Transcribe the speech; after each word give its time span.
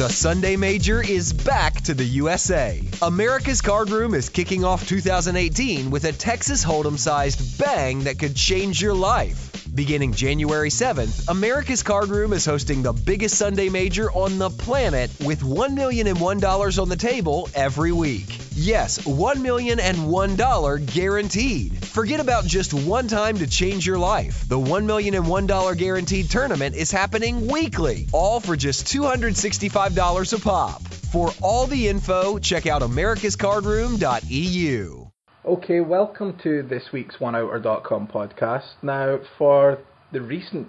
The 0.00 0.08
Sunday 0.08 0.56
Major 0.56 1.02
is 1.02 1.34
back 1.34 1.82
to 1.82 1.92
the 1.92 2.06
USA. 2.06 2.82
America's 3.02 3.60
Card 3.60 3.90
Room 3.90 4.14
is 4.14 4.30
kicking 4.30 4.64
off 4.64 4.88
2018 4.88 5.90
with 5.90 6.04
a 6.04 6.12
Texas 6.12 6.64
Hold'em 6.64 6.96
sized 6.96 7.58
bang 7.58 8.04
that 8.04 8.18
could 8.18 8.34
change 8.34 8.80
your 8.80 8.94
life. 8.94 9.49
Beginning 9.74 10.12
January 10.12 10.68
7th, 10.68 11.28
America's 11.28 11.84
Card 11.84 12.08
Room 12.08 12.32
is 12.32 12.44
hosting 12.44 12.82
the 12.82 12.92
biggest 12.92 13.36
Sunday 13.36 13.68
Major 13.68 14.10
on 14.10 14.38
the 14.38 14.50
planet 14.50 15.12
with 15.24 15.42
$1 15.42 15.74
million 15.74 16.08
and 16.08 16.18
$1 16.18 16.82
on 16.82 16.88
the 16.88 16.96
table 16.96 17.48
every 17.54 17.92
week. 17.92 18.36
Yes, 18.52 18.98
$1 18.98 19.40
million 19.40 19.78
and 19.78 19.96
$1 19.96 20.92
guaranteed. 20.92 21.86
Forget 21.86 22.18
about 22.18 22.46
just 22.46 22.74
one 22.74 23.06
time 23.06 23.38
to 23.38 23.46
change 23.46 23.86
your 23.86 23.98
life. 23.98 24.48
The 24.48 24.58
$1 24.58 24.84
million 24.84 25.14
and 25.14 25.26
$1 25.26 25.76
guaranteed 25.76 26.30
tournament 26.30 26.74
is 26.74 26.90
happening 26.90 27.46
weekly, 27.46 28.08
all 28.12 28.40
for 28.40 28.56
just 28.56 28.86
$265 28.86 30.32
a 30.32 30.38
pop. 30.40 30.82
For 30.82 31.30
all 31.40 31.66
the 31.66 31.88
info, 31.88 32.38
check 32.38 32.66
out 32.66 32.82
americascardroom.eu. 32.82 34.99
Okay, 35.42 35.80
welcome 35.80 36.36
to 36.42 36.62
this 36.62 36.92
week's 36.92 37.16
OneOuter.com 37.16 38.08
podcast. 38.08 38.74
Now, 38.82 39.20
for 39.38 39.78
the 40.12 40.20
recent 40.20 40.68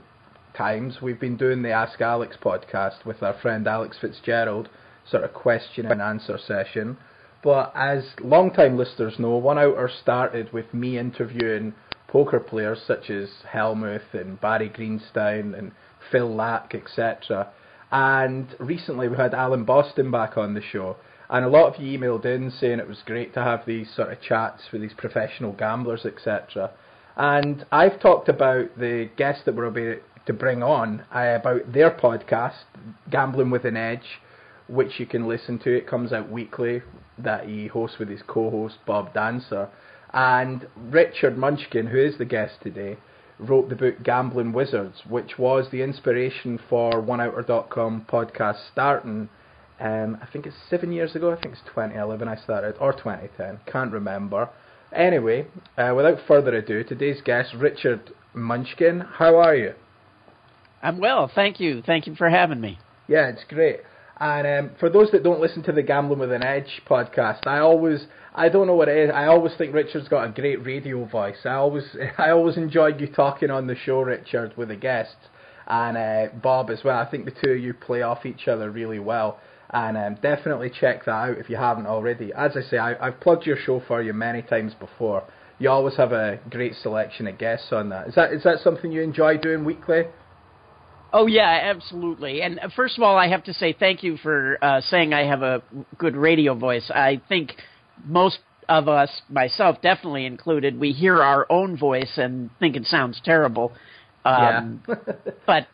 times, 0.57 1.01
we've 1.01 1.19
been 1.19 1.35
doing 1.35 1.61
the 1.61 1.71
Ask 1.71 1.99
Alex 1.99 2.37
podcast 2.41 3.03
with 3.03 3.21
our 3.21 3.33
friend 3.41 3.67
Alex 3.67 3.97
Fitzgerald, 3.99 4.69
sort 5.05 5.25
of 5.25 5.33
question 5.33 5.87
and 5.87 6.01
answer 6.01 6.37
session. 6.37 6.95
But 7.43 7.73
as 7.75 8.05
long-time 8.21 8.77
listeners 8.77 9.19
know, 9.19 9.35
One 9.35 9.57
Outer 9.59 9.89
started 10.01 10.53
with 10.53 10.73
me 10.73 10.97
interviewing 10.97 11.73
poker 12.07 12.39
players 12.39 12.81
such 12.87 13.09
as 13.09 13.27
Helmuth 13.51 14.13
and 14.13 14.39
Barry 14.39 14.69
Greenstein 14.69 15.53
and 15.53 15.73
Phil 16.13 16.29
Laak, 16.29 16.73
etc. 16.73 17.49
And 17.91 18.55
recently 18.57 19.09
we 19.09 19.17
had 19.17 19.33
Alan 19.33 19.65
Boston 19.65 20.11
back 20.11 20.37
on 20.37 20.53
the 20.53 20.61
show. 20.61 20.95
And 21.31 21.45
a 21.45 21.49
lot 21.49 21.73
of 21.73 21.81
you 21.81 21.97
emailed 21.97 22.25
in 22.25 22.51
saying 22.51 22.79
it 22.79 22.87
was 22.89 23.01
great 23.05 23.33
to 23.35 23.41
have 23.41 23.65
these 23.65 23.89
sort 23.95 24.11
of 24.11 24.21
chats 24.21 24.63
with 24.71 24.81
these 24.81 24.93
professional 24.93 25.53
gamblers, 25.53 26.05
etc. 26.05 26.71
And 27.15 27.65
I've 27.71 28.01
talked 28.01 28.27
about 28.27 28.77
the 28.77 29.09
guests 29.15 29.43
that 29.45 29.55
we're 29.55 29.65
about 29.65 30.03
to 30.25 30.33
bring 30.33 30.61
on 30.61 31.05
uh, 31.15 31.37
about 31.39 31.71
their 31.71 31.89
podcast, 31.89 32.63
Gambling 33.09 33.49
with 33.49 33.63
an 33.63 33.77
Edge, 33.77 34.19
which 34.67 34.99
you 34.99 35.05
can 35.05 35.25
listen 35.25 35.57
to. 35.59 35.75
It 35.75 35.87
comes 35.87 36.11
out 36.11 36.29
weekly 36.29 36.81
that 37.17 37.45
he 37.45 37.67
hosts 37.67 37.97
with 37.97 38.09
his 38.09 38.21
co-host 38.27 38.79
Bob 38.85 39.13
Dancer. 39.13 39.69
And 40.13 40.67
Richard 40.75 41.37
Munchkin, 41.37 41.87
who 41.87 41.97
is 41.97 42.17
the 42.17 42.25
guest 42.25 42.55
today, 42.61 42.97
wrote 43.39 43.69
the 43.69 43.75
book 43.75 44.03
Gambling 44.03 44.51
Wizards, 44.51 45.03
which 45.07 45.39
was 45.39 45.69
the 45.71 45.81
inspiration 45.81 46.59
for 46.69 46.91
OneOuter.com 47.01 48.05
podcast 48.09 48.57
starting 48.71 49.29
um, 49.81 50.17
I 50.21 50.27
think 50.31 50.45
it's 50.45 50.55
seven 50.69 50.91
years 50.91 51.15
ago. 51.15 51.31
I 51.31 51.41
think 51.41 51.55
it's 51.55 51.63
2011 51.65 52.27
I 52.27 52.35
started, 52.35 52.75
or 52.79 52.93
2010. 52.93 53.59
Can't 53.65 53.91
remember. 53.91 54.47
Anyway, 54.93 55.47
uh, 55.77 55.93
without 55.95 56.19
further 56.27 56.53
ado, 56.55 56.83
today's 56.83 57.19
guest, 57.25 57.53
Richard 57.57 58.11
Munchkin. 58.35 58.99
How 58.99 59.37
are 59.37 59.55
you? 59.55 59.73
I'm 60.83 60.99
well, 60.99 61.31
thank 61.33 61.59
you. 61.59 61.81
Thank 61.81 62.05
you 62.05 62.15
for 62.15 62.29
having 62.29 62.61
me. 62.61 62.77
Yeah, 63.07 63.29
it's 63.29 63.43
great. 63.49 63.79
And 64.19 64.45
um, 64.45 64.75
for 64.79 64.87
those 64.87 65.09
that 65.11 65.23
don't 65.23 65.41
listen 65.41 65.63
to 65.63 65.71
the 65.71 65.81
Gambling 65.81 66.19
with 66.19 66.31
an 66.31 66.43
Edge 66.43 66.83
podcast, 66.87 67.47
I 67.47 67.57
always, 67.57 68.05
I 68.35 68.49
don't 68.49 68.67
know 68.67 68.75
what 68.75 68.87
it 68.87 68.97
is. 68.97 69.11
I 69.11 69.25
always 69.25 69.53
think 69.57 69.73
Richard's 69.73 70.09
got 70.09 70.25
a 70.25 70.31
great 70.31 70.63
radio 70.63 71.05
voice. 71.05 71.37
I 71.43 71.53
always, 71.53 71.85
I 72.19 72.29
always 72.29 72.55
enjoyed 72.55 73.01
you 73.01 73.07
talking 73.07 73.49
on 73.49 73.65
the 73.65 73.75
show, 73.75 74.01
Richard, 74.01 74.55
with 74.57 74.67
the 74.67 74.75
guests, 74.75 75.15
and 75.65 75.97
uh, 75.97 76.33
Bob 76.35 76.69
as 76.69 76.83
well. 76.83 76.99
I 76.99 77.09
think 77.09 77.25
the 77.25 77.31
two 77.31 77.53
of 77.53 77.59
you 77.59 77.73
play 77.73 78.03
off 78.03 78.27
each 78.27 78.47
other 78.47 78.69
really 78.69 78.99
well 78.99 79.39
and 79.73 79.97
um, 79.97 80.15
definitely 80.21 80.69
check 80.69 81.05
that 81.05 81.11
out 81.11 81.37
if 81.37 81.49
you 81.49 81.55
haven't 81.55 81.87
already. 81.87 82.33
As 82.33 82.57
I 82.57 82.61
say, 82.61 82.77
I, 82.77 83.05
have 83.05 83.19
plugged 83.19 83.45
your 83.45 83.57
show 83.57 83.81
for 83.87 84.01
you 84.01 84.13
many 84.13 84.41
times 84.41 84.73
before. 84.73 85.23
You 85.59 85.69
always 85.69 85.95
have 85.95 86.11
a 86.11 86.39
great 86.49 86.73
selection 86.75 87.27
of 87.27 87.37
guests 87.37 87.67
on 87.71 87.89
that. 87.89 88.07
Is 88.07 88.15
that 88.15 88.33
is 88.33 88.43
that 88.43 88.59
something 88.63 88.91
you 88.91 89.01
enjoy 89.01 89.37
doing 89.37 89.63
weekly? 89.63 90.03
Oh 91.13 91.27
yeah, 91.27 91.59
absolutely. 91.63 92.41
And 92.41 92.59
uh, 92.59 92.69
first 92.75 92.97
of 92.97 93.03
all, 93.03 93.17
I 93.17 93.27
have 93.27 93.43
to 93.45 93.53
say 93.53 93.73
thank 93.77 94.03
you 94.03 94.17
for 94.17 94.57
uh, 94.61 94.81
saying 94.81 95.13
I 95.13 95.25
have 95.25 95.41
a 95.41 95.61
good 95.97 96.15
radio 96.15 96.55
voice. 96.55 96.89
I 96.93 97.21
think 97.29 97.53
most 98.05 98.39
of 98.67 98.87
us, 98.87 99.21
myself 99.29 99.81
definitely 99.81 100.25
included, 100.25 100.79
we 100.79 100.91
hear 100.91 101.21
our 101.21 101.45
own 101.49 101.77
voice 101.77 102.13
and 102.17 102.49
think 102.59 102.75
it 102.75 102.85
sounds 102.85 103.21
terrible. 103.23 103.73
Um, 104.23 104.81
yeah. 104.87 104.95
but 105.45 105.67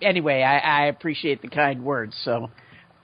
anyway, 0.00 0.42
I, 0.42 0.58
I 0.58 0.86
appreciate 0.86 1.42
the 1.42 1.48
kind 1.48 1.84
words. 1.84 2.14
So 2.24 2.50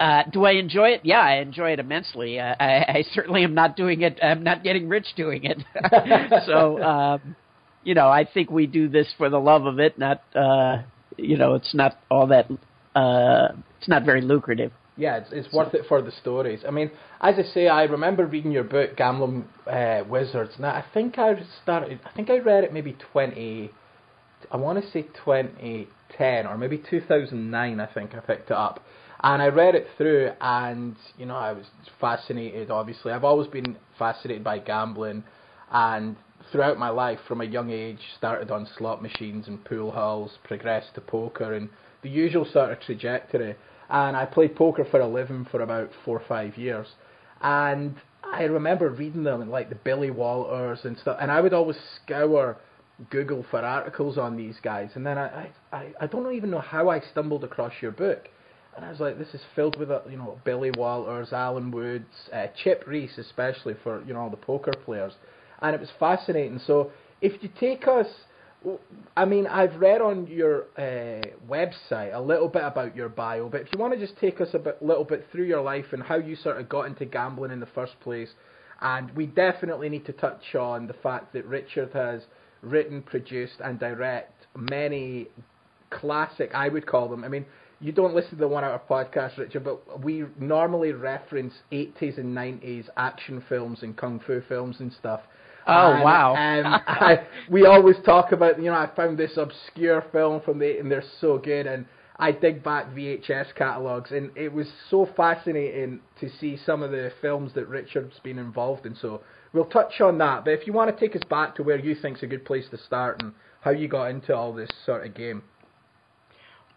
uh, 0.00 0.22
do 0.31 0.44
I 0.44 0.53
enjoy 0.53 0.91
it? 0.91 1.00
Yeah, 1.04 1.20
I 1.20 1.36
enjoy 1.36 1.72
it 1.72 1.81
immensely. 1.81 2.38
Uh, 2.38 2.54
I, 2.59 2.84
I 2.88 3.04
certainly 3.12 3.42
am 3.44 3.54
not 3.54 3.76
doing 3.76 4.03
it. 4.03 4.19
I'm 4.22 4.42
not 4.44 4.62
getting 4.62 4.88
rich 4.88 5.06
doing 5.16 5.44
it. 5.44 5.59
so, 6.47 6.82
um, 6.82 7.36
you 7.82 7.94
know, 7.94 8.08
I 8.08 8.25
think 8.25 8.50
we 8.50 8.66
do 8.66 8.88
this 8.88 9.12
for 9.16 9.28
the 9.28 9.38
love 9.38 9.66
of 9.66 9.81
it. 9.81 9.98
Not, 9.98 10.22
uh, 10.34 10.82
you 11.16 11.37
know, 11.37 11.54
it's 11.54 11.75
not 11.75 11.98
all 12.10 12.28
that. 12.28 12.48
Uh, 12.94 13.56
it's 13.78 13.88
not 13.88 14.04
very 14.04 14.20
lucrative. 14.20 14.72
Yeah, 14.97 15.19
it's, 15.19 15.28
it's 15.32 15.53
worth 15.53 15.75
it 15.75 15.82
for 15.88 16.03
the 16.03 16.10
stories. 16.10 16.60
I 16.66 16.70
mean, 16.70 16.91
as 17.20 17.37
I 17.38 17.42
say, 17.54 17.69
I 17.69 17.84
remember 17.84 18.26
reading 18.26 18.50
your 18.50 18.64
book, 18.64 18.97
Gambling 18.97 19.44
uh, 19.66 20.03
Wizards. 20.08 20.54
Now, 20.58 20.70
I 20.70 20.84
think 20.92 21.19
I 21.19 21.34
started. 21.62 22.00
I 22.04 22.10
think 22.16 22.31
I 22.31 22.38
read 22.38 22.64
it 22.64 22.72
maybe 22.72 22.97
twenty. 23.12 23.70
I 24.50 24.56
want 24.56 24.82
to 24.82 24.91
say 24.91 25.06
twenty 25.25 25.88
ten 26.16 26.47
or 26.47 26.56
maybe 26.58 26.82
two 26.91 27.00
thousand 27.00 27.50
nine. 27.50 27.81
I 27.81 27.87
think 27.87 28.14
I 28.14 28.19
picked 28.19 28.50
it 28.50 28.56
up 28.56 28.84
and 29.20 29.42
I 29.42 29.48
read 29.48 29.74
it 29.74 29.88
through, 29.96 30.30
and 30.40 30.96
you 31.16 31.26
know, 31.26 31.36
I 31.36 31.52
was 31.52 31.66
fascinated. 32.00 32.70
Obviously, 32.70 33.12
I've 33.12 33.24
always 33.24 33.48
been 33.48 33.76
fascinated 33.98 34.44
by 34.44 34.58
gambling, 34.58 35.24
and 35.72 36.16
throughout 36.52 36.78
my 36.78 36.88
life, 36.88 37.18
from 37.26 37.40
a 37.40 37.44
young 37.44 37.70
age, 37.70 37.98
started 38.16 38.50
on 38.50 38.68
slot 38.76 39.02
machines 39.02 39.48
and 39.48 39.64
pool 39.64 39.90
halls, 39.90 40.38
progressed 40.44 40.94
to 40.94 41.00
poker, 41.00 41.54
and 41.54 41.68
the 42.02 42.08
usual 42.08 42.44
sort 42.44 42.70
of 42.70 42.80
trajectory. 42.80 43.56
And 43.90 44.16
I 44.16 44.24
played 44.26 44.54
poker 44.54 44.84
for 44.84 45.00
a 45.00 45.08
living 45.08 45.46
for 45.50 45.62
about 45.62 45.90
four 46.04 46.18
or 46.18 46.24
five 46.28 46.56
years, 46.56 46.86
and 47.40 47.96
I 48.22 48.44
remember 48.44 48.88
reading 48.90 49.24
them 49.24 49.40
and 49.40 49.50
like 49.50 49.68
the 49.68 49.74
Billy 49.76 50.10
Walters 50.10 50.80
and 50.84 50.96
stuff, 50.98 51.18
and 51.20 51.30
I 51.32 51.40
would 51.40 51.54
always 51.54 51.78
scour 51.96 52.58
Google 53.10 53.44
for 53.50 53.58
articles 53.60 54.16
on 54.16 54.36
these 54.36 54.56
guys, 54.62 54.90
and 54.94 55.04
then 55.04 55.18
I 55.18 55.50
I, 55.72 55.86
I 56.00 56.06
don't 56.06 56.32
even 56.34 56.50
know 56.50 56.60
how 56.60 56.88
I 56.88 57.00
stumbled 57.00 57.42
across 57.42 57.72
your 57.80 57.90
book 57.90 58.28
and 58.78 58.86
I 58.86 58.90
was 58.90 59.00
like, 59.00 59.18
this 59.18 59.34
is 59.34 59.40
filled 59.56 59.76
with 59.76 59.90
uh, 59.90 60.02
you 60.08 60.16
know 60.16 60.38
Billy 60.44 60.70
Walters, 60.70 61.32
Alan 61.32 61.72
Woods, 61.72 62.04
uh, 62.32 62.46
Chip 62.62 62.84
Reese, 62.86 63.18
especially 63.18 63.74
for 63.82 64.04
you 64.04 64.14
know 64.14 64.20
all 64.20 64.30
the 64.30 64.36
poker 64.36 64.70
players, 64.84 65.12
and 65.60 65.74
it 65.74 65.80
was 65.80 65.90
fascinating. 65.98 66.60
So 66.64 66.92
if 67.20 67.42
you 67.42 67.50
take 67.58 67.88
us, 67.88 68.06
I 69.16 69.24
mean, 69.24 69.48
I've 69.48 69.74
read 69.80 70.00
on 70.00 70.28
your 70.28 70.66
uh, 70.78 71.26
website 71.50 72.14
a 72.14 72.20
little 72.20 72.46
bit 72.46 72.62
about 72.62 72.94
your 72.94 73.08
bio, 73.08 73.48
but 73.48 73.62
if 73.62 73.68
you 73.72 73.80
want 73.80 73.94
to 73.94 73.98
just 73.98 74.16
take 74.20 74.40
us 74.40 74.50
a 74.54 74.60
bit, 74.60 74.80
little 74.80 75.04
bit 75.04 75.26
through 75.32 75.46
your 75.46 75.60
life 75.60 75.86
and 75.90 76.00
how 76.00 76.16
you 76.16 76.36
sort 76.36 76.60
of 76.60 76.68
got 76.68 76.82
into 76.84 77.04
gambling 77.04 77.50
in 77.50 77.58
the 77.58 77.68
first 77.74 77.98
place, 77.98 78.30
and 78.80 79.10
we 79.16 79.26
definitely 79.26 79.88
need 79.88 80.06
to 80.06 80.12
touch 80.12 80.54
on 80.54 80.86
the 80.86 80.94
fact 80.94 81.32
that 81.32 81.44
Richard 81.46 81.90
has 81.94 82.22
written, 82.62 83.02
produced, 83.02 83.56
and 83.64 83.80
direct 83.80 84.46
many 84.56 85.26
classic, 85.90 86.52
I 86.54 86.68
would 86.68 86.86
call 86.86 87.08
them. 87.08 87.24
I 87.24 87.28
mean, 87.28 87.44
you 87.80 87.92
don't 87.92 88.14
listen 88.14 88.30
to 88.30 88.36
the 88.36 88.48
One 88.48 88.64
Outer 88.64 88.82
podcast, 88.88 89.38
Richard, 89.38 89.64
but 89.64 90.02
we 90.02 90.24
normally 90.38 90.92
reference 90.92 91.54
80s 91.70 92.18
and 92.18 92.36
90s 92.36 92.88
action 92.96 93.42
films 93.48 93.82
and 93.82 93.96
kung 93.96 94.20
fu 94.26 94.42
films 94.48 94.76
and 94.80 94.92
stuff. 94.92 95.20
Oh 95.66 95.92
and, 95.92 96.02
wow! 96.02 96.34
Um, 96.34 96.82
I, 96.86 97.26
we 97.50 97.66
always 97.66 97.96
talk 98.04 98.32
about 98.32 98.58
you 98.58 98.70
know 98.70 98.76
I 98.76 98.90
found 98.96 99.18
this 99.18 99.36
obscure 99.36 100.04
film 100.12 100.40
from 100.40 100.58
the 100.58 100.78
and 100.78 100.90
they're 100.90 101.04
so 101.20 101.38
good 101.38 101.66
and 101.66 101.86
I 102.16 102.32
dig 102.32 102.64
back 102.64 102.90
VHS 102.94 103.54
catalogs 103.54 104.10
and 104.10 104.30
it 104.36 104.52
was 104.52 104.66
so 104.90 105.08
fascinating 105.16 106.00
to 106.20 106.28
see 106.40 106.58
some 106.66 106.82
of 106.82 106.90
the 106.90 107.12
films 107.20 107.52
that 107.54 107.69
Richard's 107.69 108.19
been 108.20 108.38
involved 108.38 108.86
in. 108.86 108.96
So 108.96 109.20
we'll 109.52 109.66
touch 109.66 110.00
on 110.00 110.19
that. 110.19 110.44
But 110.44 110.54
if 110.54 110.66
you 110.66 110.72
want 110.72 110.92
to 110.92 110.98
take 110.98 111.14
us 111.14 111.22
back 111.28 111.54
to 111.56 111.62
where 111.62 111.78
you 111.78 111.94
think's 111.94 112.22
a 112.22 112.26
good 112.26 112.44
place 112.44 112.64
to 112.70 112.78
start 112.78 113.22
and 113.22 113.34
how 113.60 113.70
you 113.70 113.86
got 113.86 114.06
into 114.06 114.34
all 114.34 114.52
this 114.52 114.70
sort 114.84 115.06
of 115.06 115.14
game. 115.14 115.42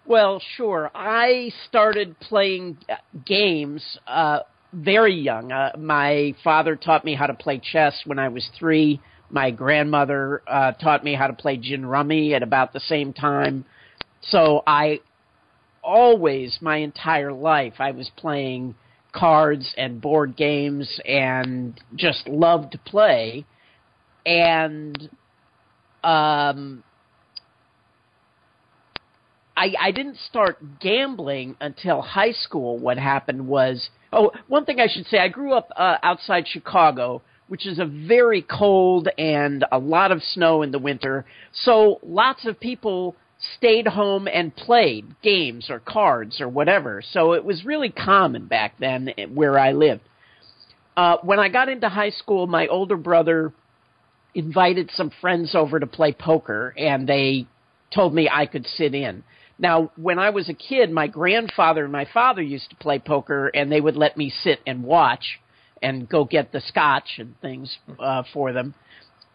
Well, 0.06 0.42
sure. 0.58 0.92
I 0.96 1.52
started 1.68 2.20
playing 2.20 2.78
uh, 2.90 2.96
games 3.26 3.84
uh, 4.08 4.40
very 4.74 5.14
young. 5.14 5.52
Uh, 5.52 5.72
my 5.78 6.34
father 6.44 6.76
taught 6.76 7.06
me 7.06 7.16
how 7.16 7.28
to 7.28 7.34
play 7.34 7.60
chess 7.60 8.02
when 8.06 8.20
I 8.20 8.30
was 8.30 8.50
three. 8.58 9.00
My 9.30 9.52
grandmother 9.52 10.42
uh, 10.48 10.74
taught 10.74 11.04
me 11.04 11.14
how 11.14 11.28
to 11.28 11.34
play 11.34 11.58
gin 11.58 11.86
rummy 11.86 12.34
at 12.34 12.44
about 12.44 12.74
the 12.74 12.80
same 12.82 13.14
time. 13.14 13.66
So 14.22 14.64
I 14.68 15.00
always, 15.84 16.58
my 16.62 16.78
entire 16.78 17.34
life, 17.34 17.76
I 17.80 17.92
was 17.92 18.10
playing 18.18 18.76
cards 19.14 19.74
and 19.78 20.02
board 20.02 20.36
games 20.36 21.00
and 21.06 21.80
just 21.96 22.28
loved 22.28 22.74
to 22.74 22.78
play. 22.80 23.46
And 24.26 25.10
um, 26.04 26.84
I, 29.62 29.76
I 29.80 29.92
didn't 29.92 30.18
start 30.28 30.58
gambling 30.80 31.56
until 31.62 32.02
high 32.02 32.32
school. 32.32 32.80
What 32.80 32.98
happened 32.98 33.48
was, 33.48 33.92
oh, 34.12 34.32
one 34.48 34.66
thing 34.66 34.80
I 34.80 34.88
should 34.88 35.06
say, 35.06 35.20
I 35.20 35.28
grew 35.28 35.54
up 35.54 35.70
uh, 35.78 35.98
outside 36.02 36.48
Chicago, 36.48 37.22
which 37.48 37.68
is 37.68 37.78
a 37.78 37.86
very 37.86 38.42
cold 38.42 39.08
and 39.20 39.64
a 39.72 39.78
lot 39.78 40.12
of 40.12 40.24
snow 40.24 40.64
in 40.64 40.72
the 40.72 40.80
winter. 40.80 41.26
So 41.54 42.00
lots 42.02 42.48
of 42.48 42.60
people 42.60 43.16
stayed 43.58 43.86
home 43.86 44.28
and 44.28 44.56
played 44.56 45.06
games 45.22 45.70
or 45.70 45.80
cards 45.80 46.42
or 46.42 46.50
whatever. 46.50 47.04
So 47.12 47.34
it 47.34 47.46
was 47.46 47.64
really 47.64 47.90
common 47.90 48.48
back 48.48 48.80
then 48.80 49.12
where 49.32 49.60
I 49.60 49.74
lived. 49.74 50.02
Uh, 50.98 51.18
when 51.22 51.40
I 51.40 51.50
got 51.50 51.70
into 51.70 51.88
high 51.88 52.10
school, 52.10 52.48
my 52.48 52.66
older 52.66 52.98
brother 52.98 53.54
invited 54.34 54.90
some 54.96 55.12
friends 55.22 55.54
over 55.54 55.80
to 55.80 55.86
play 55.86 56.14
poker, 56.14 56.74
and 56.76 57.08
they 57.08 57.46
told 57.94 58.16
me 58.16 58.28
I 58.28 58.48
could 58.48 58.66
sit 58.66 58.96
in. 58.96 59.24
Now, 59.62 59.92
when 59.96 60.18
I 60.18 60.32
was 60.32 60.50
a 60.50 60.56
kid, 60.56 60.92
my 60.92 61.06
grandfather 61.06 61.84
and 61.84 61.92
my 61.92 62.08
father 62.12 62.42
used 62.42 62.72
to 62.72 62.76
play 62.78 62.98
poker, 62.98 63.48
and 63.48 63.72
they 63.72 63.80
would 63.80 63.96
let 63.96 64.18
me 64.18 64.34
sit 64.44 64.60
and 64.66 64.84
watch 64.84 65.40
and 65.84 66.10
go 66.10 66.26
get 66.26 66.52
the 66.52 66.62
scotch 66.62 67.20
and 67.20 67.40
things 67.42 67.78
uh, 68.00 68.24
for 68.34 68.54
them. 68.54 68.74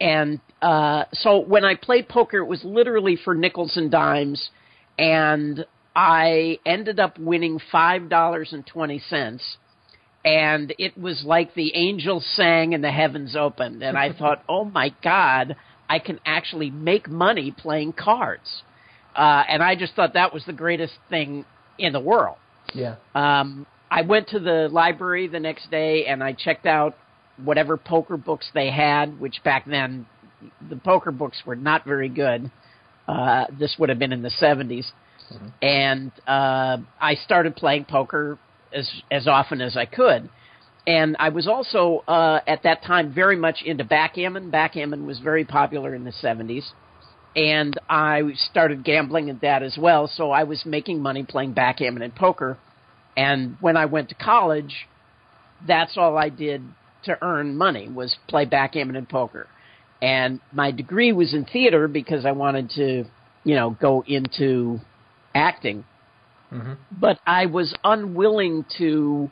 And 0.01 0.41
uh, 0.61 1.05
so 1.13 1.39
when 1.39 1.65
I 1.65 1.77
played 1.77 2.09
poker, 2.09 2.39
it 2.39 2.47
was 2.47 2.65
literally 2.65 3.17
for 3.17 3.37
nickels 3.37 3.77
and 3.77 3.89
dimes, 3.89 4.51
and 4.99 5.65
I 5.95 6.59
ended 6.67 6.99
up 6.99 7.19
winning 7.21 7.61
five 7.71 8.09
dollars 8.09 8.53
and 8.53 8.67
twenty 8.67 8.99
cents. 8.99 9.57
And 10.25 10.75
it 10.77 10.99
was 10.99 11.23
like 11.25 11.55
the 11.55 11.73
angels 11.77 12.27
sang 12.35 12.75
and 12.75 12.83
the 12.83 12.91
heavens 12.91 13.37
opened, 13.37 13.85
and 13.85 13.97
I 13.97 14.13
thought, 14.19 14.43
"Oh 14.49 14.65
my 14.65 14.93
God, 15.05 15.55
I 15.89 16.01
can 16.01 16.19
actually 16.27 16.71
make 16.71 17.09
money 17.09 17.55
playing 17.57 17.93
cards." 17.93 18.65
Uh, 19.17 19.43
and 19.49 19.63
I 19.63 19.75
just 19.75 19.95
thought 19.95 20.15
that 20.15 20.35
was 20.35 20.45
the 20.45 20.53
greatest 20.53 20.95
thing 21.09 21.45
in 21.79 21.93
the 21.93 22.01
world. 22.01 22.37
Yeah. 22.75 22.97
Um, 23.15 23.67
I 23.91 24.03
went 24.03 24.29
to 24.29 24.41
the 24.41 24.69
library 24.71 25.29
the 25.29 25.41
next 25.41 25.71
day 25.71 26.07
and 26.07 26.23
I 26.23 26.33
checked 26.33 26.67
out 26.67 26.97
whatever 27.43 27.77
poker 27.77 28.17
books 28.17 28.51
they 28.55 28.71
had, 28.71 29.19
which 29.21 29.43
back 29.45 29.65
then 29.67 30.07
the 30.69 30.77
poker 30.77 31.13
books 31.13 31.43
were 31.47 31.57
not 31.57 31.85
very 31.85 32.09
good. 32.09 32.51
Uh, 33.09 33.47
this 33.59 33.77
would 33.79 33.89
have 33.89 33.99
been 33.99 34.13
in 34.13 34.23
the 34.23 34.33
70s. 34.41 34.87
Mm-hmm. 35.33 35.47
And 35.63 36.13
uh, 36.27 36.79
I 37.01 37.15
started 37.15 37.57
playing 37.57 37.87
poker 37.87 38.39
as 38.73 38.89
as 39.11 39.27
often 39.27 39.61
as 39.61 39.77
I 39.77 39.87
could. 39.87 40.29
And 40.87 41.17
I 41.19 41.31
was 41.31 41.49
also 41.49 42.05
uh, 42.07 42.41
at 42.47 42.63
that 42.63 42.83
time 42.85 43.13
very 43.13 43.37
much 43.37 43.63
into 43.65 43.83
backgammon. 43.83 44.51
Backgammon 44.51 45.05
was 45.05 45.19
very 45.19 45.45
popular 45.45 45.95
in 45.95 46.05
the 46.05 46.13
70s. 46.23 46.63
And 47.37 47.79
I 47.89 48.23
started 48.51 48.83
gambling 48.83 49.29
at 49.29 49.43
that 49.43 49.63
as 49.63 49.77
well. 49.79 50.09
So 50.09 50.31
I 50.31 50.45
was 50.45 50.65
making 50.65 51.03
money 51.03 51.23
playing 51.23 51.53
backgammon 51.53 52.03
and 52.03 52.15
poker. 52.15 52.57
And 53.15 53.57
when 53.61 53.77
I 53.77 53.85
went 53.85 54.09
to 54.09 54.15
college, 54.15 54.89
that's 55.67 55.97
all 55.99 56.17
I 56.17 56.31
did 56.31 56.63
to 57.05 57.19
earn 57.23 57.57
money 57.57 57.89
was 57.89 58.17
play 58.27 58.47
backgammon 58.47 58.97
and 58.97 59.09
poker. 59.09 59.47
And 60.01 60.41
my 60.53 60.71
degree 60.71 61.13
was 61.13 61.35
in 61.35 61.45
theater 61.45 61.89
because 61.89 62.25
I 62.27 62.33
wanted 62.33 62.71
to, 62.71 63.05
you 63.45 63.55
know, 63.55 63.71
go 63.71 64.03
into 64.07 64.81
acting. 65.35 65.85
Mm-hmm. 66.53 66.73
But 66.91 67.19
I 67.27 67.47
was 67.47 67.75
unwilling 67.85 68.65
to 68.79 69.31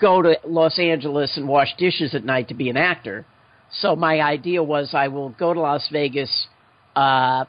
go 0.00 0.20
to 0.20 0.36
Los 0.44 0.78
Angeles 0.78 1.36
and 1.36 1.48
wash 1.48 1.74
dishes 1.78 2.14
at 2.14 2.24
night 2.24 2.48
to 2.48 2.54
be 2.54 2.68
an 2.68 2.76
actor. 2.76 3.24
So 3.70 3.96
my 3.96 4.20
idea 4.20 4.62
was 4.62 4.94
I 4.94 5.08
will 5.08 5.30
go 5.30 5.54
to 5.54 5.60
Las 5.60 5.88
Vegas, 5.90 6.48
uh, 6.96 7.44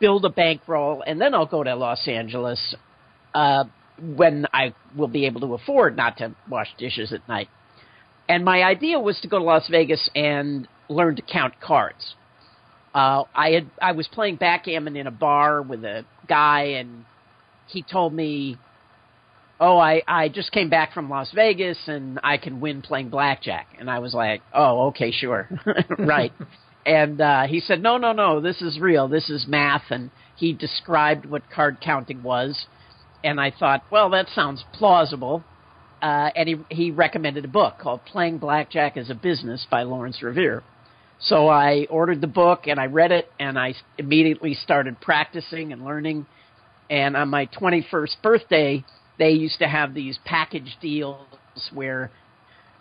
build 0.00 0.24
a 0.24 0.30
bankroll, 0.30 1.02
and 1.06 1.20
then 1.20 1.34
I'll 1.34 1.46
go 1.46 1.62
to 1.62 1.74
Los 1.74 2.06
Angeles 2.06 2.74
uh, 3.34 3.64
when 4.00 4.46
I 4.52 4.74
will 4.96 5.08
be 5.08 5.26
able 5.26 5.40
to 5.42 5.54
afford 5.54 5.96
not 5.96 6.18
to 6.18 6.34
wash 6.48 6.68
dishes 6.78 7.12
at 7.12 7.26
night. 7.28 7.48
And 8.28 8.44
my 8.44 8.62
idea 8.62 9.00
was 9.00 9.18
to 9.20 9.28
go 9.28 9.38
to 9.38 9.44
Las 9.44 9.66
Vegas 9.70 10.08
and 10.14 10.68
learn 10.88 11.16
to 11.16 11.22
count 11.22 11.60
cards. 11.60 12.14
Uh, 12.94 13.24
I 13.34 13.50
had 13.50 13.70
I 13.80 13.92
was 13.92 14.08
playing 14.08 14.36
backgammon 14.36 14.96
in 14.96 15.06
a 15.06 15.10
bar 15.10 15.62
with 15.62 15.84
a 15.84 16.04
guy, 16.26 16.62
and 16.78 17.04
he 17.66 17.82
told 17.82 18.12
me, 18.12 18.56
"Oh, 19.60 19.78
I 19.78 20.02
I 20.06 20.28
just 20.28 20.52
came 20.52 20.68
back 20.68 20.92
from 20.92 21.08
Las 21.08 21.30
Vegas, 21.34 21.78
and 21.86 22.18
I 22.24 22.38
can 22.38 22.60
win 22.60 22.82
playing 22.82 23.10
blackjack." 23.10 23.68
And 23.78 23.90
I 23.90 23.98
was 23.98 24.14
like, 24.14 24.42
"Oh, 24.54 24.88
okay, 24.88 25.10
sure, 25.10 25.48
right." 25.98 26.32
and 26.86 27.20
uh, 27.20 27.42
he 27.46 27.60
said, 27.60 27.82
"No, 27.82 27.98
no, 27.98 28.12
no, 28.12 28.40
this 28.40 28.62
is 28.62 28.78
real. 28.80 29.08
This 29.08 29.30
is 29.30 29.46
math." 29.46 29.90
And 29.90 30.10
he 30.36 30.52
described 30.52 31.26
what 31.26 31.42
card 31.50 31.78
counting 31.80 32.22
was, 32.22 32.66
and 33.22 33.40
I 33.40 33.50
thought, 33.50 33.84
"Well, 33.90 34.10
that 34.10 34.28
sounds 34.34 34.64
plausible." 34.72 35.44
uh, 36.02 36.30
and 36.36 36.48
he 36.48 36.56
he 36.70 36.90
recommended 36.90 37.44
a 37.44 37.48
book 37.48 37.78
called 37.78 38.04
Playing 38.04 38.38
Blackjack 38.38 38.96
as 38.96 39.10
a 39.10 39.14
Business 39.14 39.66
by 39.70 39.82
Lawrence 39.82 40.22
Revere. 40.22 40.62
So 41.20 41.48
I 41.48 41.86
ordered 41.90 42.20
the 42.20 42.28
book 42.28 42.68
and 42.68 42.78
I 42.78 42.86
read 42.86 43.10
it 43.10 43.30
and 43.40 43.58
I 43.58 43.74
immediately 43.98 44.54
started 44.54 45.00
practicing 45.00 45.72
and 45.72 45.84
learning. 45.84 46.26
And 46.88 47.16
on 47.16 47.28
my 47.28 47.46
21st 47.46 48.22
birthday, 48.22 48.84
they 49.18 49.30
used 49.30 49.58
to 49.58 49.66
have 49.66 49.94
these 49.94 50.18
package 50.24 50.76
deals 50.80 51.26
where 51.74 52.12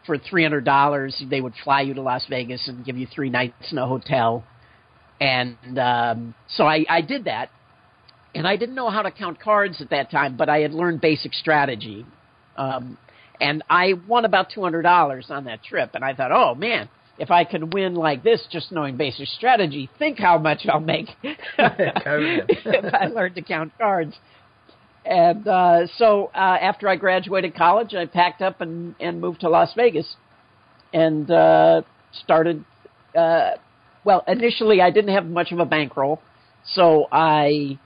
for 0.07 0.17
$300 0.17 1.29
they 1.29 1.41
would 1.41 1.53
fly 1.63 1.81
you 1.81 1.93
to 1.93 2.01
Las 2.01 2.25
Vegas 2.27 2.67
and 2.67 2.83
give 2.83 2.97
you 2.97 3.05
three 3.05 3.29
nights 3.29 3.71
in 3.71 3.77
a 3.77 3.85
hotel. 3.85 4.43
And 5.21 5.77
um, 5.77 6.33
so 6.47 6.65
I, 6.65 6.85
I 6.89 7.01
did 7.01 7.25
that. 7.25 7.49
And 8.33 8.47
I 8.47 8.55
didn't 8.55 8.75
know 8.75 8.89
how 8.89 9.03
to 9.03 9.11
count 9.11 9.39
cards 9.39 9.81
at 9.81 9.89
that 9.91 10.09
time, 10.09 10.37
but 10.37 10.49
I 10.49 10.59
had 10.59 10.73
learned 10.73 11.01
basic 11.01 11.33
strategy. 11.33 12.05
Um, 12.55 12.97
and 13.39 13.63
I 13.69 13.93
won 14.07 14.25
about 14.25 14.49
two 14.53 14.61
hundred 14.61 14.83
dollars 14.83 15.27
on 15.29 15.45
that 15.45 15.63
trip, 15.63 15.91
and 15.93 16.03
I 16.03 16.13
thought, 16.13 16.31
oh 16.31 16.55
man, 16.55 16.89
if 17.17 17.31
I 17.31 17.43
could 17.43 17.73
win 17.73 17.95
like 17.95 18.23
this, 18.23 18.45
just 18.51 18.71
knowing 18.71 18.97
basic 18.97 19.27
strategy, 19.27 19.89
think 19.97 20.19
how 20.19 20.37
much 20.37 20.65
I'll 20.69 20.79
make 20.79 21.07
if 21.23 22.93
I 22.93 23.05
learn 23.07 23.33
to 23.35 23.41
count 23.41 23.73
cards. 23.77 24.15
And 25.07 25.47
uh, 25.47 25.87
so 25.97 26.31
uh, 26.35 26.37
after 26.37 26.89
I 26.89 26.97
graduated 26.97 27.55
college, 27.55 27.93
I 27.93 28.05
packed 28.05 28.41
up 28.41 28.59
and, 28.59 28.93
and 28.99 29.21
moved 29.21 29.39
to 29.41 29.49
Las 29.49 29.73
Vegas, 29.75 30.15
and 30.93 31.29
uh, 31.31 31.83
started. 32.11 32.65
Uh, 33.15 33.51
well, 34.03 34.23
initially 34.27 34.81
I 34.81 34.91
didn't 34.91 35.13
have 35.13 35.25
much 35.25 35.51
of 35.51 35.59
a 35.59 35.65
bankroll, 35.65 36.21
so 36.73 37.07
I 37.11 37.79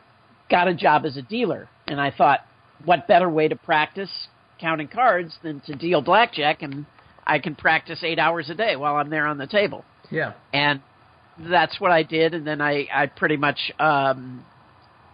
got 0.50 0.68
a 0.68 0.74
job 0.74 1.06
as 1.06 1.16
a 1.16 1.22
dealer, 1.22 1.70
and 1.88 2.02
I 2.02 2.12
thought, 2.12 2.40
what 2.86 3.08
better 3.08 3.30
way 3.30 3.48
to 3.48 3.56
practice 3.56 4.10
counting 4.60 4.88
cards 4.88 5.38
than 5.44 5.60
to 5.62 5.76
deal 5.76 6.02
blackjack, 6.02 6.64
and 6.64 6.86
I 7.26 7.38
can 7.40 7.56
practice 7.56 8.04
eight 8.04 8.20
hours 8.20 8.50
a 8.50 8.56
day 8.56 8.76
while 8.76 8.96
I'm 8.96 9.10
there 9.10 9.28
on 9.28 9.38
the 9.38 9.48
table. 9.48 9.86
Yeah. 10.10 10.34
And 10.54 10.82
that's 11.40 11.80
what 11.80 11.92
I 11.92 12.02
did, 12.04 12.34
and 12.34 12.46
then 12.46 12.62
I 12.62 12.88
I 12.94 13.06
pretty 13.06 13.38
much 13.38 13.72
um, 13.80 14.44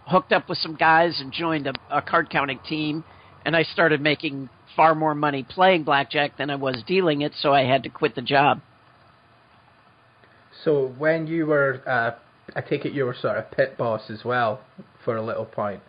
hooked 0.08 0.32
up 0.32 0.48
with 0.48 0.58
some 0.58 0.74
guys 0.74 1.20
and 1.20 1.32
joined 1.32 1.66
a, 1.66 1.74
a 1.90 2.02
card 2.02 2.30
counting 2.30 2.58
team, 2.68 3.04
and 3.44 3.56
I 3.56 3.62
started 3.62 4.00
making 4.00 4.48
far 4.74 4.94
more 4.94 5.14
money 5.14 5.44
playing 5.48 5.84
blackjack 5.84 6.36
than 6.36 6.50
I 6.50 6.56
was 6.56 6.82
dealing 6.86 7.22
it, 7.22 7.32
so 7.40 7.52
I 7.52 7.64
had 7.64 7.82
to 7.84 7.88
quit 7.88 8.14
the 8.14 8.22
job. 8.22 8.60
So 10.64 10.92
when 10.98 11.26
you 11.26 11.46
were, 11.46 11.82
uh, 11.86 12.18
I 12.56 12.60
take 12.60 12.84
it 12.84 12.92
you 12.92 13.04
were 13.04 13.16
sort 13.20 13.38
of 13.38 13.50
pit 13.50 13.76
boss 13.78 14.10
as 14.10 14.24
well 14.24 14.60
for 15.04 15.16
a 15.16 15.22
little 15.22 15.44
point 15.44 15.80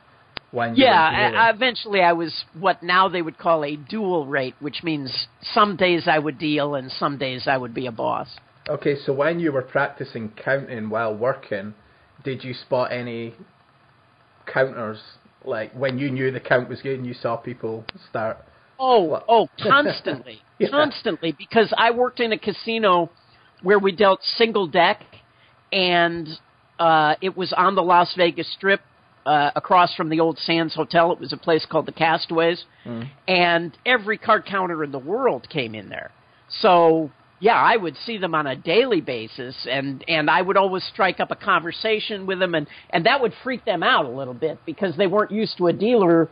when 0.52 0.76
yeah, 0.76 1.32
I, 1.36 1.50
eventually 1.52 2.02
I 2.02 2.14
was 2.14 2.34
what 2.60 2.82
now 2.82 3.08
they 3.08 3.22
would 3.22 3.38
call 3.38 3.64
a 3.64 3.76
dual 3.76 4.26
rate, 4.26 4.56
which 4.60 4.84
means 4.84 5.28
some 5.54 5.76
days 5.76 6.08
I 6.08 6.18
would 6.18 6.40
deal 6.40 6.76
and 6.76 6.92
some 6.92 7.18
days 7.18 7.44
I 7.48 7.58
would 7.58 7.74
be 7.74 7.86
a 7.86 7.92
boss. 7.92 8.28
Okay, 8.68 8.96
so 9.06 9.14
when 9.14 9.40
you 9.40 9.52
were 9.52 9.62
practicing 9.62 10.32
counting 10.44 10.90
while 10.90 11.16
working, 11.16 11.74
did 12.24 12.44
you 12.44 12.54
spot 12.54 12.92
any 12.92 13.36
counters? 14.52 15.00
Like 15.46 15.74
when 15.74 15.98
you 15.98 16.12
knew 16.12 16.32
the 16.32 16.40
count 16.40 16.70
was 16.70 16.82
good 16.82 16.98
and 17.00 17.06
you 17.06 17.14
saw 17.14 17.38
people 17.38 17.86
start. 18.10 18.38
Oh, 18.80 19.22
oh, 19.28 19.48
constantly, 19.62 20.40
yeah. 20.58 20.70
constantly, 20.70 21.36
because 21.38 21.74
I 21.78 21.92
worked 21.92 22.20
in 22.20 22.32
a 22.32 22.40
casino 22.40 23.10
where 23.62 23.80
we 23.80 23.92
dealt 23.92 24.22
single 24.38 24.68
deck, 24.68 25.02
and 25.72 26.28
uh, 26.80 27.16
it 27.22 27.36
was 27.36 27.54
on 27.56 27.76
the 27.76 27.82
Las 27.82 28.14
Vegas 28.16 28.52
Strip 28.54 28.80
uh, 29.26 29.52
across 29.56 29.94
from 29.96 30.10
the 30.10 30.22
old 30.22 30.38
Sands 30.40 30.74
Hotel. 30.76 31.12
It 31.12 31.20
was 31.20 31.34
a 31.34 31.38
place 31.38 31.66
called 31.70 31.86
the 31.86 31.92
Castaways, 31.92 32.64
mm. 32.86 33.10
and 33.28 33.78
every 33.86 34.18
card 34.18 34.46
counter 34.46 34.84
in 34.84 34.92
the 34.92 35.00
world 35.00 35.48
came 35.50 35.76
in 35.76 35.90
there. 35.90 36.12
So 36.62 37.12
yeah, 37.40 37.56
I 37.56 37.76
would 37.76 37.96
see 38.06 38.18
them 38.18 38.36
on 38.36 38.48
a 38.48 38.56
daily 38.56 39.02
basis, 39.02 39.56
and 39.70 40.04
and 40.08 40.30
I 40.30 40.42
would 40.42 40.58
always 40.58 40.84
strike 40.84 41.20
up 41.20 41.32
a 41.32 41.36
conversation 41.36 42.26
with 42.26 42.40
them, 42.40 42.56
and 42.56 42.68
and 42.90 43.06
that 43.06 43.22
would 43.22 43.34
freak 43.44 43.66
them 43.66 43.84
out 43.84 44.06
a 44.06 44.10
little 44.10 44.34
bit 44.34 44.60
because 44.66 44.96
they 44.98 45.08
weren't 45.08 45.32
used 45.32 45.58
to 45.58 45.68
a 45.68 45.74
dealer 45.74 46.30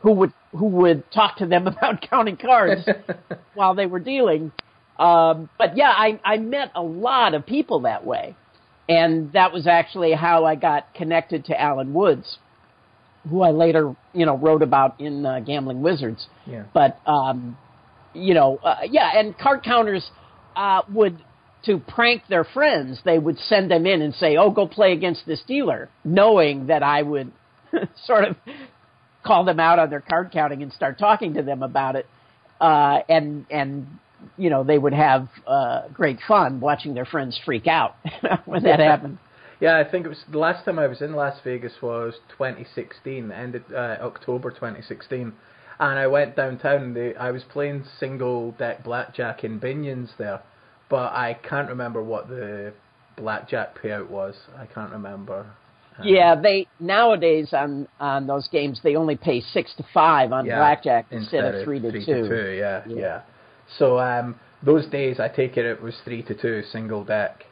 who 0.00 0.12
would 0.12 0.32
who 0.52 0.66
would 0.66 1.10
talk 1.12 1.38
to 1.38 1.46
them 1.46 1.66
about 1.66 2.06
counting 2.08 2.36
cards 2.36 2.88
while 3.54 3.74
they 3.74 3.86
were 3.86 4.00
dealing. 4.00 4.52
Um, 4.98 5.50
but 5.58 5.76
yeah, 5.76 5.90
I 5.90 6.20
I 6.24 6.38
met 6.38 6.72
a 6.74 6.82
lot 6.82 7.34
of 7.34 7.44
people 7.46 7.80
that 7.80 8.06
way 8.06 8.34
and 8.88 9.32
that 9.32 9.52
was 9.52 9.66
actually 9.66 10.12
how 10.12 10.44
I 10.44 10.54
got 10.54 10.94
connected 10.94 11.46
to 11.46 11.60
Alan 11.60 11.92
Woods. 11.92 12.38
who 13.28 13.42
I 13.42 13.50
later, 13.50 13.96
you 14.12 14.24
know, 14.26 14.36
wrote 14.36 14.62
about 14.62 15.00
in 15.00 15.26
uh, 15.26 15.40
Gambling 15.40 15.82
Wizards. 15.82 16.28
Yeah. 16.46 16.64
But 16.72 17.00
um, 17.06 17.58
you 18.14 18.34
know, 18.34 18.58
uh, 18.58 18.78
yeah, 18.88 19.18
and 19.18 19.36
card 19.36 19.64
counters 19.64 20.08
uh, 20.56 20.82
would 20.92 21.18
to 21.66 21.78
prank 21.78 22.22
their 22.28 22.44
friends. 22.44 23.00
They 23.04 23.18
would 23.18 23.38
send 23.38 23.70
them 23.70 23.86
in 23.86 24.02
and 24.02 24.14
say, 24.14 24.36
"Oh, 24.36 24.50
go 24.50 24.66
play 24.66 24.92
against 24.92 25.26
this 25.26 25.42
dealer," 25.46 25.88
knowing 26.04 26.68
that 26.68 26.82
I 26.82 27.02
would 27.02 27.32
sort 28.04 28.24
of 28.24 28.36
call 29.24 29.44
them 29.44 29.60
out 29.60 29.78
on 29.78 29.90
their 29.90 30.00
card 30.00 30.30
counting 30.32 30.62
and 30.62 30.72
start 30.72 30.98
talking 30.98 31.34
to 31.34 31.42
them 31.42 31.62
about 31.62 31.96
it. 31.96 32.06
Uh, 32.60 33.00
and 33.08 33.44
and 33.50 33.86
you 34.38 34.48
know 34.48 34.64
they 34.64 34.78
would 34.78 34.94
have 34.94 35.28
uh, 35.46 35.88
great 35.92 36.18
fun 36.26 36.60
watching 36.60 36.94
their 36.94 37.04
friends 37.04 37.38
freak 37.44 37.66
out 37.66 37.96
when 38.46 38.62
that 38.62 38.80
happened. 38.80 39.18
Yeah, 39.58 39.78
I 39.78 39.90
think 39.90 40.04
it 40.04 40.10
was 40.10 40.22
the 40.30 40.38
last 40.38 40.64
time 40.64 40.78
I 40.78 40.86
was 40.86 41.00
in 41.00 41.14
Las 41.14 41.38
Vegas 41.42 41.72
was 41.80 42.14
2016, 42.36 43.32
ended 43.32 43.64
uh, 43.72 43.96
October 44.02 44.50
2016, 44.50 45.32
and 45.78 45.98
I 45.98 46.06
went 46.06 46.36
downtown. 46.36 46.82
And 46.82 46.96
they, 46.96 47.14
I 47.14 47.30
was 47.30 47.42
playing 47.44 47.84
single 47.98 48.52
deck 48.52 48.84
blackjack 48.84 49.44
in 49.44 49.60
Binion's 49.60 50.10
there, 50.18 50.42
but 50.88 51.12
I 51.12 51.38
can't 51.48 51.68
remember 51.68 52.02
what 52.02 52.28
the 52.28 52.72
blackjack 53.16 53.78
payout 53.82 54.08
was. 54.08 54.34
I 54.56 54.66
can't 54.66 54.90
remember. 54.92 55.46
Um, 55.98 56.06
Yeah, 56.06 56.34
they 56.34 56.66
nowadays 56.78 57.52
on 57.52 57.88
on 57.98 58.26
those 58.26 58.48
games 58.48 58.80
they 58.82 58.96
only 58.96 59.16
pay 59.16 59.40
six 59.40 59.74
to 59.76 59.84
five 59.94 60.32
on 60.32 60.46
yeah, 60.46 60.58
blackjack 60.58 61.06
instead, 61.10 61.54
of 61.54 61.64
three 61.64 61.80
to 61.80 61.90
two. 61.90 62.52
yeah, 62.58 62.82
Yeah. 62.86 62.96
yeah, 62.96 63.20
So 63.78 63.98
um, 63.98 64.38
those 64.62 64.86
days, 64.86 65.20
I 65.20 65.28
take 65.28 65.56
it 65.56 65.64
it 65.64 65.80
was 65.82 65.94
three 66.04 66.22
to 66.24 66.34
two 66.34 66.62
single 66.70 67.04
deck. 67.04 67.44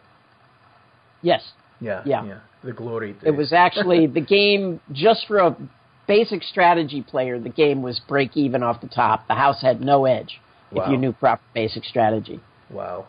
Yes, 1.22 1.42
Yeah, 1.80 2.02
Yeah. 2.04 2.40
The 2.62 2.72
glory. 2.72 3.12
Days. 3.12 3.22
it 3.24 3.30
was 3.30 3.52
actually 3.52 4.06
the 4.18 4.20
game 4.20 4.80
just 4.92 5.26
for 5.26 5.38
a 5.38 5.56
basic 6.06 6.42
strategy 6.42 7.02
player. 7.02 7.38
The 7.38 7.48
game 7.48 7.82
was 7.82 8.00
break 8.00 8.36
even 8.36 8.62
off 8.62 8.80
the 8.80 8.88
top. 8.88 9.26
The 9.28 9.34
house 9.34 9.62
had 9.62 9.80
no 9.80 10.04
edge 10.06 10.40
if 10.72 10.90
you 10.90 10.96
knew 10.96 11.12
proper 11.12 11.42
basic 11.54 11.84
strategy. 11.84 12.40
Wow. 12.70 13.08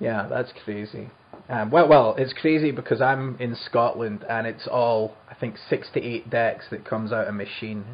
Yeah, 0.00 0.26
that's 0.28 0.52
crazy. 0.64 1.10
Um, 1.48 1.70
well, 1.70 1.88
well, 1.88 2.14
it's 2.18 2.32
crazy 2.32 2.70
because 2.70 3.00
I'm 3.00 3.36
in 3.40 3.56
Scotland 3.56 4.24
and 4.28 4.46
it's 4.46 4.66
all 4.66 5.16
I 5.30 5.34
think 5.34 5.56
six 5.68 5.88
to 5.94 6.02
eight 6.02 6.28
decks 6.28 6.66
that 6.70 6.84
comes 6.84 7.12
out 7.12 7.28
a 7.28 7.32
machine, 7.32 7.84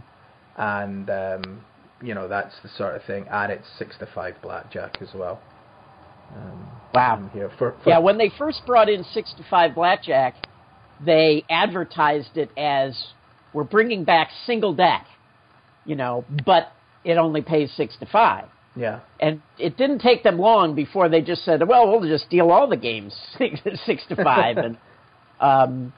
and 0.56 1.08
um, 1.08 1.64
you 2.02 2.14
know 2.14 2.26
that's 2.28 2.54
the 2.62 2.68
sort 2.68 2.96
of 2.96 3.04
thing. 3.04 3.26
And 3.30 3.52
it's 3.52 3.66
six 3.78 3.96
to 3.98 4.06
five 4.06 4.34
blackjack 4.42 4.98
as 5.00 5.08
well. 5.14 5.40
Um, 6.34 6.68
Wow. 6.94 7.28
Here 7.32 7.50
for, 7.58 7.74
for 7.82 7.90
Yeah, 7.90 7.98
when 7.98 8.18
they 8.18 8.30
first 8.38 8.62
brought 8.66 8.88
in 8.88 9.02
six 9.02 9.34
to 9.36 9.44
five 9.50 9.74
blackjack, 9.74 10.46
they 11.04 11.44
advertised 11.50 12.36
it 12.36 12.50
as 12.56 12.96
we're 13.54 13.64
bringing 13.64 14.04
back 14.04 14.28
single 14.46 14.74
deck, 14.74 15.06
you 15.86 15.96
know, 15.96 16.24
but 16.44 16.72
it 17.04 17.16
only 17.16 17.40
pays 17.40 17.72
six 17.76 17.96
to 18.00 18.06
five. 18.06 18.48
yeah, 18.76 19.00
And 19.20 19.40
it 19.58 19.76
didn't 19.76 20.00
take 20.00 20.22
them 20.22 20.38
long 20.38 20.74
before 20.74 21.08
they 21.08 21.22
just 21.22 21.44
said, 21.44 21.66
"Well, 21.66 21.88
we'll 21.88 22.08
just 22.08 22.28
deal 22.28 22.50
all 22.50 22.66
the 22.68 22.76
games 22.76 23.14
six 23.86 24.04
to 24.08 24.16
five. 24.16 24.58
and 24.58 24.76
um, 25.40 25.92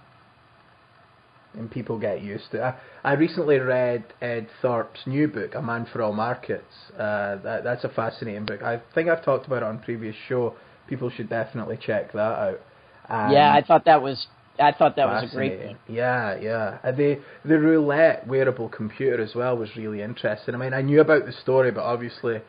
and 1.55 1.71
people 1.71 1.99
get 1.99 2.23
used 2.23 2.51
to. 2.51 2.59
it. 2.59 2.61
I, 2.63 2.75
I 3.03 3.13
recently 3.15 3.59
read 3.59 4.05
Ed 4.21 4.49
Thorp's 4.61 5.01
new 5.07 5.27
book, 5.27 5.55
A 5.55 5.63
Man 5.63 5.87
for 5.91 6.03
All 6.03 6.13
Markets. 6.13 6.65
Uh, 6.95 7.37
that, 7.37 7.65
that's 7.65 7.83
a 7.85 7.89
fascinating 7.89 8.45
book. 8.45 8.63
I 8.63 8.83
think 8.95 9.09
I've 9.09 9.25
talked 9.25 9.47
about 9.47 9.59
it 9.59 9.63
on 9.63 9.79
previous 9.79 10.15
show. 10.29 10.55
People 10.87 11.09
should 11.09 11.31
definitely 11.31 11.79
check 11.81 12.13
that 12.13 12.19
out. 12.19 12.61
Um, 13.09 13.33
yeah, 13.33 13.55
I 13.55 13.63
thought 13.63 13.85
that 13.87 14.03
was 14.03 14.27
I 14.59 14.73
thought 14.73 14.97
that 14.97 15.07
was 15.07 15.31
a 15.31 15.35
great 15.35 15.59
thing. 15.59 15.77
Yeah, 15.89 16.39
yeah. 16.41 16.79
The 16.93 17.21
the 17.45 17.59
roulette 17.59 18.27
wearable 18.27 18.69
computer 18.69 19.23
as 19.23 19.35
well 19.35 19.57
was 19.57 19.75
really 19.77 20.03
interesting. 20.03 20.55
I 20.55 20.59
mean, 20.59 20.75
I 20.75 20.83
knew 20.83 21.01
about 21.01 21.27
the 21.27 21.33
story, 21.33 21.71
but 21.71 21.83
obviously 21.83 22.41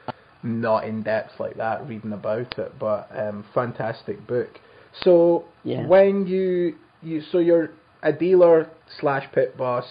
not 0.43 0.85
in 0.85 1.03
depth 1.03 1.39
like 1.39 1.57
that, 1.57 1.87
reading 1.87 2.13
about 2.13 2.57
it. 2.57 2.73
But 2.79 3.09
um, 3.15 3.45
fantastic 3.53 4.25
book. 4.27 4.59
So 5.03 5.45
Yeah. 5.63 5.85
when 5.87 6.27
you 6.27 6.75
you 7.01 7.21
so 7.31 7.39
you're 7.39 7.71
a 8.03 8.13
dealer 8.13 8.69
slash 8.99 9.27
pit 9.33 9.57
boss 9.57 9.85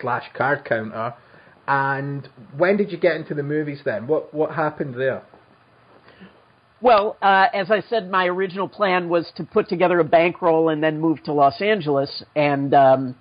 slash 0.00 0.24
card 0.36 0.64
counter, 0.64 1.14
and 1.68 2.28
when 2.56 2.76
did 2.76 2.90
you 2.90 2.98
get 2.98 3.16
into 3.16 3.34
the 3.34 3.42
movies 3.42 3.80
then? 3.84 4.06
What 4.06 4.32
what 4.34 4.54
happened 4.54 4.94
there? 4.94 5.22
Well, 6.84 7.16
uh, 7.22 7.46
as 7.54 7.70
I 7.70 7.80
said, 7.88 8.10
my 8.10 8.26
original 8.26 8.68
plan 8.68 9.08
was 9.08 9.32
to 9.36 9.44
put 9.44 9.70
together 9.70 10.00
a 10.00 10.04
bankroll 10.04 10.68
and 10.68 10.82
then 10.82 11.00
move 11.00 11.22
to 11.22 11.32
Los 11.32 11.62
Angeles, 11.62 12.22
and 12.36 12.74
um, 12.74 13.16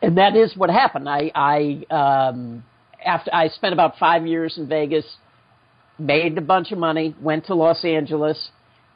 and 0.00 0.16
that 0.16 0.34
is 0.34 0.56
what 0.56 0.70
happened. 0.70 1.06
I 1.06 1.30
I 1.34 1.84
um, 1.90 2.64
after 3.04 3.30
I 3.30 3.48
spent 3.48 3.74
about 3.74 3.98
five 3.98 4.26
years 4.26 4.56
in 4.56 4.70
Vegas, 4.70 5.04
made 5.98 6.38
a 6.38 6.40
bunch 6.40 6.72
of 6.72 6.78
money, 6.78 7.14
went 7.20 7.44
to 7.48 7.54
Los 7.54 7.84
Angeles, 7.84 8.48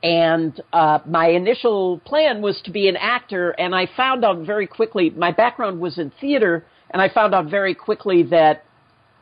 and 0.03 0.59
uh, 0.73 1.01
my 1.05 1.27
initial 1.27 1.99
plan 2.07 2.41
was 2.41 2.59
to 2.65 2.71
be 2.71 2.89
an 2.89 2.97
actor, 2.97 3.51
and 3.51 3.75
I 3.75 3.91
found 3.95 4.25
out 4.25 4.39
very 4.39 4.67
quickly. 4.67 5.11
My 5.11 5.33
background 5.33 5.81
was 5.81 5.99
in 5.99 6.13
theater, 6.19 6.65
and 6.91 7.03
I 7.03 7.11
found 7.11 7.35
out 7.35 7.51
very 7.51 7.75
quickly 7.75 8.23
that 8.31 8.65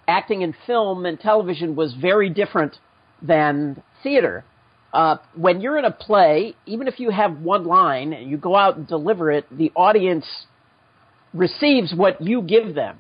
acting 0.07 0.43
in 0.43 0.55
film 0.65 1.07
and 1.07 1.19
television 1.19 1.75
was 1.75 1.93
very 1.95 2.31
different 2.31 2.79
than 3.21 3.83
theater. 4.05 4.45
Uh, 4.97 5.19
when 5.35 5.61
you're 5.61 5.77
in 5.77 5.85
a 5.85 5.91
play, 5.91 6.55
even 6.65 6.89
if 6.89 6.99
you 6.99 7.11
have 7.11 7.39
one 7.41 7.67
line 7.67 8.15
and 8.15 8.31
you 8.31 8.39
go 8.39 8.57
out 8.57 8.79
and 8.79 8.89
deliver 8.89 9.31
it, 9.31 9.45
the 9.55 9.71
audience 9.77 10.25
receives 11.35 11.93
what 11.95 12.19
you 12.23 12.41
give 12.41 12.75
them. 12.75 12.97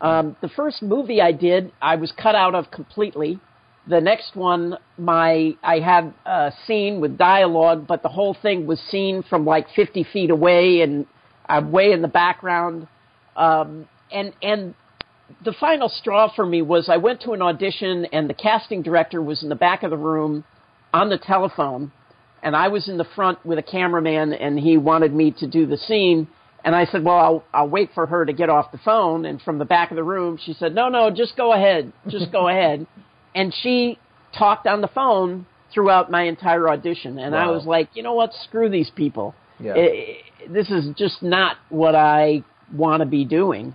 Um, 0.00 0.36
the 0.42 0.48
first 0.48 0.82
movie 0.82 1.20
I 1.20 1.30
did, 1.30 1.70
I 1.80 1.94
was 1.94 2.10
cut 2.20 2.34
out 2.34 2.56
of 2.56 2.72
completely. 2.72 3.38
The 3.86 4.00
next 4.00 4.34
one, 4.34 4.78
my 4.96 5.54
I 5.62 5.78
had 5.78 6.12
a 6.26 6.52
scene 6.66 7.00
with 7.00 7.16
dialogue, 7.16 7.86
but 7.86 8.02
the 8.02 8.08
whole 8.08 8.36
thing 8.42 8.66
was 8.66 8.80
seen 8.90 9.22
from 9.22 9.46
like 9.46 9.68
50 9.76 10.08
feet 10.12 10.30
away, 10.30 10.80
and 10.80 11.06
I'm 11.48 11.70
way 11.70 11.92
in 11.92 12.02
the 12.02 12.08
background. 12.08 12.88
Um, 13.36 13.88
and 14.10 14.32
and 14.42 14.74
the 15.44 15.52
final 15.52 15.88
straw 15.88 16.34
for 16.34 16.44
me 16.44 16.62
was 16.62 16.88
I 16.88 16.96
went 16.96 17.20
to 17.22 17.30
an 17.30 17.42
audition, 17.42 18.06
and 18.06 18.28
the 18.28 18.34
casting 18.34 18.82
director 18.82 19.22
was 19.22 19.44
in 19.44 19.48
the 19.48 19.54
back 19.54 19.84
of 19.84 19.90
the 19.90 19.96
room 19.96 20.42
on 20.92 21.08
the 21.08 21.18
telephone, 21.18 21.92
and 22.42 22.54
I 22.56 22.68
was 22.68 22.88
in 22.88 22.98
the 22.98 23.04
front 23.16 23.44
with 23.44 23.58
a 23.58 23.62
cameraman, 23.62 24.32
and 24.32 24.58
he 24.58 24.76
wanted 24.76 25.12
me 25.14 25.32
to 25.38 25.46
do 25.46 25.66
the 25.66 25.76
scene. 25.76 26.28
And 26.64 26.74
I 26.74 26.86
said, 26.86 27.04
"Well, 27.04 27.16
I'll, 27.16 27.44
I'll 27.54 27.68
wait 27.68 27.90
for 27.94 28.06
her 28.06 28.24
to 28.24 28.32
get 28.32 28.50
off 28.50 28.72
the 28.72 28.78
phone." 28.78 29.24
And 29.24 29.40
from 29.40 29.58
the 29.58 29.64
back 29.64 29.90
of 29.90 29.96
the 29.96 30.02
room, 30.02 30.38
she 30.44 30.52
said, 30.54 30.74
"No, 30.74 30.88
no, 30.88 31.10
just 31.10 31.36
go 31.36 31.52
ahead, 31.52 31.92
just 32.08 32.32
go 32.32 32.48
ahead." 32.52 32.86
And 33.34 33.54
she 33.54 33.98
talked 34.36 34.66
on 34.66 34.80
the 34.80 34.88
phone 34.88 35.46
throughout 35.72 36.10
my 36.10 36.22
entire 36.24 36.68
audition, 36.68 37.18
and 37.18 37.34
I 37.34 37.50
was 37.50 37.64
like, 37.66 37.90
"You 37.94 38.02
know 38.02 38.14
what? 38.14 38.32
Screw 38.44 38.68
these 38.68 38.90
people. 38.90 39.34
Yeah. 39.60 39.74
I- 39.74 40.16
this 40.48 40.70
is 40.70 40.94
just 40.96 41.22
not 41.22 41.56
what 41.68 41.94
I 41.94 42.42
want 42.72 43.00
to 43.00 43.06
be 43.06 43.24
doing." 43.24 43.74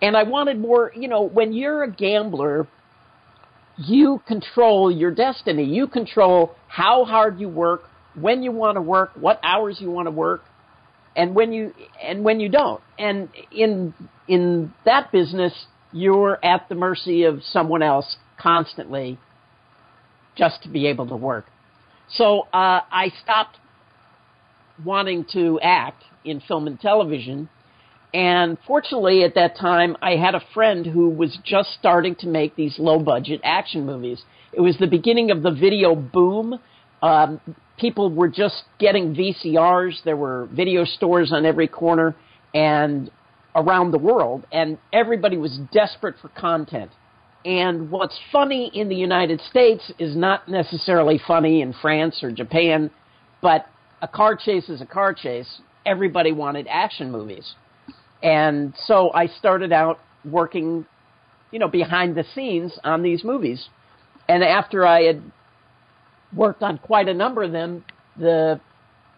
And 0.00 0.16
I 0.16 0.24
wanted 0.24 0.58
more. 0.58 0.92
You 0.94 1.08
know, 1.08 1.22
when 1.22 1.52
you're 1.52 1.82
a 1.84 1.90
gambler, 1.90 2.66
you 3.86 4.22
control 4.26 4.90
your 4.90 5.10
destiny. 5.10 5.64
You 5.64 5.86
control 5.86 6.54
how 6.68 7.04
hard 7.04 7.40
you 7.40 7.48
work, 7.48 7.82
when 8.14 8.42
you 8.42 8.52
want 8.52 8.76
to 8.76 8.82
work, 8.82 9.12
what 9.14 9.40
hours 9.42 9.78
you 9.80 9.90
want 9.90 10.06
to 10.06 10.10
work, 10.10 10.42
and 11.16 11.34
when 11.34 11.52
you 11.52 11.72
and 12.02 12.24
when 12.24 12.40
you 12.40 12.48
don't. 12.48 12.80
And 12.98 13.28
in 13.50 13.94
in 14.28 14.72
that 14.84 15.12
business, 15.12 15.66
you're 15.92 16.38
at 16.44 16.68
the 16.68 16.74
mercy 16.74 17.24
of 17.24 17.42
someone 17.42 17.82
else 17.82 18.16
constantly, 18.38 19.18
just 20.36 20.62
to 20.62 20.68
be 20.68 20.86
able 20.86 21.06
to 21.08 21.16
work. 21.16 21.46
So 22.08 22.42
uh, 22.52 22.80
I 22.90 23.12
stopped 23.22 23.58
wanting 24.84 25.24
to 25.32 25.60
act 25.60 26.02
in 26.24 26.40
film 26.40 26.66
and 26.66 26.78
television. 26.80 27.48
And 28.14 28.58
fortunately, 28.66 29.24
at 29.24 29.34
that 29.36 29.56
time, 29.56 29.96
I 30.02 30.16
had 30.16 30.34
a 30.34 30.42
friend 30.52 30.84
who 30.84 31.08
was 31.08 31.38
just 31.44 31.70
starting 31.78 32.14
to 32.16 32.26
make 32.26 32.56
these 32.56 32.78
low 32.78 32.98
budget 32.98 33.40
action 33.42 33.86
movies. 33.86 34.22
It 34.52 34.60
was 34.60 34.76
the 34.78 34.86
beginning 34.86 35.30
of 35.30 35.42
the 35.42 35.50
video 35.50 35.94
boom. 35.94 36.58
Um, 37.00 37.40
people 37.78 38.10
were 38.10 38.28
just 38.28 38.64
getting 38.78 39.14
VCRs. 39.14 40.04
There 40.04 40.16
were 40.16 40.48
video 40.52 40.84
stores 40.84 41.32
on 41.32 41.46
every 41.46 41.68
corner 41.68 42.14
and 42.54 43.10
around 43.54 43.92
the 43.92 43.98
world, 43.98 44.46
and 44.52 44.78
everybody 44.92 45.36
was 45.36 45.58
desperate 45.72 46.16
for 46.20 46.28
content. 46.28 46.90
And 47.44 47.90
what's 47.90 48.18
funny 48.30 48.70
in 48.72 48.88
the 48.88 48.94
United 48.94 49.40
States 49.40 49.90
is 49.98 50.14
not 50.14 50.48
necessarily 50.48 51.20
funny 51.26 51.60
in 51.60 51.72
France 51.72 52.22
or 52.22 52.30
Japan, 52.30 52.90
but 53.40 53.66
a 54.00 54.08
car 54.08 54.36
chase 54.36 54.68
is 54.68 54.80
a 54.80 54.86
car 54.86 55.12
chase. 55.12 55.60
Everybody 55.84 56.30
wanted 56.30 56.66
action 56.70 57.10
movies. 57.10 57.54
And 58.22 58.74
so 58.86 59.12
I 59.12 59.26
started 59.26 59.72
out 59.72 59.98
working, 60.24 60.86
you 61.50 61.58
know, 61.58 61.68
behind 61.68 62.14
the 62.14 62.24
scenes 62.34 62.78
on 62.84 63.02
these 63.02 63.24
movies. 63.24 63.68
And 64.28 64.44
after 64.44 64.86
I 64.86 65.02
had 65.02 65.22
worked 66.34 66.62
on 66.62 66.78
quite 66.78 67.08
a 67.08 67.14
number 67.14 67.42
of 67.42 67.52
them, 67.52 67.84
the, 68.16 68.60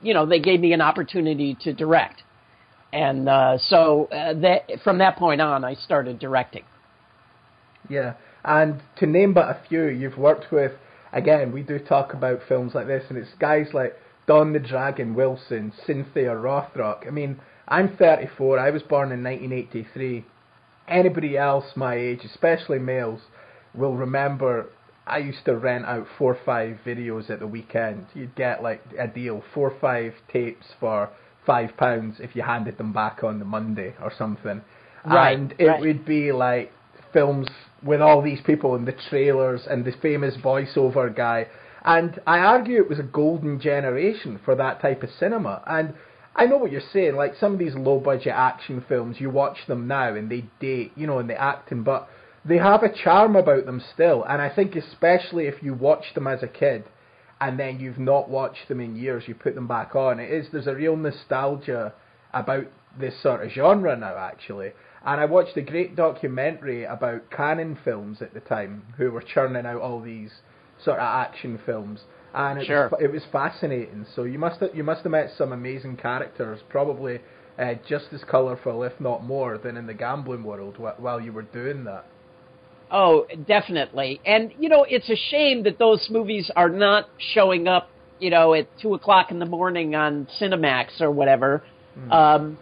you 0.02 0.14
know, 0.14 0.26
they 0.26 0.40
gave 0.40 0.60
me 0.60 0.72
an 0.72 0.80
opportunity 0.80 1.56
to 1.60 1.72
direct. 1.72 2.22
and 2.94 3.28
uh, 3.28 3.58
so 3.58 4.06
uh, 4.06 4.32
that 4.34 4.70
from 4.84 4.98
that 4.98 5.16
point 5.16 5.40
on, 5.40 5.64
I 5.64 5.74
started 5.74 6.18
directing. 6.20 6.62
Yeah, 7.90 8.14
and 8.44 8.80
to 8.98 9.06
name 9.06 9.34
but 9.34 9.48
a 9.48 9.60
few, 9.68 9.86
you've 9.86 10.16
worked 10.16 10.52
with. 10.52 10.72
Again, 11.12 11.52
we 11.52 11.62
do 11.62 11.78
talk 11.78 12.14
about 12.14 12.40
films 12.48 12.72
like 12.74 12.86
this, 12.86 13.04
and 13.08 13.18
it's 13.18 13.34
guys 13.38 13.66
like 13.74 13.94
Don 14.26 14.52
the 14.52 14.60
Dragon 14.60 15.14
Wilson, 15.14 15.72
Cynthia 15.84 16.30
Rothrock. 16.30 17.06
I 17.06 17.10
mean, 17.10 17.40
I'm 17.66 17.96
34. 17.96 18.58
I 18.58 18.70
was 18.70 18.82
born 18.82 19.12
in 19.12 19.22
1983. 19.22 20.24
Anybody 20.88 21.36
else 21.36 21.64
my 21.76 21.94
age, 21.94 22.20
especially 22.24 22.78
males, 22.78 23.20
will 23.74 23.94
remember 23.94 24.68
I 25.06 25.18
used 25.18 25.44
to 25.44 25.56
rent 25.56 25.84
out 25.84 26.06
four 26.18 26.34
or 26.34 26.38
five 26.44 26.78
videos 26.84 27.28
at 27.30 27.40
the 27.40 27.46
weekend. 27.46 28.06
You'd 28.14 28.34
get 28.34 28.62
like 28.62 28.82
a 28.98 29.06
deal, 29.06 29.42
four 29.52 29.70
or 29.70 29.78
five 29.80 30.14
tapes 30.32 30.66
for 30.80 31.10
five 31.46 31.76
pounds 31.76 32.16
if 32.20 32.34
you 32.34 32.42
handed 32.42 32.78
them 32.78 32.92
back 32.92 33.22
on 33.22 33.38
the 33.38 33.44
Monday 33.44 33.94
or 34.02 34.12
something. 34.16 34.62
Right, 35.06 35.38
and 35.38 35.54
it 35.58 35.66
right. 35.66 35.80
would 35.80 36.06
be 36.06 36.32
like 36.32 36.72
films 37.12 37.46
with 37.82 38.00
all 38.00 38.22
these 38.22 38.40
people 38.40 38.74
and 38.74 38.88
the 38.88 38.96
trailers 39.10 39.66
and 39.68 39.84
the 39.84 39.92
famous 40.00 40.36
voiceover 40.42 41.14
guy. 41.14 41.46
And 41.84 42.18
I 42.26 42.38
argue 42.38 42.78
it 42.78 42.88
was 42.88 42.98
a 42.98 43.02
golden 43.02 43.60
generation 43.60 44.40
for 44.42 44.54
that 44.54 44.80
type 44.80 45.02
of 45.02 45.10
cinema. 45.18 45.62
And 45.66 45.92
I 46.36 46.46
know 46.46 46.56
what 46.56 46.72
you're 46.72 46.82
saying. 46.92 47.16
Like 47.16 47.34
some 47.38 47.52
of 47.52 47.58
these 47.58 47.74
low 47.74 48.00
budget 48.00 48.32
action 48.34 48.84
films, 48.88 49.20
you 49.20 49.30
watch 49.30 49.58
them 49.68 49.86
now 49.86 50.14
and 50.14 50.30
they 50.30 50.44
date, 50.60 50.92
you 50.96 51.06
know, 51.06 51.18
and 51.18 51.30
they 51.30 51.34
acting, 51.34 51.82
but 51.84 52.08
they 52.44 52.58
have 52.58 52.82
a 52.82 52.92
charm 52.92 53.36
about 53.36 53.66
them 53.66 53.82
still. 53.92 54.24
And 54.24 54.42
I 54.42 54.54
think 54.54 54.74
especially 54.74 55.46
if 55.46 55.62
you 55.62 55.74
watch 55.74 56.14
them 56.14 56.26
as 56.26 56.42
a 56.42 56.48
kid 56.48 56.84
and 57.40 57.58
then 57.58 57.80
you've 57.80 57.98
not 57.98 58.28
watched 58.28 58.68
them 58.68 58.80
in 58.80 58.96
years, 58.96 59.24
you 59.26 59.34
put 59.34 59.54
them 59.54 59.68
back 59.68 59.94
on. 59.94 60.18
It 60.18 60.30
is 60.30 60.48
there's 60.52 60.66
a 60.66 60.74
real 60.74 60.96
nostalgia 60.96 61.92
about 62.32 62.66
this 62.98 63.20
sort 63.22 63.44
of 63.44 63.50
genre 63.50 63.96
now, 63.96 64.16
actually. 64.16 64.72
And 65.04 65.20
I 65.20 65.26
watched 65.26 65.56
a 65.56 65.62
great 65.62 65.96
documentary 65.96 66.84
about 66.84 67.30
Cannon 67.30 67.78
Films 67.84 68.22
at 68.22 68.34
the 68.34 68.40
time, 68.40 68.94
who 68.96 69.10
were 69.10 69.22
churning 69.22 69.66
out 69.66 69.80
all 69.80 70.00
these 70.00 70.32
sort 70.82 70.98
of 70.98 71.04
action 71.04 71.60
films, 71.64 72.00
and 72.34 72.60
it, 72.60 72.66
Sure. 72.66 72.88
was, 72.88 73.00
it 73.00 73.12
was 73.12 73.22
fascinating. 73.30 74.06
So 74.14 74.24
you 74.24 74.38
must 74.38 74.60
have, 74.60 74.74
you 74.74 74.84
must 74.84 75.02
have 75.02 75.12
met 75.12 75.30
some 75.36 75.52
amazing 75.52 75.96
characters, 75.96 76.60
probably 76.68 77.20
uh, 77.58 77.74
just 77.88 78.06
as 78.12 78.22
colourful, 78.24 78.82
if 78.82 79.00
not 79.00 79.24
more, 79.24 79.58
than 79.58 79.76
in 79.76 79.86
the 79.86 79.94
gambling 79.94 80.42
world 80.42 80.76
wh- 80.76 81.00
while 81.00 81.20
you 81.20 81.32
were 81.32 81.42
doing 81.42 81.84
that. 81.84 82.04
Oh, 82.90 83.26
definitely. 83.46 84.20
And 84.26 84.52
you 84.58 84.68
know, 84.68 84.84
it's 84.88 85.08
a 85.08 85.16
shame 85.30 85.62
that 85.64 85.78
those 85.78 86.06
movies 86.10 86.50
are 86.54 86.68
not 86.68 87.08
showing 87.34 87.68
up, 87.68 87.88
you 88.18 88.30
know, 88.30 88.54
at 88.54 88.68
two 88.80 88.94
o'clock 88.94 89.30
in 89.30 89.38
the 89.38 89.46
morning 89.46 89.94
on 89.94 90.28
Cinemax 90.40 91.00
or 91.00 91.10
whatever. 91.10 91.62
Um, 92.10 92.58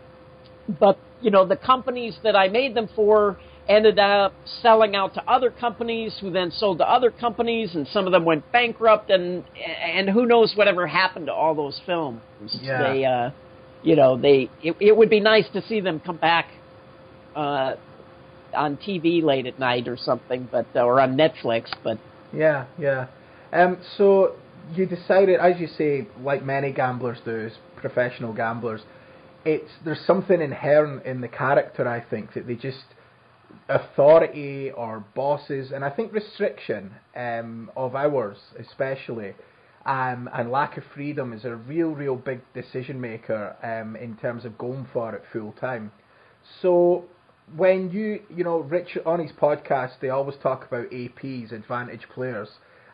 but 0.81 0.99
you 1.21 1.31
know, 1.31 1.47
the 1.47 1.57
companies 1.57 2.17
that 2.23 2.37
I 2.37 2.49
made 2.49 2.75
them 2.75 2.89
for 2.95 3.39
ended 3.75 3.99
up 3.99 4.35
selling 4.61 4.95
out 4.95 5.15
to 5.15 5.31
other 5.31 5.51
companies, 5.51 6.17
who 6.21 6.31
then 6.31 6.51
sold 6.51 6.79
to 6.79 6.89
other 6.89 7.11
companies, 7.11 7.75
and 7.75 7.87
some 7.89 8.07
of 8.07 8.13
them 8.13 8.25
went 8.25 8.51
bankrupt, 8.53 9.11
and 9.11 9.45
and 9.57 10.09
who 10.09 10.27
knows 10.27 10.55
whatever 10.57 10.87
happened 10.87 11.27
to 11.27 11.33
all 11.33 11.55
those 11.55 11.81
films. 11.87 12.21
Yeah. 12.61 12.93
They, 12.93 13.05
uh, 13.05 13.31
you 13.83 13.97
know, 13.97 14.17
they 14.17 14.51
it, 14.63 14.77
it 14.81 14.97
would 14.97 15.11
be 15.11 15.21
nice 15.21 15.49
to 15.53 15.63
see 15.63 15.81
them 15.81 16.01
come 16.01 16.17
back. 16.17 16.47
Uh, 17.35 17.77
on 18.55 18.77
TV 18.77 19.23
late 19.23 19.47
at 19.47 19.59
night 19.59 19.89
or 19.89 19.97
something, 19.97 20.49
but 20.51 20.67
uh, 20.75 20.81
or 20.81 21.01
on 21.01 21.17
Netflix. 21.17 21.71
But 21.83 21.99
Yeah, 22.33 22.67
yeah. 22.79 23.07
Um, 23.53 23.79
so 23.97 24.35
you 24.75 24.87
decided, 24.87 25.41
as 25.41 25.61
you 25.61 25.67
say, 25.67 26.09
like 26.21 26.45
many 26.45 26.73
gamblers 26.73 27.19
do, 27.25 27.47
as 27.47 27.53
professional 27.77 28.33
gamblers, 28.33 28.83
it's 29.45 29.71
there's 29.85 30.05
something 30.07 30.41
inherent 30.41 31.05
in 31.05 31.21
the 31.21 31.29
character. 31.29 31.87
I 31.89 32.01
think 32.01 32.35
that 32.35 32.47
they 32.47 32.55
just 32.55 32.85
authority 33.69 34.71
or 34.71 35.05
bosses, 35.15 35.73
and 35.73 35.85
I 35.85 35.91
think 35.91 36.13
restriction 36.13 36.93
um, 37.17 37.71
of 37.77 37.95
hours, 37.95 38.37
especially, 38.59 39.35
um, 39.87 40.29
and 40.35 40.51
lack 40.51 40.77
of 40.77 40.85
freedom 40.95 41.33
is 41.33 41.45
a 41.45 41.57
real, 41.57 41.91
real 41.91 42.17
big 42.17 42.41
decision 42.55 43.01
maker 43.01 43.57
um, 43.63 43.97
in 43.97 44.17
terms 44.17 44.45
of 44.45 44.57
going 44.59 44.87
for 44.93 45.15
it 45.15 45.23
full 45.33 45.53
time. 45.53 45.91
So 46.61 47.05
when 47.57 47.91
you, 47.91 48.21
you 48.35 48.45
know, 48.45 48.61
Richard 48.61 49.05
on 49.07 49.21
his 49.21 49.33
podcast, 49.33 49.93
they 50.01 50.11
always 50.11 50.37
talk 50.43 50.67
about 50.67 50.91
APs, 50.91 51.53
advantage 51.53 52.07
players, 52.15 52.49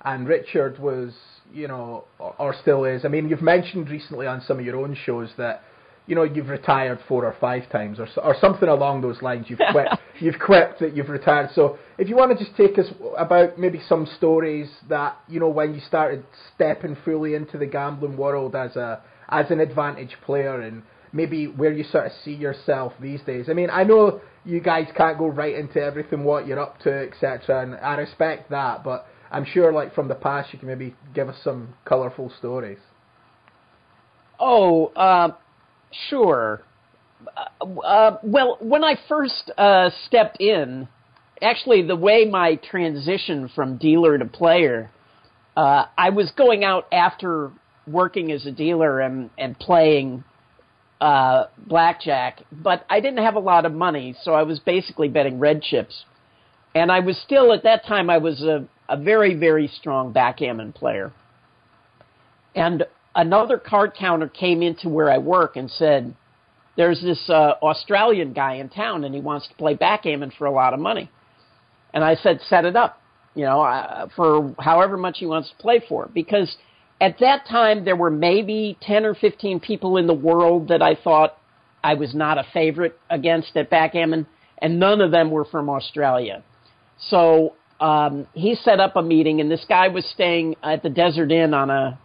and 0.04 0.26
Richard 0.26 0.78
was, 0.78 1.12
you 1.52 1.68
know, 1.68 2.04
or, 2.18 2.34
or 2.38 2.54
still 2.60 2.84
is. 2.84 3.04
I 3.04 3.08
mean, 3.08 3.28
you've 3.28 3.42
mentioned 3.42 3.90
recently 3.90 4.26
on 4.26 4.40
some 4.40 4.58
of 4.58 4.64
your 4.64 4.76
own 4.76 4.96
shows 5.04 5.30
that, 5.36 5.62
you 6.08 6.14
know, 6.14 6.22
you've 6.22 6.48
retired 6.48 6.98
four 7.06 7.26
or 7.26 7.36
five 7.38 7.68
times, 7.70 8.00
or 8.00 8.08
or 8.22 8.34
something 8.40 8.68
along 8.68 9.02
those 9.02 9.20
lines. 9.20 9.46
You've 9.48 9.60
quit, 9.70 9.88
you've 10.20 10.38
quit 10.38 10.78
that 10.80 10.96
you've 10.96 11.10
retired. 11.10 11.50
So 11.54 11.78
if 11.98 12.08
you 12.08 12.16
want 12.16 12.36
to 12.36 12.42
just 12.42 12.56
take 12.56 12.78
us 12.78 12.86
about 13.16 13.58
maybe 13.58 13.78
some 13.86 14.06
stories 14.16 14.70
that, 14.88 15.18
you 15.28 15.38
know, 15.38 15.50
when 15.50 15.74
you 15.74 15.80
started 15.80 16.24
stepping 16.54 16.96
fully 17.04 17.34
into 17.34 17.58
the 17.58 17.66
gambling 17.66 18.16
world 18.16 18.56
as 18.56 18.74
a 18.74 19.02
as 19.28 19.50
an 19.50 19.60
advantage 19.60 20.16
player 20.24 20.62
and 20.62 20.82
maybe 21.12 21.46
where 21.46 21.72
you 21.72 21.84
sort 21.84 22.06
of 22.06 22.12
see 22.24 22.32
yourself 22.32 22.94
these 23.00 23.20
days. 23.22 23.50
I 23.50 23.52
mean, 23.52 23.68
I 23.70 23.84
know 23.84 24.22
you 24.46 24.60
guys 24.60 24.88
can't 24.96 25.18
go 25.18 25.26
right 25.26 25.54
into 25.54 25.78
everything 25.78 26.24
what 26.24 26.46
you're 26.46 26.58
up 26.58 26.78
to, 26.80 26.90
etc., 26.90 27.62
and 27.62 27.74
I 27.76 27.96
respect 27.96 28.50
that, 28.50 28.82
but 28.82 29.06
I'm 29.30 29.44
sure, 29.44 29.72
like 29.72 29.94
from 29.94 30.08
the 30.08 30.14
past, 30.14 30.54
you 30.54 30.58
can 30.58 30.68
maybe 30.68 30.94
give 31.14 31.28
us 31.28 31.36
some 31.44 31.74
colourful 31.84 32.32
stories. 32.38 32.78
oh, 34.40 34.86
uh, 34.96 35.32
sure. 36.08 36.62
Uh, 37.60 37.64
uh, 37.80 38.18
well, 38.22 38.58
when 38.60 38.84
I 38.84 38.96
first 39.08 39.50
uh, 39.56 39.90
stepped 40.06 40.40
in, 40.40 40.88
actually, 41.42 41.86
the 41.86 41.96
way 41.96 42.24
my 42.24 42.56
transition 42.56 43.50
from 43.54 43.76
dealer 43.76 44.18
to 44.18 44.24
player, 44.24 44.90
uh, 45.56 45.86
I 45.96 46.10
was 46.10 46.30
going 46.36 46.64
out 46.64 46.86
after 46.92 47.50
working 47.86 48.30
as 48.30 48.46
a 48.46 48.52
dealer 48.52 49.00
and 49.00 49.30
and 49.38 49.58
playing 49.58 50.24
uh, 51.00 51.44
blackjack, 51.66 52.42
but 52.52 52.84
I 52.90 53.00
didn't 53.00 53.24
have 53.24 53.34
a 53.34 53.40
lot 53.40 53.66
of 53.66 53.72
money, 53.72 54.14
so 54.22 54.34
I 54.34 54.42
was 54.42 54.58
basically 54.58 55.08
betting 55.08 55.38
red 55.38 55.62
chips. 55.62 56.04
And 56.74 56.92
I 56.92 57.00
was 57.00 57.16
still 57.24 57.52
at 57.52 57.64
that 57.64 57.86
time 57.86 58.10
I 58.10 58.18
was 58.18 58.42
a, 58.42 58.68
a 58.88 58.96
very 58.96 59.34
very 59.34 59.68
strong 59.68 60.12
backgammon 60.12 60.72
player. 60.72 61.12
And 62.54 62.84
another 63.18 63.58
card 63.58 63.94
counter 63.98 64.28
came 64.28 64.62
into 64.62 64.88
where 64.88 65.10
I 65.10 65.18
work 65.18 65.56
and 65.56 65.70
said, 65.70 66.14
"There's 66.76 67.02
this 67.02 67.28
uh, 67.28 67.54
Australian 67.62 68.32
guy 68.32 68.54
in 68.54 68.70
town, 68.70 69.04
and 69.04 69.14
he 69.14 69.20
wants 69.20 69.48
to 69.48 69.54
play 69.54 69.74
backgammon 69.74 70.30
for 70.38 70.46
a 70.46 70.52
lot 70.52 70.72
of 70.72 70.80
money." 70.80 71.10
And 71.92 72.02
I 72.04 72.14
said, 72.14 72.40
"Set 72.48 72.64
it 72.64 72.76
up, 72.76 73.02
you 73.34 73.44
know, 73.44 73.60
uh, 73.60 74.08
for 74.16 74.54
however 74.58 74.96
much 74.96 75.18
he 75.18 75.26
wants 75.26 75.50
to 75.50 75.56
play 75.56 75.82
for." 75.86 76.08
Because 76.14 76.56
at 77.00 77.18
that 77.18 77.46
time 77.46 77.84
there 77.84 77.96
were 77.96 78.10
maybe 78.10 78.78
ten 78.80 79.04
or 79.04 79.14
fifteen 79.14 79.60
people 79.60 79.98
in 79.98 80.06
the 80.06 80.14
world 80.14 80.68
that 80.68 80.80
I 80.80 80.94
thought 80.94 81.36
I 81.82 81.94
was 81.94 82.14
not 82.14 82.38
a 82.38 82.46
favorite 82.54 82.98
against 83.10 83.56
at 83.56 83.68
backgammon, 83.68 84.26
and 84.58 84.78
none 84.78 85.00
of 85.00 85.10
them 85.10 85.30
were 85.30 85.44
from 85.44 85.68
Australia. 85.68 86.42
So 87.10 87.54
um, 87.80 88.26
he 88.34 88.54
set 88.54 88.78
up 88.80 88.94
a 88.96 89.02
meeting, 89.02 89.40
and 89.40 89.50
this 89.50 89.64
guy 89.68 89.88
was 89.88 90.04
staying 90.06 90.56
at 90.62 90.82
the 90.82 90.90
Desert 90.90 91.30
Inn 91.32 91.54
on 91.54 91.70
a 91.70 91.98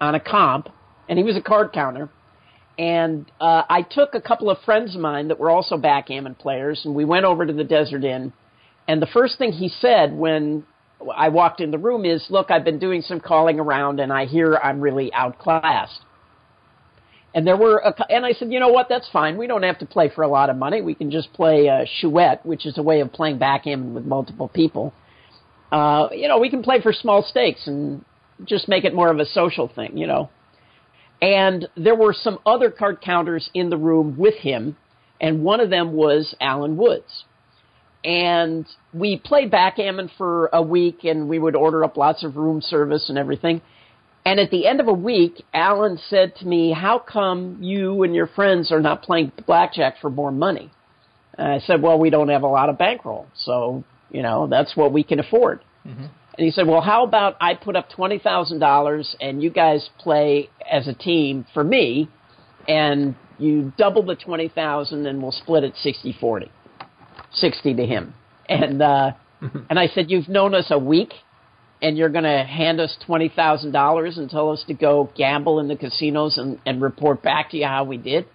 on 0.00 0.14
a 0.14 0.20
comp, 0.20 0.68
and 1.08 1.18
he 1.18 1.24
was 1.24 1.36
a 1.36 1.42
card 1.42 1.72
counter. 1.72 2.08
And 2.78 3.30
uh, 3.40 3.62
I 3.68 3.82
took 3.82 4.14
a 4.14 4.20
couple 4.20 4.50
of 4.50 4.58
friends 4.64 4.94
of 4.94 5.00
mine 5.00 5.28
that 5.28 5.38
were 5.38 5.50
also 5.50 5.76
backgammon 5.76 6.34
players, 6.34 6.82
and 6.84 6.94
we 6.94 7.04
went 7.04 7.24
over 7.24 7.46
to 7.46 7.52
the 7.52 7.64
Desert 7.64 8.04
Inn. 8.04 8.32
And 8.88 9.00
the 9.00 9.06
first 9.06 9.38
thing 9.38 9.52
he 9.52 9.68
said 9.68 10.12
when 10.12 10.64
I 11.14 11.28
walked 11.28 11.60
in 11.60 11.70
the 11.70 11.78
room 11.78 12.04
is, 12.04 12.26
"Look, 12.30 12.50
I've 12.50 12.64
been 12.64 12.78
doing 12.78 13.02
some 13.02 13.20
calling 13.20 13.60
around, 13.60 14.00
and 14.00 14.12
I 14.12 14.26
hear 14.26 14.56
I'm 14.56 14.80
really 14.80 15.12
outclassed." 15.12 16.00
And 17.34 17.44
there 17.44 17.56
were, 17.56 17.78
a, 17.78 18.12
and 18.12 18.24
I 18.24 18.32
said, 18.32 18.52
you 18.52 18.60
know 18.60 18.68
what? 18.68 18.88
That's 18.88 19.08
fine. 19.12 19.36
We 19.36 19.48
don't 19.48 19.64
have 19.64 19.78
to 19.80 19.86
play 19.86 20.08
for 20.08 20.22
a 20.22 20.28
lot 20.28 20.50
of 20.50 20.56
money. 20.56 20.82
We 20.82 20.94
can 20.94 21.10
just 21.10 21.32
play 21.32 21.68
uh, 21.68 21.84
chouette, 22.00 22.46
which 22.46 22.64
is 22.64 22.78
a 22.78 22.82
way 22.82 23.00
of 23.00 23.12
playing 23.12 23.38
backgammon 23.38 23.92
with 23.92 24.04
multiple 24.04 24.48
people. 24.48 24.94
Uh, 25.72 26.10
you 26.12 26.28
know, 26.28 26.38
we 26.38 26.48
can 26.48 26.62
play 26.62 26.80
for 26.80 26.92
small 26.92 27.24
stakes 27.24 27.66
and 27.66 28.04
just 28.44 28.68
make 28.68 28.84
it 28.84 28.94
more 28.94 29.10
of 29.10 29.18
a 29.18 29.26
social 29.26 29.68
thing, 29.68 29.96
you 29.96 30.06
know. 30.06 30.30
And 31.22 31.68
there 31.76 31.94
were 31.94 32.12
some 32.12 32.38
other 32.44 32.70
card 32.70 33.00
counters 33.00 33.48
in 33.54 33.70
the 33.70 33.76
room 33.76 34.16
with 34.18 34.34
him, 34.34 34.76
and 35.20 35.42
one 35.42 35.60
of 35.60 35.70
them 35.70 35.92
was 35.92 36.34
Alan 36.40 36.76
Woods. 36.76 37.24
And 38.04 38.66
we 38.92 39.16
played 39.18 39.50
backgammon 39.50 40.10
for 40.18 40.50
a 40.52 40.60
week, 40.60 41.04
and 41.04 41.28
we 41.28 41.38
would 41.38 41.56
order 41.56 41.84
up 41.84 41.96
lots 41.96 42.24
of 42.24 42.36
room 42.36 42.60
service 42.60 43.08
and 43.08 43.16
everything. 43.16 43.62
And 44.26 44.40
at 44.40 44.50
the 44.50 44.66
end 44.66 44.80
of 44.80 44.88
a 44.88 44.92
week, 44.92 45.42
Alan 45.52 45.98
said 46.08 46.34
to 46.36 46.46
me, 46.46 46.72
How 46.72 46.98
come 46.98 47.58
you 47.60 48.02
and 48.02 48.14
your 48.14 48.26
friends 48.26 48.72
are 48.72 48.80
not 48.80 49.02
playing 49.02 49.32
blackjack 49.46 50.00
for 50.00 50.10
more 50.10 50.32
money? 50.32 50.70
And 51.38 51.48
I 51.48 51.58
said, 51.60 51.82
Well, 51.82 51.98
we 51.98 52.10
don't 52.10 52.28
have 52.28 52.42
a 52.42 52.48
lot 52.48 52.68
of 52.68 52.78
bankroll. 52.78 53.26
So, 53.36 53.84
you 54.10 54.22
know, 54.22 54.46
that's 54.46 54.76
what 54.76 54.92
we 54.92 55.02
can 55.02 55.20
afford. 55.20 55.60
Mm-hmm. 55.86 56.06
And 56.36 56.44
he 56.44 56.50
said, 56.50 56.66
Well, 56.66 56.80
how 56.80 57.04
about 57.04 57.36
I 57.40 57.54
put 57.54 57.76
up 57.76 57.90
$20,000 57.90 59.16
and 59.20 59.42
you 59.42 59.50
guys 59.50 59.88
play 59.98 60.50
as 60.70 60.88
a 60.88 60.94
team 60.94 61.46
for 61.54 61.62
me 61.62 62.08
and 62.68 63.14
you 63.38 63.72
double 63.76 64.04
the 64.04 64.14
twenty 64.14 64.48
thousand, 64.48 65.06
and 65.06 65.22
we'll 65.22 65.32
split 65.32 65.64
it 65.64 65.74
sixty 65.82 66.12
forty, 66.18 66.50
sixty 67.32 67.74
to 67.74 67.86
him. 67.86 68.14
And 68.48 68.80
uh, 68.80 69.12
and 69.70 69.78
I 69.78 69.88
said, 69.88 70.10
you've 70.10 70.28
known 70.28 70.54
us 70.54 70.66
a 70.70 70.78
week, 70.78 71.12
and 71.82 71.96
you're 71.96 72.10
going 72.10 72.24
to 72.24 72.44
hand 72.44 72.80
us 72.80 72.96
twenty 73.04 73.28
thousand 73.28 73.72
dollars 73.72 74.18
and 74.18 74.30
tell 74.30 74.50
us 74.50 74.64
to 74.68 74.74
go 74.74 75.10
gamble 75.16 75.58
in 75.60 75.68
the 75.68 75.76
casinos 75.76 76.38
and, 76.38 76.58
and 76.64 76.80
report 76.80 77.22
back 77.22 77.50
to 77.50 77.56
you 77.56 77.66
how 77.66 77.84
we 77.84 77.96
did. 77.96 78.26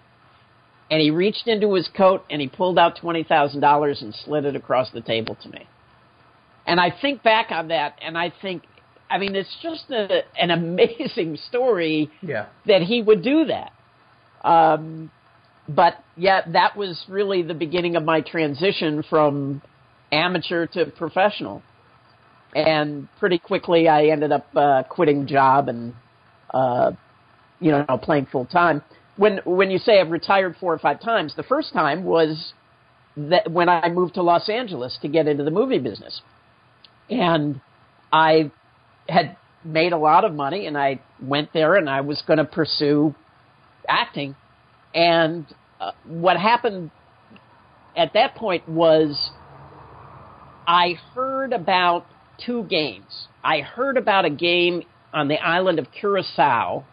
And 0.92 1.00
he 1.00 1.12
reached 1.12 1.48
into 1.48 1.76
his 1.76 1.88
coat 1.96 2.26
and 2.30 2.42
he 2.42 2.48
pulled 2.48 2.80
out 2.80 2.98
twenty 2.98 3.24
thousand 3.24 3.62
dollars 3.62 4.02
and 4.02 4.14
slid 4.14 4.46
it 4.46 4.56
across 4.56 4.92
the 4.92 5.02
table 5.02 5.38
to 5.44 5.50
me. 5.50 5.68
And 6.70 6.80
I 6.80 6.92
think 7.02 7.24
back 7.24 7.48
on 7.50 7.70
that, 7.70 7.98
and 8.00 8.16
I 8.16 8.32
think, 8.44 8.62
I 9.10 9.18
mean, 9.18 9.36
it's 9.36 9.58
just 9.64 9.90
a, 9.90 10.22
an 10.40 10.52
amazing 10.52 11.36
story 11.50 12.12
Yeah. 12.22 12.46
that 12.68 12.84
he 12.84 13.02
would 13.02 13.24
do 13.24 13.46
that. 13.46 13.72
Um, 14.48 15.10
but 15.68 15.96
yeah, 16.16 16.42
that 16.54 16.78
was 16.78 17.04
really 17.10 17.42
the 17.42 17.56
beginning 17.56 17.96
of 17.96 18.04
my 18.04 18.22
transition 18.22 19.04
from 19.10 19.64
amateur 20.12 20.68
to 20.68 20.86
professional. 20.86 21.64
And 22.56 23.08
pretty 23.20 23.40
quickly, 23.40 23.88
I 23.88 24.06
ended 24.06 24.32
up 24.32 24.48
uh, 24.56 24.84
quitting 24.90 25.26
job 25.26 25.70
and, 25.70 25.94
uh, 26.54 26.92
you 27.60 27.72
know, 27.72 27.86
playing 28.02 28.28
full 28.32 28.46
time. 28.46 28.84
When 29.18 29.40
when 29.46 29.70
you 29.70 29.80
say 29.80 30.00
I've 30.00 30.12
retired 30.12 30.56
four 30.60 30.74
or 30.74 30.80
five 30.80 31.02
times, 31.02 31.36
the 31.36 31.44
first 31.44 31.74
time 31.74 32.04
was 32.06 32.54
that 33.18 33.52
when 33.52 33.70
I 33.70 33.90
moved 33.90 34.16
to 34.16 34.24
Los 34.24 34.50
Angeles 34.50 34.98
to 35.02 35.08
get 35.08 35.28
into 35.28 35.44
the 35.44 35.52
movie 35.52 35.78
business, 35.80 36.22
and 37.10 37.62
I 38.12 38.52
had 39.08 39.38
made 39.64 39.94
a 39.94 39.98
lot 39.98 40.26
of 40.26 40.34
money, 40.34 40.66
and 40.68 40.78
I 40.78 41.02
went 41.22 41.54
there, 41.54 41.76
and 41.76 41.90
I 41.90 42.02
was 42.02 42.22
going 42.26 42.38
to 42.38 42.46
pursue 42.46 43.16
acting. 43.88 44.36
And 44.94 45.46
uh, 45.80 45.92
what 46.06 46.38
happened 46.38 46.92
at 47.96 48.14
that 48.14 48.36
point 48.36 48.68
was 48.68 49.32
I 50.68 50.94
heard 51.14 51.54
about 51.54 52.06
two 52.46 52.64
games. 52.64 53.28
I 53.44 53.62
heard 53.62 53.98
about 53.98 54.26
a 54.26 54.30
game 54.30 54.84
on 55.14 55.28
the 55.28 55.38
island 55.38 55.80
of 55.80 55.88
Curacao 55.92 56.86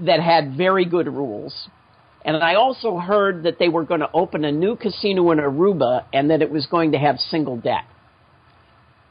that 0.00 0.20
had 0.20 0.56
very 0.56 0.84
good 0.84 1.06
rules. 1.06 1.68
And 2.24 2.36
I 2.36 2.54
also 2.54 2.98
heard 2.98 3.44
that 3.44 3.58
they 3.58 3.68
were 3.68 3.84
going 3.84 4.00
to 4.00 4.10
open 4.12 4.44
a 4.44 4.52
new 4.52 4.76
casino 4.76 5.30
in 5.32 5.38
Aruba 5.38 6.04
and 6.12 6.30
that 6.30 6.40
it 6.40 6.50
was 6.50 6.66
going 6.66 6.92
to 6.92 6.98
have 6.98 7.18
single 7.18 7.56
deck. 7.56 7.86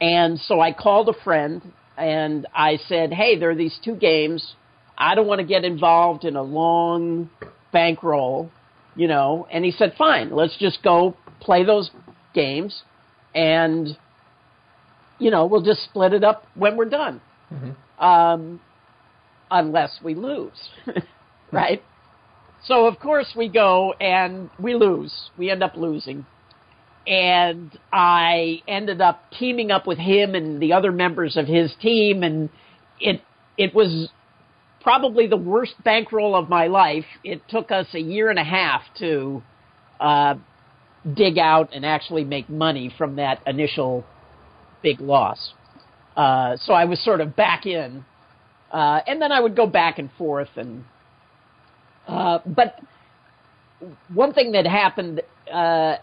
And 0.02 0.40
so 0.40 0.60
I 0.60 0.74
called 0.74 1.08
a 1.10 1.24
friend 1.24 1.62
and 1.96 2.48
I 2.54 2.78
said, 2.88 3.14
Hey, 3.14 3.38
there 3.38 3.52
are 3.52 3.56
these 3.56 3.80
two 3.86 3.96
games. 3.96 4.56
I 4.98 5.16
don't 5.16 5.28
want 5.28 5.40
to 5.40 5.48
get 5.48 5.64
involved 5.64 6.26
in 6.26 6.36
a 6.36 6.42
long 6.42 7.30
bankroll, 7.72 8.52
you 8.96 9.08
know. 9.08 9.48
And 9.52 9.64
he 9.64 9.72
said, 9.72 9.94
Fine, 9.98 10.36
let's 10.36 10.58
just 10.58 10.82
go 10.84 11.16
play 11.40 11.64
those 11.64 11.92
games 12.34 12.82
and, 13.36 13.90
you 15.20 15.30
know, 15.30 15.46
we'll 15.46 15.64
just 15.64 15.84
split 15.84 16.14
it 16.14 16.24
up 16.24 16.46
when 16.56 16.76
we're 16.78 16.90
done. 16.90 17.22
Um, 18.00 18.60
unless 19.52 20.00
we 20.04 20.16
lose, 20.16 20.70
right? 21.52 21.84
So 22.64 22.86
of 22.88 23.00
course 23.00 23.34
we 23.36 23.50
go 23.50 23.94
and 24.00 24.50
we 24.60 24.74
lose. 24.74 25.30
We 25.38 25.52
end 25.52 25.62
up 25.62 25.76
losing. 25.76 26.26
And 27.08 27.78
I 27.92 28.62
ended 28.68 29.02
up 29.02 29.24
teaming 29.40 29.72
up 29.72 29.88
with 29.88 29.98
him 29.98 30.36
and 30.36 30.62
the 30.62 30.74
other 30.74 30.92
members 30.92 31.36
of 31.36 31.48
his 31.48 31.74
team 31.82 32.24
and 32.24 32.50
it 33.00 33.22
it 33.58 33.74
was 33.74 34.10
probably 34.82 35.28
the 35.28 35.38
worst 35.38 35.74
bankroll 35.84 36.36
of 36.36 36.50
my 36.50 36.68
life. 36.68 37.06
It 37.24 37.42
took 37.50 37.72
us 37.72 37.88
a 37.94 38.00
year 38.00 38.30
and 38.30 38.40
a 38.40 38.44
half 38.44 38.82
to 39.00 39.44
uh, 40.00 40.36
dig 41.14 41.38
out 41.38 41.70
and 41.74 41.86
actually 41.86 42.24
make 42.24 42.50
money 42.50 42.94
from 42.98 43.18
that 43.18 43.42
initial 43.46 44.04
big 44.82 45.00
loss. 45.00 45.54
Uh, 46.16 46.58
so 46.58 46.74
I 46.74 46.86
was 46.86 47.04
sort 47.04 47.22
of 47.22 47.36
back 47.36 47.66
in, 47.66 48.04
uh, 48.72 49.00
and 49.08 49.22
then 49.22 49.32
I 49.32 49.40
would 49.40 49.56
go 49.56 49.68
back 49.68 50.00
and 50.00 50.10
forth. 50.18 50.50
And 50.56 50.84
uh, 52.08 52.40
but 52.46 52.80
one 54.14 54.34
thing 54.34 54.52
that 54.54 54.66
happened 54.66 55.22
uh, 55.52 55.98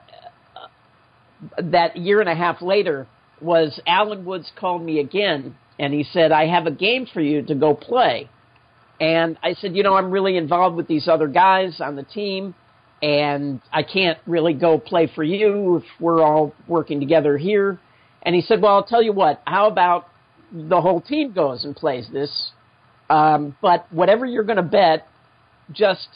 that 1.58 1.96
year 1.96 2.20
and 2.20 2.28
a 2.28 2.34
half 2.34 2.62
later 2.62 3.06
was 3.40 3.80
Alan 3.86 4.24
Woods 4.24 4.50
called 4.56 4.82
me 4.82 4.98
again, 4.98 5.56
and 5.78 5.92
he 5.92 6.04
said, 6.04 6.32
"I 6.32 6.46
have 6.46 6.66
a 6.66 6.70
game 6.70 7.06
for 7.06 7.20
you 7.20 7.42
to 7.42 7.54
go 7.54 7.74
play." 7.74 8.28
And 9.00 9.38
I 9.42 9.54
said, 9.54 9.76
"You 9.76 9.82
know, 9.82 9.94
I'm 9.94 10.10
really 10.10 10.36
involved 10.36 10.76
with 10.76 10.88
these 10.88 11.08
other 11.08 11.28
guys 11.28 11.80
on 11.80 11.96
the 11.96 12.02
team." 12.02 12.54
And 13.00 13.60
I 13.72 13.84
can't 13.84 14.18
really 14.26 14.54
go 14.54 14.76
play 14.76 15.06
for 15.06 15.22
you 15.22 15.76
if 15.76 15.84
we're 16.00 16.20
all 16.20 16.52
working 16.66 16.98
together 16.98 17.38
here. 17.38 17.78
And 18.22 18.34
he 18.34 18.40
said, 18.42 18.60
Well, 18.60 18.74
I'll 18.74 18.84
tell 18.84 19.02
you 19.02 19.12
what, 19.12 19.40
how 19.46 19.68
about 19.68 20.08
the 20.52 20.80
whole 20.80 21.00
team 21.00 21.32
goes 21.32 21.64
and 21.64 21.74
plays 21.74 22.08
this? 22.12 22.50
Um, 23.08 23.56
but 23.62 23.86
whatever 23.90 24.26
you're 24.26 24.44
going 24.44 24.56
to 24.56 24.62
bet, 24.62 25.06
just 25.72 26.08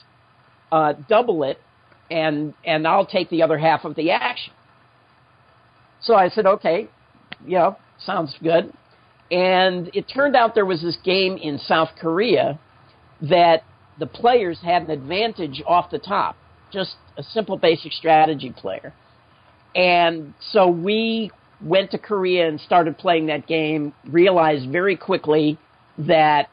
uh, 0.71 0.95
double 1.09 1.45
it, 1.45 1.59
and, 2.11 2.55
and 2.65 2.87
I'll 2.87 3.07
take 3.07 3.31
the 3.31 3.43
other 3.43 3.57
half 3.57 3.85
of 3.85 3.95
the 3.95 4.11
action. 4.11 4.53
So 6.03 6.15
I 6.15 6.29
said, 6.29 6.47
Okay, 6.47 6.89
yeah, 7.47 7.73
sounds 8.05 8.35
good. 8.43 8.73
And 9.31 9.91
it 9.95 10.07
turned 10.13 10.37
out 10.37 10.55
there 10.55 10.67
was 10.67 10.83
this 10.83 10.99
game 11.03 11.37
in 11.39 11.59
South 11.59 11.91
Korea 11.99 12.59
that 13.23 13.65
the 13.99 14.07
players 14.07 14.59
had 14.63 14.83
an 14.83 14.91
advantage 14.91 15.63
off 15.67 15.91
the 15.91 15.99
top, 15.99 16.37
just 16.73 16.97
a 17.17 17.23
simple 17.23 17.57
basic 17.57 17.93
strategy 17.93 18.53
player. 18.55 18.93
And 19.75 20.35
so 20.51 20.69
we 20.69 21.31
went 21.65 21.93
to 21.93 21.99
Korea 21.99 22.49
and 22.49 22.61
started 22.61 22.99
playing 22.99 23.27
that 23.27 23.47
game, 23.47 23.95
realized 24.07 24.71
very 24.71 24.97
quickly 24.97 25.59
that 25.99 26.49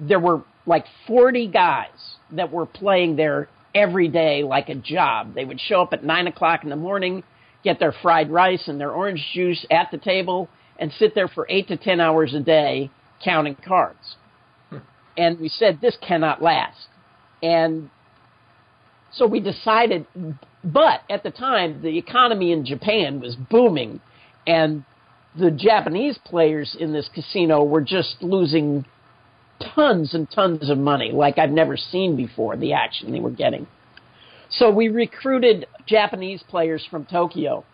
there 0.00 0.18
were 0.18 0.42
like 0.66 0.86
40 1.06 1.48
guys 1.48 1.88
that 2.32 2.50
were 2.50 2.66
playing 2.66 3.16
there 3.16 3.48
every 3.74 4.08
day 4.08 4.42
like 4.42 4.68
a 4.68 4.74
job. 4.74 5.34
They 5.34 5.44
would 5.44 5.60
show 5.60 5.82
up 5.82 5.92
at 5.92 6.02
9 6.02 6.26
o'clock 6.26 6.64
in 6.64 6.70
the 6.70 6.76
morning, 6.76 7.22
get 7.62 7.78
their 7.78 7.92
fried 8.02 8.30
rice 8.30 8.68
and 8.68 8.80
their 8.80 8.92
orange 8.92 9.24
juice 9.32 9.64
at 9.70 9.90
the 9.90 9.98
table, 9.98 10.48
and 10.78 10.92
sit 10.92 11.14
there 11.14 11.28
for 11.28 11.46
8 11.48 11.68
to 11.68 11.76
10 11.76 12.00
hours 12.00 12.34
a 12.34 12.40
day 12.40 12.90
counting 13.22 13.56
cards. 13.66 14.16
Hmm. 14.70 14.78
And 15.16 15.38
we 15.38 15.48
said, 15.48 15.80
this 15.80 15.96
cannot 16.06 16.42
last. 16.42 16.88
And 17.42 17.90
so 19.12 19.26
we 19.26 19.40
decided, 19.40 20.06
but 20.64 21.00
at 21.10 21.22
the 21.22 21.30
time, 21.30 21.82
the 21.82 21.98
economy 21.98 22.52
in 22.52 22.64
Japan 22.64 23.20
was 23.20 23.36
booming, 23.36 24.00
and 24.46 24.84
the 25.38 25.50
Japanese 25.50 26.18
players 26.24 26.76
in 26.78 26.92
this 26.92 27.08
casino 27.14 27.64
were 27.64 27.80
just 27.80 28.16
losing 28.20 28.84
tons 29.74 30.14
and 30.14 30.30
tons 30.30 30.70
of 30.70 30.78
money, 30.78 31.12
like 31.12 31.38
I've 31.38 31.50
never 31.50 31.76
seen 31.76 32.16
before, 32.16 32.56
the 32.56 32.72
action 32.72 33.12
they 33.12 33.20
were 33.20 33.30
getting. 33.30 33.66
So 34.50 34.70
we 34.70 34.88
recruited 34.88 35.66
Japanese 35.86 36.42
players 36.48 36.84
from 36.90 37.06
Tokyo, 37.06 37.64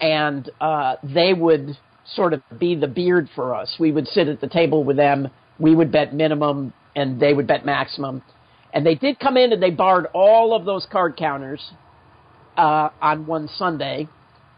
and 0.00 0.48
uh, 0.60 0.96
they 1.02 1.32
would 1.32 1.78
sort 2.14 2.32
of 2.32 2.42
be 2.58 2.74
the 2.74 2.86
beard 2.86 3.28
for 3.34 3.54
us. 3.54 3.76
We 3.78 3.92
would 3.92 4.06
sit 4.08 4.28
at 4.28 4.40
the 4.40 4.48
table 4.48 4.84
with 4.84 4.96
them, 4.96 5.28
we 5.58 5.74
would 5.74 5.90
bet 5.90 6.14
minimum, 6.14 6.72
and 6.94 7.18
they 7.20 7.32
would 7.32 7.46
bet 7.46 7.64
maximum. 7.64 8.22
And 8.72 8.84
they 8.84 8.94
did 8.94 9.18
come 9.18 9.36
in 9.36 9.52
and 9.52 9.62
they 9.62 9.70
barred 9.70 10.06
all 10.12 10.54
of 10.54 10.64
those 10.64 10.86
card 10.90 11.16
counters 11.16 11.62
uh, 12.56 12.90
on 13.00 13.26
one 13.26 13.48
Sunday, 13.48 14.08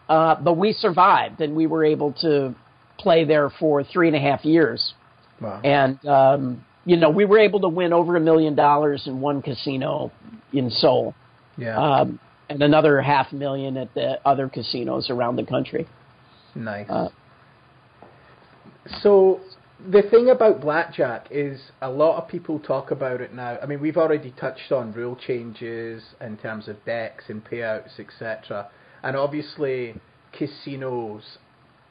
uh, 0.08 0.36
but 0.36 0.56
we 0.56 0.72
survived 0.72 1.40
and 1.40 1.54
we 1.54 1.66
were 1.66 1.84
able 1.84 2.12
to 2.14 2.54
play 2.98 3.24
there 3.24 3.50
for 3.50 3.84
three 3.84 4.08
and 4.08 4.16
a 4.16 4.20
half 4.20 4.44
years. 4.44 4.94
Wow. 5.40 5.60
And 5.62 6.04
um, 6.06 6.64
you 6.84 6.96
know, 6.96 7.10
we 7.10 7.26
were 7.26 7.38
able 7.38 7.60
to 7.60 7.68
win 7.68 7.92
over 7.92 8.16
a 8.16 8.20
million 8.20 8.54
dollars 8.54 9.06
in 9.06 9.20
one 9.20 9.42
casino 9.42 10.10
in 10.52 10.70
Seoul, 10.70 11.14
yeah. 11.58 11.76
um, 11.76 12.20
and 12.48 12.62
another 12.62 13.00
half 13.02 13.32
million 13.32 13.76
at 13.76 13.92
the 13.94 14.18
other 14.26 14.48
casinos 14.48 15.10
around 15.10 15.36
the 15.36 15.44
country. 15.44 15.86
nice. 16.54 16.88
uh, 16.88 17.08
so 19.02 19.40
the 19.90 20.02
thing 20.10 20.30
about 20.30 20.60
blackjack 20.60 21.28
is 21.30 21.60
a 21.82 21.90
lot 21.90 22.20
of 22.20 22.28
people 22.28 22.58
talk 22.58 22.90
about 22.90 23.20
it 23.20 23.32
now. 23.34 23.58
I 23.62 23.66
mean, 23.66 23.80
we've 23.80 23.96
already 23.96 24.32
touched 24.32 24.72
on 24.72 24.92
rule 24.92 25.16
changes 25.16 26.02
in 26.20 26.36
terms 26.38 26.68
of 26.68 26.84
decks 26.84 27.24
and 27.28 27.44
payouts, 27.44 28.00
etc. 28.00 28.68
And 29.02 29.16
obviously, 29.16 29.94
casinos. 30.32 31.38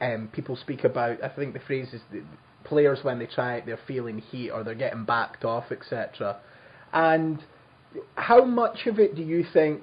Um, 0.00 0.28
people 0.32 0.54
speak 0.54 0.84
about. 0.84 1.22
I 1.24 1.28
think 1.28 1.54
the 1.54 1.60
phrase 1.60 1.92
is 1.92 2.02
the 2.12 2.22
players 2.64 3.00
when 3.02 3.18
they 3.18 3.26
try 3.26 3.56
it, 3.56 3.66
they're 3.66 3.80
feeling 3.86 4.18
heat 4.18 4.50
or 4.50 4.62
they're 4.62 4.74
getting 4.74 5.04
backed 5.04 5.44
off, 5.44 5.72
etc. 5.72 6.36
And 6.92 7.42
how 8.14 8.44
much 8.44 8.86
of 8.86 8.98
it 8.98 9.16
do 9.16 9.22
you 9.22 9.44
think 9.52 9.82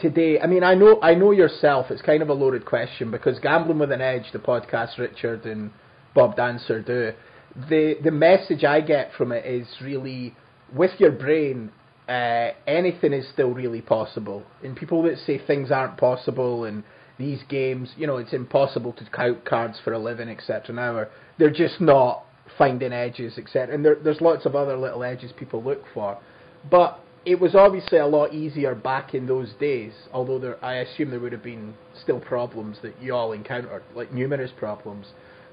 today? 0.00 0.40
I 0.40 0.46
mean, 0.46 0.62
I 0.64 0.74
know 0.74 1.00
I 1.02 1.14
know 1.14 1.30
yourself. 1.30 1.90
It's 1.90 2.02
kind 2.02 2.22
of 2.22 2.28
a 2.28 2.34
loaded 2.34 2.64
question 2.64 3.10
because 3.10 3.38
gambling 3.38 3.78
with 3.78 3.92
an 3.92 4.00
edge, 4.00 4.24
the 4.32 4.38
podcast 4.38 4.98
Richard 4.98 5.44
and 5.46 5.70
Bob 6.14 6.36
Dancer 6.36 6.80
do. 6.80 7.12
The 7.68 7.96
the 8.02 8.10
message 8.10 8.64
I 8.64 8.80
get 8.80 9.12
from 9.16 9.32
it 9.32 9.44
is 9.46 9.66
really 9.80 10.34
with 10.74 10.92
your 10.98 11.12
brain. 11.12 11.70
uh, 12.08 12.50
anything 12.66 13.12
is 13.12 13.26
still 13.32 13.50
really 13.50 13.80
possible. 13.80 14.42
And 14.62 14.76
people 14.76 15.02
that 15.04 15.18
say 15.18 15.38
things 15.38 15.70
aren't 15.70 15.96
possible 15.96 16.64
and 16.64 16.84
these 17.18 17.42
games, 17.48 17.92
you 17.96 18.06
know, 18.06 18.16
it's 18.16 18.32
impossible 18.32 18.92
to 18.94 19.04
count 19.10 19.44
cards 19.44 19.80
for 19.82 19.92
a 19.92 19.98
living, 19.98 20.28
etc. 20.28 20.74
Now, 20.74 21.06
they're 21.38 21.50
just 21.50 21.80
not 21.80 22.24
finding 22.58 22.92
edges, 22.92 23.38
etc. 23.38 23.74
And 23.74 23.84
there, 23.84 23.96
there's 24.02 24.20
lots 24.20 24.44
of 24.46 24.54
other 24.54 24.76
little 24.76 25.02
edges 25.02 25.32
people 25.32 25.62
look 25.62 25.82
for, 25.94 26.18
but 26.70 27.00
it 27.26 27.40
was 27.40 27.54
obviously 27.54 27.98
a 27.98 28.06
lot 28.06 28.34
easier 28.34 28.74
back 28.74 29.14
in 29.14 29.26
those 29.26 29.52
days. 29.58 29.92
Although 30.12 30.38
there, 30.38 30.64
I 30.64 30.76
assume 30.76 31.10
there 31.10 31.20
would 31.20 31.32
have 31.32 31.42
been 31.42 31.74
still 32.02 32.20
problems 32.20 32.78
that 32.82 32.94
you 33.00 33.14
all 33.14 33.32
encountered, 33.32 33.82
like 33.94 34.12
numerous 34.12 34.50
problems. 34.56 35.06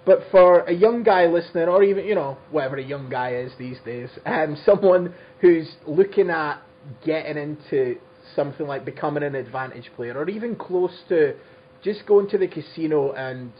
But 0.05 0.23
for 0.31 0.61
a 0.61 0.73
young 0.73 1.03
guy 1.03 1.27
listening, 1.27 1.67
or 1.67 1.83
even 1.83 2.05
you 2.05 2.15
know 2.15 2.37
whatever 2.49 2.77
a 2.77 2.83
young 2.83 3.09
guy 3.09 3.35
is 3.35 3.51
these 3.57 3.77
days, 3.85 4.09
and 4.25 4.53
um, 4.55 4.61
someone 4.65 5.13
who's 5.39 5.75
looking 5.85 6.29
at 6.29 6.61
getting 7.05 7.37
into 7.37 7.97
something 8.35 8.65
like 8.65 8.83
becoming 8.83 9.23
an 9.23 9.35
advantage 9.35 9.91
player, 9.95 10.17
or 10.17 10.27
even 10.29 10.55
close 10.55 11.03
to 11.09 11.35
just 11.83 12.05
going 12.05 12.29
to 12.29 12.37
the 12.37 12.47
casino 12.47 13.11
and 13.13 13.51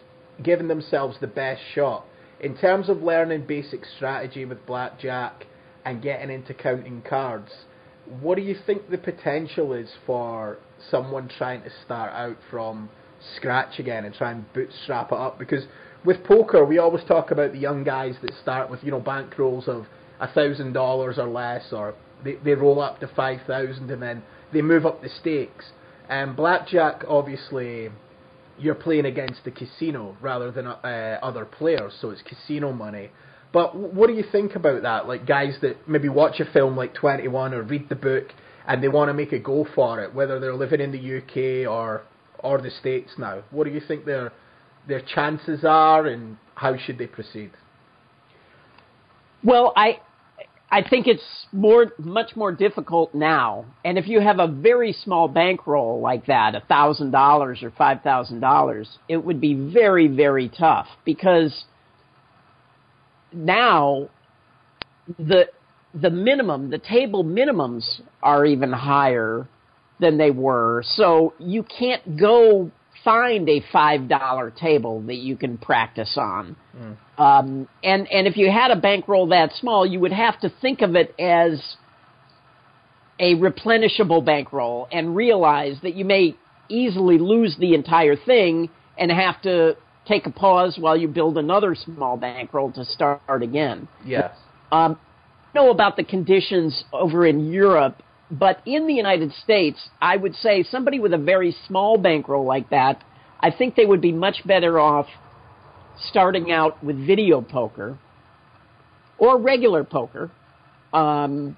giving 0.43 0.67
themselves 0.67 1.17
the 1.21 1.27
best 1.27 1.61
shot 1.73 2.05
in 2.39 2.57
terms 2.57 2.89
of 2.89 3.03
learning 3.03 3.45
basic 3.45 3.85
strategy 3.85 4.45
with 4.45 4.65
blackjack 4.65 5.45
and 5.85 6.01
getting 6.01 6.29
into 6.29 6.53
counting 6.53 7.01
cards. 7.07 7.51
What 8.19 8.35
do 8.35 8.41
you 8.41 8.55
think 8.65 8.89
the 8.89 8.97
potential 8.97 9.73
is 9.73 9.89
for 10.05 10.57
someone 10.89 11.29
trying 11.37 11.61
to 11.63 11.69
start 11.85 12.11
out 12.13 12.37
from 12.49 12.89
scratch 13.37 13.79
again 13.79 14.03
and 14.03 14.13
try 14.13 14.31
and 14.31 14.51
bootstrap 14.53 15.11
it 15.11 15.17
up? 15.17 15.39
Because 15.39 15.63
with 16.03 16.23
poker, 16.23 16.65
we 16.65 16.77
always 16.77 17.03
talk 17.05 17.31
about 17.31 17.53
the 17.53 17.59
young 17.59 17.83
guys 17.83 18.15
that 18.21 18.33
start 18.41 18.69
with 18.69 18.83
you 18.83 18.91
know 18.91 18.99
bankrolls 19.01 19.67
of 19.67 19.85
thousand 20.33 20.73
dollars 20.73 21.17
or 21.17 21.27
less, 21.27 21.71
or 21.71 21.93
they 22.23 22.35
they 22.43 22.53
roll 22.53 22.81
up 22.81 22.99
to 22.99 23.07
five 23.15 23.39
thousand 23.47 23.89
and 23.89 24.01
then 24.01 24.23
they 24.51 24.61
move 24.61 24.85
up 24.85 25.01
the 25.01 25.09
stakes. 25.09 25.71
And 26.09 26.35
blackjack, 26.35 27.03
obviously, 27.07 27.89
you're 28.59 28.75
playing 28.75 29.05
against 29.05 29.43
the 29.45 29.51
casino 29.51 30.17
rather 30.21 30.51
than 30.51 30.67
uh, 30.67 31.19
other 31.23 31.45
players, 31.45 31.93
so 32.01 32.09
it's 32.09 32.21
casino 32.21 32.73
money. 32.73 33.09
But 33.53 33.75
what 33.75 34.07
do 34.07 34.13
you 34.13 34.23
think 34.31 34.55
about 34.55 34.83
that? 34.83 35.07
Like 35.07 35.25
guys 35.25 35.57
that 35.61 35.87
maybe 35.87 36.09
watch 36.09 36.39
a 36.39 36.45
film 36.45 36.77
like 36.77 36.93
21 36.93 37.53
or 37.53 37.63
read 37.63 37.89
the 37.89 37.95
book 37.95 38.27
and 38.67 38.81
they 38.81 38.87
want 38.87 39.09
to 39.09 39.13
make 39.13 39.33
a 39.33 39.39
go 39.39 39.67
for 39.75 40.01
it, 40.01 40.13
whether 40.13 40.39
they're 40.39 40.55
living 40.55 40.81
in 40.81 40.91
the 40.91 41.17
UK 41.17 41.69
or 41.69 42.03
or 42.39 42.59
the 42.61 42.71
States 42.71 43.11
now. 43.17 43.43
What 43.51 43.65
do 43.65 43.71
you 43.71 43.81
think 43.87 44.05
their 44.05 44.31
their 44.87 45.01
chances 45.01 45.63
are, 45.63 46.07
and 46.07 46.37
how 46.55 46.75
should 46.77 46.97
they 46.97 47.07
proceed? 47.07 47.51
Well, 49.43 49.73
I 49.75 49.99
I 50.69 50.87
think 50.87 51.07
it's 51.07 51.47
more 51.51 51.91
much 51.97 52.35
more 52.35 52.51
difficult 52.51 53.13
now. 53.13 53.65
And 53.83 53.97
if 53.97 54.07
you 54.07 54.21
have 54.21 54.39
a 54.39 54.47
very 54.47 54.93
small 54.93 55.27
bankroll 55.27 55.99
like 56.01 56.27
that, 56.27 56.55
a 56.55 56.61
thousand 56.61 57.11
dollars 57.11 57.61
or 57.61 57.71
five 57.71 58.01
thousand 58.03 58.39
dollars, 58.39 58.97
it 59.09 59.17
would 59.17 59.41
be 59.41 59.53
very 59.53 60.07
very 60.07 60.49
tough 60.49 60.87
because 61.05 61.65
now 63.33 64.09
the 65.17 65.49
the 65.93 66.09
minimum, 66.09 66.69
the 66.69 66.77
table 66.77 67.23
minimums 67.23 68.01
are 68.23 68.45
even 68.45 68.71
higher 68.71 69.47
than 69.99 70.17
they 70.17 70.31
were. 70.31 70.83
So 70.85 71.33
you 71.37 71.63
can't 71.63 72.17
go 72.17 72.71
find 73.03 73.49
a 73.49 73.63
five 73.71 74.07
dollar 74.07 74.51
table 74.51 75.01
that 75.01 75.15
you 75.15 75.35
can 75.35 75.57
practice 75.57 76.17
on. 76.17 76.55
Mm. 76.75 76.97
Um, 77.17 77.67
and 77.83 78.07
and 78.11 78.27
if 78.27 78.37
you 78.37 78.49
had 78.51 78.71
a 78.71 78.75
bankroll 78.75 79.27
that 79.27 79.53
small, 79.53 79.85
you 79.85 79.99
would 79.99 80.13
have 80.13 80.39
to 80.41 80.51
think 80.61 80.81
of 80.81 80.95
it 80.95 81.13
as 81.19 81.75
a 83.19 83.35
replenishable 83.35 84.25
bankroll 84.25 84.87
and 84.91 85.15
realize 85.15 85.77
that 85.83 85.93
you 85.95 86.05
may 86.05 86.35
easily 86.69 87.19
lose 87.19 87.55
the 87.59 87.75
entire 87.75 88.15
thing 88.15 88.69
and 88.97 89.11
have 89.11 89.41
to 89.43 89.75
take 90.11 90.25
a 90.25 90.31
pause 90.31 90.77
while 90.79 90.97
you 90.97 91.07
build 91.07 91.37
another 91.37 91.75
small 91.75 92.17
bankroll 92.17 92.71
to 92.73 92.83
start 92.83 93.21
again. 93.41 93.87
Yes. 94.05 94.35
Um, 94.71 94.99
know 95.55 95.69
about 95.69 95.95
the 95.95 96.03
conditions 96.03 96.83
over 96.93 97.25
in 97.25 97.51
Europe 97.51 98.01
but 98.31 98.61
in 98.65 98.87
the 98.87 98.93
United 98.93 99.33
States, 99.33 99.89
I 100.01 100.15
would 100.15 100.35
say 100.35 100.63
somebody 100.63 100.99
with 100.99 101.13
a 101.13 101.17
very 101.17 101.53
small 101.67 101.97
bankroll 101.97 102.45
like 102.45 102.69
that, 102.69 103.03
I 103.41 103.51
think 103.51 103.75
they 103.75 103.85
would 103.85 103.99
be 104.01 104.13
much 104.13 104.37
better 104.45 104.79
off 104.79 105.07
starting 105.99 106.49
out 106.49 106.81
with 106.81 106.95
video 107.05 107.41
poker 107.41 107.99
or 109.17 109.37
regular 109.37 109.83
poker 109.83 110.31
um, 110.93 111.57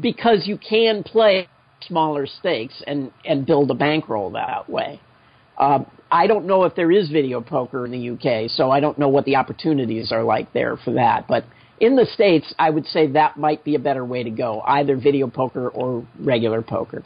because 0.00 0.46
you 0.46 0.56
can 0.56 1.02
play 1.02 1.48
smaller 1.80 2.26
stakes 2.26 2.80
and, 2.86 3.10
and 3.24 3.44
build 3.44 3.72
a 3.72 3.74
bankroll 3.74 4.30
that 4.30 4.70
way. 4.70 5.00
Um, 5.58 5.86
I 6.10 6.26
don't 6.26 6.46
know 6.46 6.64
if 6.64 6.74
there 6.74 6.90
is 6.90 7.08
video 7.08 7.40
poker 7.40 7.86
in 7.86 7.92
the 7.92 8.10
UK, 8.10 8.50
so 8.50 8.70
I 8.70 8.80
don't 8.80 8.98
know 8.98 9.08
what 9.08 9.24
the 9.24 9.36
opportunities 9.36 10.12
are 10.12 10.22
like 10.22 10.52
there 10.52 10.76
for 10.76 10.92
that. 10.92 11.26
But 11.26 11.44
in 11.80 11.96
the 11.96 12.06
states, 12.06 12.52
I 12.58 12.70
would 12.70 12.86
say 12.86 13.06
that 13.08 13.36
might 13.36 13.64
be 13.64 13.74
a 13.74 13.78
better 13.78 14.04
way 14.04 14.22
to 14.22 14.30
go, 14.30 14.62
either 14.66 14.96
video 14.96 15.26
poker 15.26 15.68
or 15.68 16.06
regular 16.20 16.62
poker. 16.62 17.02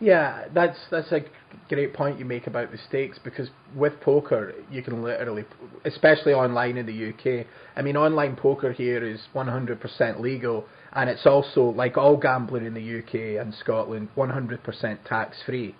Yeah, 0.00 0.46
that's 0.52 0.76
that's 0.90 1.12
a 1.12 1.20
great 1.68 1.94
point 1.94 2.18
you 2.18 2.24
make 2.24 2.46
about 2.46 2.70
the 2.72 2.78
stakes 2.88 3.18
because 3.22 3.48
with 3.74 3.98
poker 4.00 4.52
you 4.70 4.82
can 4.82 5.02
literally, 5.02 5.44
especially 5.84 6.34
online 6.34 6.76
in 6.76 6.86
the 6.86 7.10
UK. 7.10 7.46
I 7.76 7.82
mean, 7.82 7.96
online 7.96 8.36
poker 8.36 8.72
here 8.72 9.04
is 9.04 9.20
100% 9.34 10.20
legal, 10.20 10.66
and 10.92 11.08
it's 11.08 11.24
also 11.24 11.62
like 11.62 11.96
all 11.96 12.16
gambling 12.16 12.66
in 12.66 12.74
the 12.74 12.98
UK 12.98 13.40
and 13.40 13.54
Scotland, 13.54 14.08
100% 14.16 14.98
tax 15.04 15.36
free. 15.46 15.74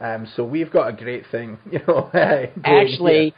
Um, 0.00 0.26
so 0.34 0.44
we've 0.44 0.70
got 0.70 0.88
a 0.88 0.92
great 0.92 1.24
thing, 1.30 1.58
you 1.70 1.80
know. 1.86 2.10
Actually. 2.64 3.24
Here 3.24 3.32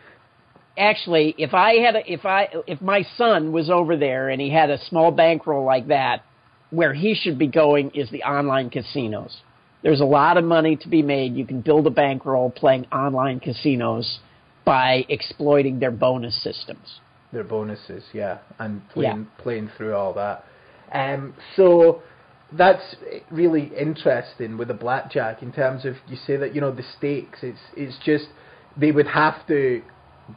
actually, 0.76 1.34
if 1.38 1.54
I 1.54 1.74
had 1.74 1.96
a, 1.96 2.12
if 2.12 2.24
I 2.24 2.48
if 2.66 2.80
my 2.80 3.02
son 3.16 3.52
was 3.52 3.70
over 3.70 3.96
there 3.96 4.28
and 4.28 4.40
he 4.40 4.50
had 4.50 4.70
a 4.70 4.78
small 4.86 5.10
bankroll 5.10 5.64
like 5.64 5.88
that, 5.88 6.24
where 6.70 6.94
he 6.94 7.14
should 7.14 7.38
be 7.38 7.46
going 7.46 7.90
is 7.94 8.10
the 8.10 8.22
online 8.22 8.70
casinos. 8.70 9.42
There's 9.82 10.00
a 10.00 10.06
lot 10.06 10.36
of 10.38 10.44
money 10.44 10.76
to 10.76 10.88
be 10.88 11.02
made. 11.02 11.34
You 11.34 11.44
can 11.44 11.60
build 11.60 11.86
a 11.86 11.90
bankroll 11.90 12.50
playing 12.50 12.86
online 12.86 13.40
casinos 13.40 14.20
by 14.64 15.04
exploiting 15.08 15.80
their 15.80 15.90
bonus 15.90 16.40
systems. 16.42 17.00
Their 17.32 17.44
bonuses, 17.44 18.04
yeah, 18.12 18.38
and 18.58 18.88
playing 18.90 19.26
yeah. 19.36 19.42
playing 19.42 19.70
through 19.76 19.94
all 19.94 20.12
that. 20.14 20.44
Um, 20.92 21.34
so 21.56 22.02
that's 22.56 22.96
really 23.30 23.70
interesting 23.76 24.58
with 24.58 24.68
the 24.68 24.74
blackjack 24.74 25.42
in 25.42 25.52
terms 25.52 25.84
of 25.84 25.96
you 26.08 26.16
say 26.16 26.36
that 26.36 26.54
you 26.54 26.60
know 26.60 26.72
the 26.72 26.84
stakes. 26.98 27.40
It's 27.42 27.60
it's 27.76 27.96
just 28.04 28.26
they 28.76 28.92
would 28.92 29.06
have 29.08 29.46
to 29.48 29.82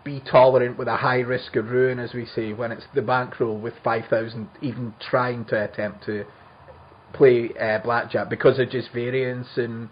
be 0.03 0.21
tolerant 0.29 0.77
with 0.77 0.87
a 0.87 0.97
high 0.97 1.19
risk 1.19 1.55
of 1.55 1.69
ruin, 1.69 1.99
as 1.99 2.13
we 2.13 2.25
say, 2.25 2.53
when 2.53 2.71
it's 2.71 2.85
the 2.95 3.01
bankroll 3.01 3.57
with 3.57 3.73
5,000 3.83 4.49
even 4.61 4.93
trying 4.99 5.45
to 5.45 5.63
attempt 5.63 6.05
to 6.05 6.25
play 7.13 7.51
uh, 7.61 7.79
blackjack 7.79 8.29
because 8.29 8.59
of 8.59 8.69
just 8.69 8.91
variance 8.91 9.47
and 9.55 9.87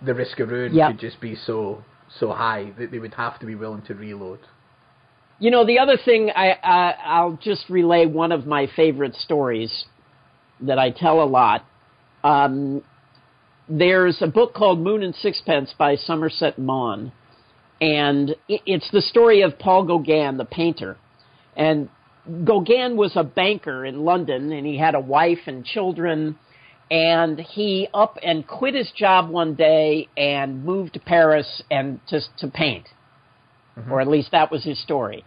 the 0.00 0.14
risk 0.14 0.40
of 0.40 0.48
ruin 0.48 0.74
yep. 0.74 0.92
could 0.92 1.00
just 1.00 1.20
be 1.20 1.34
so 1.34 1.84
so 2.18 2.30
high 2.30 2.72
that 2.78 2.90
they 2.90 2.98
would 2.98 3.14
have 3.14 3.38
to 3.40 3.46
be 3.46 3.54
willing 3.54 3.82
to 3.82 3.94
reload. 3.94 4.38
You 5.38 5.50
know, 5.50 5.66
the 5.66 5.78
other 5.78 5.96
thing 5.96 6.30
I, 6.34 6.52
I 6.62 6.94
I'll 7.04 7.38
just 7.42 7.68
relay 7.68 8.06
one 8.06 8.32
of 8.32 8.46
my 8.46 8.68
favorite 8.76 9.14
stories 9.16 9.86
that 10.62 10.78
I 10.78 10.90
tell 10.90 11.22
a 11.22 11.26
lot. 11.26 11.64
Um, 12.24 12.82
there's 13.68 14.20
a 14.20 14.26
book 14.26 14.54
called 14.54 14.80
Moon 14.80 15.02
and 15.02 15.14
Sixpence 15.14 15.74
by 15.78 15.96
Somerset 15.96 16.58
Maugham 16.58 17.12
and 17.82 18.36
it's 18.48 18.88
the 18.92 19.02
story 19.02 19.42
of 19.42 19.58
Paul 19.58 19.84
Gauguin, 19.84 20.36
the 20.36 20.44
painter. 20.44 20.96
And 21.56 21.88
Gauguin 22.44 22.96
was 22.96 23.16
a 23.16 23.24
banker 23.24 23.84
in 23.84 24.04
London, 24.04 24.52
and 24.52 24.64
he 24.64 24.78
had 24.78 24.94
a 24.94 25.00
wife 25.00 25.40
and 25.46 25.64
children. 25.64 26.38
And 26.92 27.40
he 27.40 27.88
up 27.92 28.18
and 28.22 28.46
quit 28.46 28.76
his 28.76 28.88
job 28.92 29.30
one 29.30 29.56
day 29.56 30.08
and 30.16 30.64
moved 30.64 30.94
to 30.94 31.00
Paris 31.00 31.62
and 31.72 31.98
just 32.08 32.28
to 32.38 32.46
paint, 32.46 32.86
mm-hmm. 33.76 33.90
or 33.90 34.00
at 34.00 34.06
least 34.06 34.30
that 34.30 34.52
was 34.52 34.62
his 34.62 34.80
story. 34.80 35.24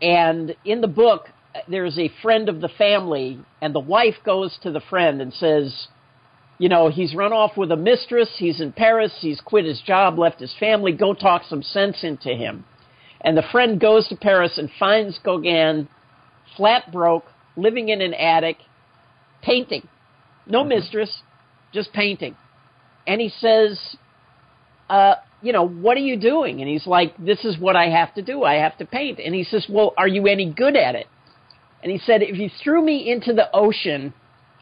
And 0.00 0.54
in 0.64 0.82
the 0.82 0.88
book, 0.88 1.30
there's 1.68 1.98
a 1.98 2.10
friend 2.22 2.48
of 2.48 2.60
the 2.60 2.68
family, 2.68 3.38
and 3.60 3.74
the 3.74 3.80
wife 3.80 4.16
goes 4.24 4.58
to 4.62 4.70
the 4.70 4.80
friend 4.80 5.20
and 5.20 5.32
says, 5.32 5.88
you 6.58 6.68
know, 6.68 6.90
he's 6.90 7.14
run 7.14 7.32
off 7.32 7.56
with 7.56 7.72
a 7.72 7.76
mistress, 7.76 8.28
he's 8.36 8.60
in 8.60 8.72
Paris, 8.72 9.12
he's 9.20 9.40
quit 9.40 9.64
his 9.64 9.80
job, 9.80 10.18
left 10.18 10.40
his 10.40 10.54
family, 10.60 10.92
go 10.92 11.14
talk 11.14 11.42
some 11.48 11.62
sense 11.62 12.04
into 12.04 12.28
him. 12.28 12.64
And 13.22 13.36
the 13.36 13.44
friend 13.50 13.80
goes 13.80 14.08
to 14.08 14.16
Paris 14.16 14.58
and 14.58 14.70
finds 14.78 15.18
Gauguin 15.18 15.88
flat 16.56 16.92
broke, 16.92 17.24
living 17.56 17.88
in 17.88 18.00
an 18.00 18.14
attic, 18.14 18.58
painting. 19.42 19.88
No 20.46 20.60
mm-hmm. 20.60 20.70
mistress, 20.70 21.22
just 21.72 21.92
painting. 21.92 22.36
And 23.06 23.20
he 23.20 23.30
says, 23.30 23.96
uh, 24.88 25.14
you 25.42 25.52
know, 25.52 25.66
what 25.66 25.96
are 25.96 26.00
you 26.00 26.18
doing? 26.18 26.60
And 26.60 26.68
he's 26.68 26.86
like, 26.86 27.16
this 27.16 27.44
is 27.44 27.58
what 27.58 27.76
I 27.76 27.88
have 27.88 28.14
to 28.14 28.22
do. 28.22 28.44
I 28.44 28.56
have 28.56 28.76
to 28.78 28.84
paint. 28.84 29.18
And 29.18 29.34
he 29.34 29.44
says, 29.44 29.66
well, 29.68 29.94
are 29.96 30.08
you 30.08 30.26
any 30.26 30.52
good 30.52 30.76
at 30.76 30.94
it? 30.94 31.06
And 31.82 31.90
he 31.90 31.98
said, 31.98 32.22
if 32.22 32.36
you 32.36 32.50
threw 32.62 32.84
me 32.84 33.10
into 33.10 33.32
the 33.32 33.48
ocean 33.54 34.12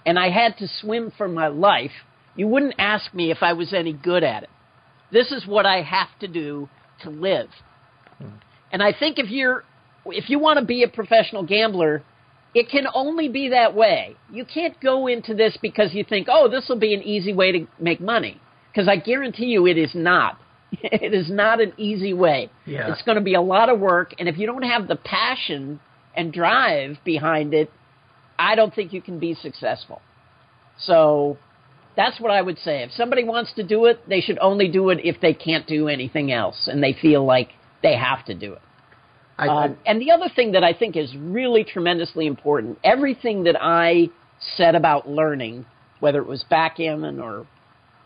and 0.06 0.18
I 0.18 0.30
had 0.30 0.56
to 0.58 0.68
swim 0.80 1.12
for 1.16 1.28
my 1.28 1.48
life, 1.48 1.90
you 2.36 2.46
wouldn't 2.46 2.74
ask 2.78 3.12
me 3.12 3.30
if 3.30 3.38
I 3.42 3.52
was 3.52 3.74
any 3.74 3.92
good 3.92 4.22
at 4.22 4.44
it. 4.44 4.50
This 5.10 5.32
is 5.32 5.46
what 5.46 5.66
I 5.66 5.82
have 5.82 6.08
to 6.20 6.28
do 6.28 6.68
to 7.02 7.10
live. 7.10 7.48
Hmm. 8.18 8.28
And 8.72 8.82
I 8.82 8.92
think 8.92 9.18
if 9.18 9.30
you're 9.30 9.64
if 10.06 10.30
you 10.30 10.38
want 10.38 10.58
to 10.58 10.64
be 10.64 10.82
a 10.82 10.88
professional 10.88 11.42
gambler, 11.42 12.02
it 12.54 12.70
can 12.70 12.86
only 12.94 13.28
be 13.28 13.50
that 13.50 13.74
way. 13.74 14.16
You 14.32 14.44
can't 14.44 14.78
go 14.80 15.06
into 15.06 15.34
this 15.34 15.58
because 15.60 15.92
you 15.92 16.04
think, 16.04 16.28
"Oh, 16.30 16.48
this 16.48 16.68
will 16.68 16.78
be 16.78 16.94
an 16.94 17.02
easy 17.02 17.32
way 17.32 17.52
to 17.52 17.66
make 17.78 18.00
money." 18.00 18.40
Because 18.72 18.88
I 18.88 18.96
guarantee 18.96 19.46
you 19.46 19.66
it 19.66 19.78
is 19.78 19.94
not. 19.94 20.38
It 20.82 21.14
is 21.14 21.30
not 21.30 21.60
an 21.60 21.72
easy 21.78 22.12
way. 22.12 22.50
Yeah. 22.66 22.92
It's 22.92 23.02
going 23.02 23.16
to 23.16 23.24
be 23.24 23.34
a 23.34 23.40
lot 23.40 23.70
of 23.70 23.80
work, 23.80 24.14
and 24.18 24.28
if 24.28 24.36
you 24.36 24.46
don't 24.46 24.64
have 24.64 24.86
the 24.86 24.96
passion 24.96 25.80
and 26.18 26.32
drive 26.32 26.98
behind 27.04 27.54
it, 27.54 27.70
I 28.38 28.56
don't 28.56 28.74
think 28.74 28.92
you 28.92 29.00
can 29.00 29.18
be 29.20 29.34
successful. 29.34 30.02
So 30.78 31.38
that's 31.96 32.20
what 32.20 32.32
I 32.32 32.42
would 32.42 32.58
say. 32.58 32.82
If 32.82 32.90
somebody 32.92 33.22
wants 33.24 33.54
to 33.54 33.62
do 33.62 33.86
it, 33.86 34.06
they 34.08 34.20
should 34.20 34.38
only 34.40 34.68
do 34.68 34.90
it 34.90 34.98
if 35.04 35.20
they 35.20 35.32
can't 35.32 35.66
do 35.66 35.88
anything 35.88 36.32
else 36.32 36.68
and 36.70 36.82
they 36.82 36.92
feel 36.92 37.24
like 37.24 37.50
they 37.84 37.96
have 37.96 38.24
to 38.26 38.34
do 38.34 38.52
it. 38.54 38.62
I, 39.38 39.46
I, 39.46 39.64
um, 39.66 39.76
and 39.86 40.00
the 40.02 40.10
other 40.10 40.28
thing 40.34 40.52
that 40.52 40.64
I 40.64 40.72
think 40.72 40.96
is 40.96 41.14
really 41.16 41.62
tremendously 41.62 42.26
important 42.26 42.78
everything 42.82 43.44
that 43.44 43.56
I 43.60 44.10
said 44.56 44.74
about 44.74 45.08
learning, 45.08 45.66
whether 46.00 46.20
it 46.20 46.26
was 46.26 46.44
backgammon 46.50 47.20
or 47.20 47.46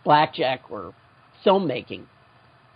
blackjack 0.05 0.71
or 0.71 0.93
filmmaking, 1.47 2.05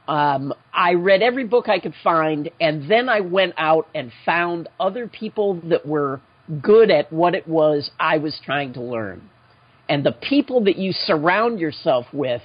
um, 0.08 0.54
I 0.72 0.94
read 0.94 1.22
every 1.22 1.44
book 1.44 1.68
I 1.68 1.80
could 1.80 1.94
find, 2.04 2.50
and 2.60 2.90
then 2.90 3.08
I 3.08 3.20
went 3.20 3.54
out 3.56 3.88
and 3.94 4.12
found 4.24 4.68
other 4.78 5.08
people 5.08 5.60
that 5.68 5.86
were 5.86 6.20
good 6.62 6.90
at 6.90 7.12
what 7.12 7.34
it 7.34 7.48
was 7.48 7.90
I 7.98 8.18
was 8.18 8.38
trying 8.44 8.72
to 8.74 8.82
learn. 8.82 9.28
And 9.88 10.04
the 10.04 10.12
people 10.12 10.64
that 10.64 10.76
you 10.76 10.92
surround 10.92 11.58
yourself 11.58 12.06
with 12.12 12.42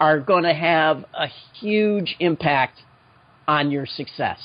are 0.00 0.20
going 0.20 0.44
to 0.44 0.54
have 0.54 1.04
a 1.14 1.28
huge 1.60 2.16
impact 2.20 2.80
on 3.46 3.70
your 3.70 3.86
success. 3.86 4.38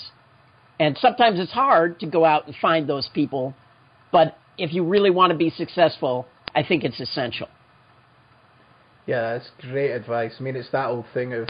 And 0.80 0.98
sometimes 0.98 1.40
it's 1.40 1.52
hard 1.52 2.00
to 2.00 2.06
go 2.06 2.26
out 2.26 2.46
and 2.48 2.56
find 2.56 2.88
those 2.88 3.10
people, 3.14 3.56
but 4.12 4.38
if 4.58 4.74
you 4.74 4.84
really 4.84 5.10
want 5.10 5.32
to 5.32 5.38
be 5.38 5.50
successful, 5.50 6.28
I 6.56 6.64
think 6.64 6.84
it's 6.84 7.00
essential. 7.00 7.48
Yeah, 9.06 9.34
that's 9.34 9.50
great 9.62 9.92
advice. 9.92 10.34
I 10.40 10.44
mean, 10.44 10.56
it's 10.56 10.70
that 10.72 10.88
old 10.88 11.06
thing 11.14 11.34
of 11.34 11.50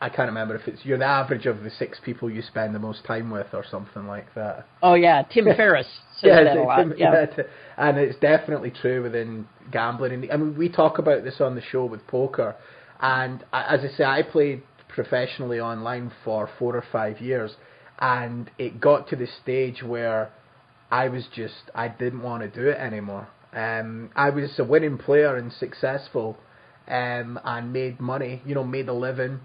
I 0.00 0.08
can't 0.08 0.28
remember 0.28 0.56
if 0.56 0.66
it's 0.68 0.84
you're 0.84 0.98
the 0.98 1.04
average 1.04 1.46
of 1.46 1.62
the 1.62 1.70
six 1.70 1.98
people 2.04 2.30
you 2.30 2.42
spend 2.42 2.74
the 2.74 2.78
most 2.78 3.04
time 3.04 3.30
with 3.30 3.48
or 3.52 3.64
something 3.68 4.06
like 4.06 4.34
that. 4.34 4.66
Oh 4.82 4.94
yeah, 4.94 5.22
Tim 5.22 5.44
Ferriss 5.56 5.86
says 6.16 6.28
yeah, 6.28 6.44
that 6.44 6.56
a 6.56 6.62
lot. 6.62 6.76
Tim, 6.76 6.94
yeah. 6.96 7.26
yeah, 7.36 7.44
and 7.76 7.98
it's 7.98 8.18
definitely 8.18 8.70
true 8.70 9.02
within 9.02 9.46
gambling. 9.70 10.12
And 10.12 10.32
I 10.32 10.36
mean, 10.36 10.56
we 10.56 10.68
talk 10.68 10.98
about 10.98 11.24
this 11.24 11.40
on 11.40 11.54
the 11.54 11.62
show 11.62 11.84
with 11.84 12.06
poker, 12.06 12.56
and 13.00 13.42
as 13.52 13.80
I 13.80 13.96
say, 13.96 14.04
I 14.04 14.22
played 14.22 14.62
professionally 14.88 15.60
online 15.60 16.12
for 16.24 16.48
four 16.58 16.76
or 16.76 16.84
five 16.92 17.20
years, 17.20 17.52
and 17.98 18.50
it 18.58 18.80
got 18.80 19.08
to 19.08 19.16
the 19.16 19.28
stage 19.42 19.82
where 19.82 20.30
I 20.90 21.08
was 21.08 21.24
just 21.34 21.70
I 21.74 21.88
didn't 21.88 22.22
want 22.22 22.42
to 22.42 22.48
do 22.48 22.68
it 22.68 22.78
anymore. 22.78 23.28
Um, 23.52 24.10
I 24.16 24.30
was 24.30 24.58
a 24.58 24.64
winning 24.64 24.98
player 24.98 25.36
and 25.36 25.52
successful, 25.52 26.38
um, 26.88 27.38
and 27.44 27.72
made 27.72 28.00
money. 28.00 28.42
You 28.44 28.54
know, 28.54 28.64
made 28.64 28.88
a 28.88 28.94
living 28.94 29.40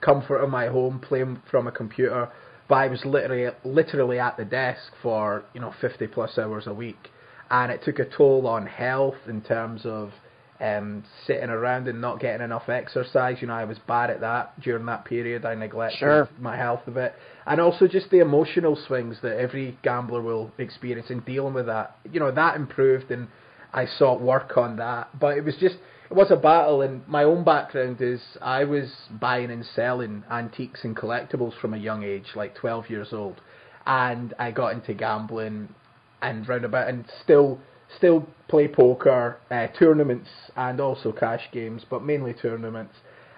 comfort 0.00 0.38
of 0.38 0.50
my 0.50 0.66
home, 0.66 1.00
playing 1.00 1.40
from 1.50 1.66
a 1.66 1.72
computer. 1.72 2.28
But 2.68 2.74
I 2.74 2.88
was 2.88 3.04
literally 3.04 3.50
literally 3.64 4.18
at 4.18 4.36
the 4.36 4.44
desk 4.44 4.92
for 5.02 5.44
you 5.54 5.60
know 5.60 5.74
50 5.80 6.06
plus 6.08 6.38
hours 6.38 6.66
a 6.66 6.74
week, 6.74 7.08
and 7.50 7.72
it 7.72 7.82
took 7.84 7.98
a 7.98 8.04
toll 8.04 8.46
on 8.46 8.66
health 8.66 9.16
in 9.26 9.40
terms 9.40 9.82
of 9.84 10.12
um, 10.60 11.04
sitting 11.26 11.50
around 11.50 11.88
and 11.88 12.00
not 12.00 12.20
getting 12.20 12.44
enough 12.44 12.68
exercise. 12.68 13.38
You 13.40 13.46
know, 13.48 13.54
I 13.54 13.64
was 13.64 13.78
bad 13.86 14.10
at 14.10 14.20
that 14.20 14.60
during 14.60 14.86
that 14.86 15.04
period. 15.04 15.44
I 15.44 15.54
neglected 15.54 15.98
sure. 15.98 16.28
my 16.38 16.56
health 16.56 16.82
a 16.86 16.90
bit, 16.90 17.14
and 17.46 17.60
also 17.60 17.86
just 17.86 18.10
the 18.10 18.20
emotional 18.20 18.76
swings 18.86 19.16
that 19.22 19.38
every 19.38 19.78
gambler 19.82 20.20
will 20.20 20.52
experience 20.58 21.10
in 21.10 21.20
dealing 21.20 21.54
with 21.54 21.66
that. 21.66 21.96
You 22.10 22.20
know, 22.20 22.30
that 22.32 22.56
improved, 22.56 23.10
and 23.10 23.28
I 23.72 23.86
sought 23.86 24.20
work 24.20 24.56
on 24.56 24.76
that. 24.76 25.18
But 25.18 25.38
it 25.38 25.44
was 25.44 25.56
just 25.58 25.76
it 26.10 26.14
was 26.14 26.30
a 26.30 26.36
battle, 26.36 26.80
and 26.80 27.06
my 27.06 27.24
own 27.24 27.44
background 27.44 28.00
is 28.00 28.20
I 28.40 28.64
was 28.64 28.90
buying 29.20 29.50
and 29.50 29.64
selling 29.64 30.24
antiques 30.30 30.84
and 30.84 30.96
collectibles 30.96 31.58
from 31.60 31.74
a 31.74 31.76
young 31.76 32.02
age, 32.02 32.28
like 32.34 32.54
12 32.54 32.88
years 32.88 33.12
old, 33.12 33.40
and 33.86 34.32
I 34.38 34.50
got 34.50 34.72
into 34.72 34.94
gambling 34.94 35.74
and 36.22 36.48
roundabout, 36.48 36.88
and 36.88 37.04
still 37.22 37.60
still 37.96 38.26
play 38.48 38.68
poker, 38.68 39.38
uh, 39.50 39.66
tournaments, 39.78 40.28
and 40.56 40.80
also 40.80 41.12
cash 41.12 41.48
games, 41.52 41.84
but 41.88 42.02
mainly 42.02 42.34
tournaments. 42.34 42.94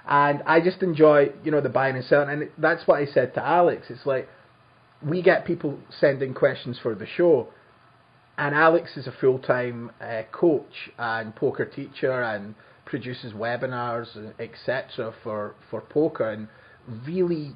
And 0.09 0.43
I 0.45 0.61
just 0.61 0.83
enjoy, 0.83 1.31
you 1.45 1.51
know, 1.53 1.61
the 1.61 1.69
buying 1.69 1.97
and 1.97 2.05
selling, 2.05 2.31
and 2.31 2.51
that's 2.59 2.87
what 2.87 3.01
I 3.01 3.07
said 3.07 3.35
to 3.35 3.45
Alex. 3.45 3.87
It's 3.91 4.07
like 4.07 4.29
we 5.05 5.23
get 5.23 5.45
people 5.45 5.79
sending 5.99 6.35
questions 6.35 6.79
for 6.81 6.95
the 6.95 7.07
show 7.07 7.49
and 8.41 8.55
Alex 8.55 8.97
is 8.97 9.07
a 9.07 9.13
full 9.21 9.39
time 9.39 9.91
uh, 10.01 10.23
coach 10.33 10.91
and 10.99 11.37
poker 11.37 11.67
teacher 11.67 12.23
and 12.23 12.55
produces 12.87 13.35
webinars, 13.35 14.33
etc. 14.41 15.15
for 15.23 15.55
for 15.71 15.83
poker, 15.83 16.31
and 16.31 16.49
really 17.07 17.53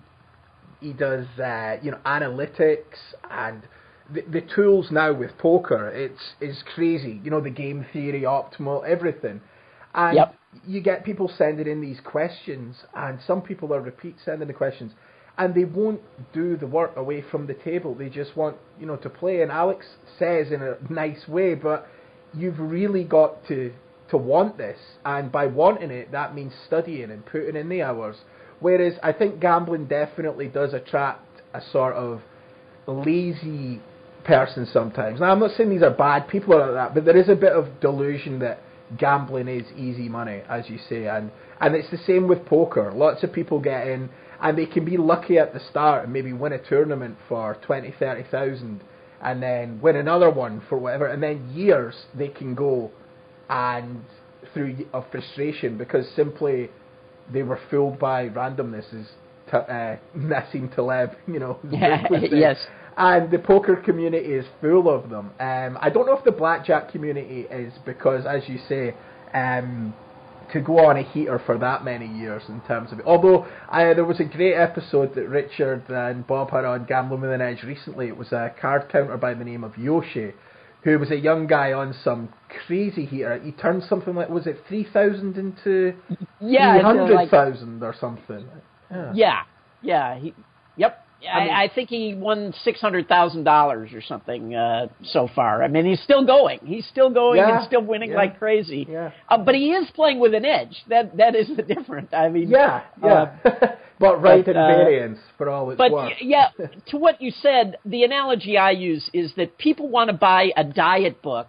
he 0.80 0.92
does 0.92 1.26
uh, 1.42 1.78
you 1.82 1.90
know 1.90 1.98
analytics 2.04 3.14
and 3.30 3.62
the, 4.12 4.20
the 4.30 4.42
tools 4.54 4.88
now 4.90 5.10
with 5.14 5.36
poker. 5.38 5.88
It's 5.88 6.34
is 6.42 6.62
crazy. 6.74 7.18
You 7.24 7.30
know 7.30 7.40
the 7.40 7.50
game 7.50 7.86
theory, 7.90 8.22
optimal, 8.22 8.86
everything, 8.86 9.40
and 9.94 10.16
yep. 10.16 10.34
you 10.66 10.82
get 10.82 11.02
people 11.02 11.32
sending 11.38 11.66
in 11.66 11.80
these 11.80 12.00
questions, 12.04 12.76
and 12.94 13.18
some 13.26 13.40
people 13.40 13.72
are 13.72 13.80
repeat 13.80 14.16
sending 14.22 14.48
the 14.48 14.54
questions 14.54 14.92
and 15.36 15.54
they 15.54 15.64
won't 15.64 16.00
do 16.32 16.56
the 16.56 16.66
work 16.66 16.96
away 16.96 17.22
from 17.30 17.46
the 17.46 17.54
table. 17.54 17.94
They 17.94 18.08
just 18.08 18.36
want, 18.36 18.56
you 18.78 18.86
know, 18.86 18.96
to 18.96 19.10
play. 19.10 19.42
And 19.42 19.50
Alex 19.50 19.86
says 20.18 20.52
in 20.52 20.62
a 20.62 20.76
nice 20.90 21.26
way, 21.26 21.54
but 21.54 21.88
you've 22.32 22.58
really 22.58 23.04
got 23.04 23.46
to 23.48 23.72
to 24.10 24.18
want 24.18 24.58
this, 24.58 24.78
and 25.04 25.32
by 25.32 25.46
wanting 25.46 25.90
it, 25.90 26.12
that 26.12 26.34
means 26.34 26.52
studying 26.66 27.10
and 27.10 27.24
putting 27.24 27.56
in 27.56 27.68
the 27.68 27.82
hours. 27.82 28.16
Whereas 28.60 28.94
I 29.02 29.12
think 29.12 29.40
gambling 29.40 29.86
definitely 29.86 30.48
does 30.48 30.74
attract 30.74 31.26
a 31.54 31.60
sort 31.72 31.94
of 31.94 32.20
lazy 32.86 33.80
person 34.24 34.68
sometimes. 34.72 35.20
Now 35.20 35.32
I'm 35.32 35.40
not 35.40 35.52
saying 35.56 35.70
these 35.70 35.82
are 35.82 35.90
bad 35.90 36.28
people 36.28 36.54
or 36.54 36.66
like 36.66 36.74
that, 36.74 36.94
but 36.94 37.04
there 37.04 37.16
is 37.16 37.28
a 37.28 37.34
bit 37.34 37.52
of 37.52 37.80
delusion 37.80 38.38
that 38.40 38.60
gambling 38.98 39.48
is 39.48 39.66
easy 39.76 40.08
money, 40.08 40.42
as 40.48 40.68
you 40.68 40.78
say, 40.88 41.06
and 41.06 41.30
and 41.60 41.74
it's 41.74 41.90
the 41.90 41.98
same 42.06 42.28
with 42.28 42.44
poker. 42.46 42.92
Lots 42.94 43.22
of 43.22 43.32
people 43.32 43.58
get 43.58 43.88
in 43.88 44.10
and 44.42 44.58
they 44.58 44.66
can 44.66 44.84
be 44.84 44.96
lucky 44.96 45.38
at 45.38 45.52
the 45.52 45.60
start 45.60 46.04
and 46.04 46.12
maybe 46.12 46.32
win 46.32 46.52
a 46.52 46.58
tournament 46.58 47.16
for 47.28 47.56
20, 47.62 47.94
30,000 47.98 48.82
and 49.22 49.42
then 49.42 49.80
win 49.80 49.96
another 49.96 50.30
one 50.30 50.62
for 50.68 50.76
whatever, 50.78 51.06
and 51.06 51.22
then 51.22 51.50
years 51.54 51.94
they 52.14 52.28
can 52.28 52.54
go 52.54 52.90
and 53.48 54.04
through 54.52 54.86
of 54.92 55.04
frustration 55.10 55.78
because 55.78 56.06
simply 56.14 56.70
they 57.32 57.42
were 57.42 57.58
fooled 57.70 57.98
by 57.98 58.28
randomness 58.28 58.84
as 58.94 59.06
uh, 59.52 59.96
Nassim 60.16 60.74
Taleb, 60.74 61.16
you 61.26 61.38
know. 61.38 61.58
Yeah, 61.70 62.06
yes. 62.30 62.58
And 62.96 63.30
the 63.30 63.40
poker 63.40 63.74
community 63.76 64.24
is 64.24 64.46
full 64.60 64.88
of 64.88 65.10
them. 65.10 65.32
Um, 65.40 65.76
I 65.80 65.90
don't 65.90 66.06
know 66.06 66.16
if 66.16 66.24
the 66.24 66.30
blackjack 66.30 66.92
community 66.92 67.40
is 67.50 67.72
because, 67.84 68.24
as 68.24 68.48
you 68.48 68.58
say, 68.68 68.94
um, 69.34 69.92
to 70.54 70.60
go 70.60 70.86
on 70.86 70.96
a 70.96 71.02
heater 71.02 71.40
for 71.44 71.58
that 71.58 71.84
many 71.84 72.06
years 72.06 72.42
in 72.48 72.60
terms 72.62 72.92
of 72.92 73.00
it. 73.00 73.04
Although 73.04 73.46
I, 73.68 73.92
there 73.92 74.04
was 74.04 74.20
a 74.20 74.24
great 74.24 74.54
episode 74.54 75.14
that 75.16 75.28
Richard 75.28 75.84
and 75.88 76.26
Bob 76.26 76.50
had 76.50 76.64
on 76.64 76.86
Gambling 76.86 77.20
with 77.20 77.32
an 77.32 77.42
Edge 77.42 77.62
recently. 77.64 78.08
It 78.08 78.16
was 78.16 78.32
a 78.32 78.54
card 78.60 78.88
counter 78.90 79.16
by 79.18 79.34
the 79.34 79.44
name 79.44 79.64
of 79.64 79.76
Yoshi, 79.76 80.32
who 80.84 80.98
was 80.98 81.10
a 81.10 81.16
young 81.16 81.46
guy 81.46 81.72
on 81.72 81.94
some 82.02 82.32
crazy 82.66 83.04
heater. 83.04 83.38
He 83.42 83.52
turned 83.52 83.82
something 83.82 84.14
like 84.14 84.30
was 84.30 84.46
it 84.46 84.62
three 84.68 84.86
thousand 84.92 85.36
into 85.36 85.94
yeah, 86.40 86.74
three 86.74 86.82
hundred 86.82 87.30
thousand 87.30 87.80
like, 87.80 87.94
or 87.94 87.98
something. 88.00 88.48
Yeah, 88.90 89.12
yeah, 89.14 89.42
yeah. 89.82 90.18
He, 90.18 90.34
yep. 90.76 91.03
I, 91.32 91.44
mean, 91.44 91.54
I, 91.54 91.68
think 91.74 91.88
he 91.88 92.14
won 92.14 92.52
six 92.62 92.80
hundred 92.80 93.08
thousand 93.08 93.44
dollars 93.44 93.92
or 93.92 94.02
something 94.02 94.54
uh, 94.54 94.88
so 95.02 95.28
far. 95.34 95.62
I 95.62 95.68
mean, 95.68 95.86
he's 95.86 96.02
still 96.02 96.24
going. 96.24 96.60
He's 96.64 96.86
still 96.86 97.10
going 97.10 97.38
yeah, 97.38 97.58
and 97.58 97.66
still 97.66 97.82
winning 97.82 98.10
yeah, 98.10 98.16
like 98.16 98.38
crazy. 98.38 98.86
Yeah. 98.88 99.12
Uh, 99.28 99.38
but 99.38 99.54
he 99.54 99.72
is 99.72 99.90
playing 99.94 100.20
with 100.20 100.34
an 100.34 100.44
edge. 100.44 100.76
That 100.88 101.16
that 101.16 101.34
is 101.34 101.48
the 101.56 101.62
difference. 101.74 102.10
I 102.12 102.28
mean, 102.28 102.48
yeah, 102.48 102.84
yeah. 103.02 103.36
Uh, 103.44 103.50
but 103.98 104.22
right 104.22 104.44
but, 104.44 104.52
in 104.52 104.56
uh, 104.56 104.66
variance 104.66 105.18
for 105.38 105.48
all 105.48 105.70
it's 105.70 105.78
but 105.78 105.92
worth. 105.92 106.12
yeah, 106.20 106.48
to 106.88 106.96
what 106.96 107.20
you 107.20 107.30
said, 107.30 107.78
the 107.84 108.04
analogy 108.04 108.56
I 108.58 108.72
use 108.72 109.08
is 109.12 109.32
that 109.36 109.58
people 109.58 109.88
want 109.88 110.10
to 110.10 110.16
buy 110.16 110.50
a 110.56 110.64
diet 110.64 111.22
book 111.22 111.48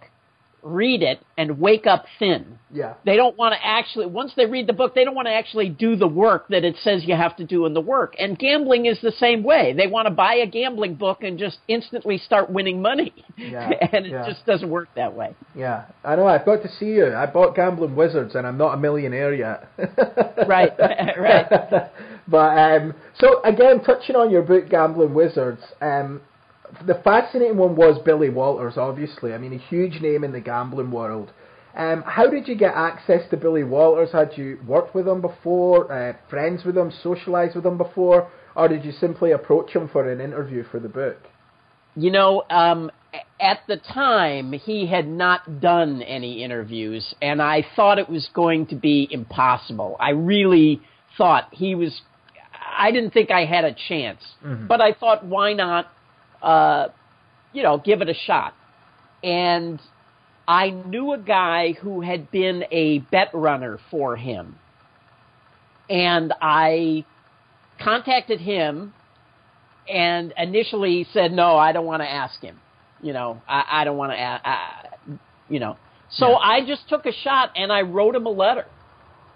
read 0.66 1.02
it 1.02 1.20
and 1.38 1.60
wake 1.60 1.86
up 1.86 2.06
thin. 2.18 2.58
Yeah. 2.72 2.94
They 3.04 3.16
don't 3.16 3.36
want 3.38 3.54
to 3.54 3.64
actually, 3.64 4.06
once 4.06 4.32
they 4.36 4.46
read 4.46 4.66
the 4.66 4.72
book, 4.72 4.94
they 4.94 5.04
don't 5.04 5.14
want 5.14 5.28
to 5.28 5.32
actually 5.32 5.68
do 5.68 5.96
the 5.96 6.08
work 6.08 6.48
that 6.48 6.64
it 6.64 6.76
says 6.82 7.04
you 7.04 7.14
have 7.14 7.36
to 7.36 7.44
do 7.44 7.64
in 7.66 7.74
the 7.74 7.80
work. 7.80 8.14
And 8.18 8.38
gambling 8.38 8.86
is 8.86 9.00
the 9.00 9.12
same 9.12 9.44
way. 9.44 9.72
They 9.72 9.86
want 9.86 10.06
to 10.06 10.10
buy 10.10 10.34
a 10.34 10.46
gambling 10.46 10.96
book 10.96 11.22
and 11.22 11.38
just 11.38 11.58
instantly 11.68 12.18
start 12.18 12.50
winning 12.50 12.82
money. 12.82 13.14
Yeah, 13.36 13.70
and 13.92 14.06
it 14.06 14.12
yeah. 14.12 14.26
just 14.26 14.44
doesn't 14.44 14.68
work 14.68 14.88
that 14.96 15.14
way. 15.14 15.34
Yeah, 15.54 15.84
I 16.04 16.16
know. 16.16 16.26
I've 16.26 16.44
got 16.44 16.62
to 16.62 16.68
see 16.68 16.86
you. 16.86 17.14
I 17.14 17.26
bought 17.26 17.54
Gambling 17.54 17.94
Wizards, 17.94 18.34
and 18.34 18.46
I'm 18.46 18.58
not 18.58 18.74
a 18.74 18.76
millionaire 18.76 19.34
yet. 19.34 19.68
Right, 20.46 20.72
right. 21.18 21.90
but 22.28 22.58
um, 22.58 22.94
so 23.18 23.42
again, 23.42 23.82
touching 23.82 24.16
on 24.16 24.30
your 24.30 24.42
book, 24.42 24.68
Gambling 24.68 25.14
Wizards, 25.14 25.62
um, 25.80 26.20
the 26.86 27.00
fascinating 27.04 27.56
one 27.56 27.76
was 27.76 28.00
Billy 28.04 28.30
Walters. 28.30 28.76
Obviously, 28.76 29.32
I 29.32 29.38
mean, 29.38 29.52
a 29.52 29.58
huge 29.58 30.00
name 30.00 30.24
in 30.24 30.32
the 30.32 30.40
gambling 30.40 30.90
world. 30.90 31.32
Um, 31.76 32.02
how 32.06 32.28
did 32.28 32.48
you 32.48 32.56
get 32.56 32.74
access 32.74 33.28
to 33.30 33.36
Billy 33.36 33.62
Walters? 33.62 34.10
Had 34.12 34.32
you 34.36 34.58
worked 34.66 34.94
with 34.94 35.06
him 35.06 35.20
before, 35.20 35.92
uh, 35.92 36.14
friends 36.30 36.64
with 36.64 36.76
him, 36.76 36.90
socialised 37.04 37.54
with 37.54 37.66
him 37.66 37.76
before, 37.76 38.30
or 38.54 38.68
did 38.68 38.84
you 38.84 38.92
simply 38.92 39.32
approach 39.32 39.72
him 39.72 39.88
for 39.88 40.10
an 40.10 40.20
interview 40.20 40.64
for 40.70 40.80
the 40.80 40.88
book? 40.88 41.18
You 41.94 42.10
know, 42.10 42.44
um, 42.48 42.90
at 43.40 43.60
the 43.68 43.76
time, 43.76 44.52
he 44.52 44.86
had 44.86 45.06
not 45.06 45.60
done 45.60 46.02
any 46.02 46.42
interviews, 46.42 47.14
and 47.20 47.42
I 47.42 47.66
thought 47.76 47.98
it 47.98 48.08
was 48.08 48.28
going 48.32 48.66
to 48.68 48.74
be 48.74 49.08
impossible. 49.10 49.96
I 50.00 50.10
really 50.10 50.80
thought 51.18 51.48
he 51.52 51.74
was. 51.74 52.00
I 52.78 52.90
didn't 52.90 53.12
think 53.12 53.30
I 53.30 53.44
had 53.44 53.64
a 53.64 53.74
chance, 53.88 54.20
but 54.68 54.80
I 54.80 54.92
thought, 54.92 55.24
why 55.24 55.52
not? 55.52 55.86
Uh, 56.42 56.88
you 57.52 57.62
know, 57.62 57.78
give 57.78 58.02
it 58.02 58.08
a 58.08 58.14
shot. 58.14 58.54
And 59.22 59.80
I 60.46 60.70
knew 60.70 61.12
a 61.12 61.18
guy 61.18 61.72
who 61.72 62.00
had 62.02 62.30
been 62.30 62.64
a 62.70 62.98
bet 62.98 63.30
runner 63.32 63.78
for 63.90 64.16
him, 64.16 64.56
and 65.88 66.32
I 66.40 67.04
contacted 67.80 68.40
him 68.40 68.92
and 69.88 70.32
initially 70.36 71.06
said 71.12 71.32
no 71.32 71.56
i 71.56 71.72
don't 71.72 71.84
want 71.86 72.02
to 72.02 72.10
ask 72.10 72.40
him 72.40 72.58
you 73.02 73.12
know 73.12 73.40
i, 73.48 73.64
I 73.70 73.84
don't 73.84 73.96
want 73.96 74.12
to 74.12 74.18
I, 74.18 74.88
you 75.48 75.60
know 75.60 75.76
so 76.10 76.30
Yeah. 76.30 76.36
i 76.36 76.66
just 76.66 76.88
took 76.88 77.06
a 77.06 77.12
shot 77.12 77.50
and 77.54 77.72
i 77.72 77.82
wrote 77.82 78.14
him 78.14 78.26
a 78.26 78.30
letter 78.30 78.66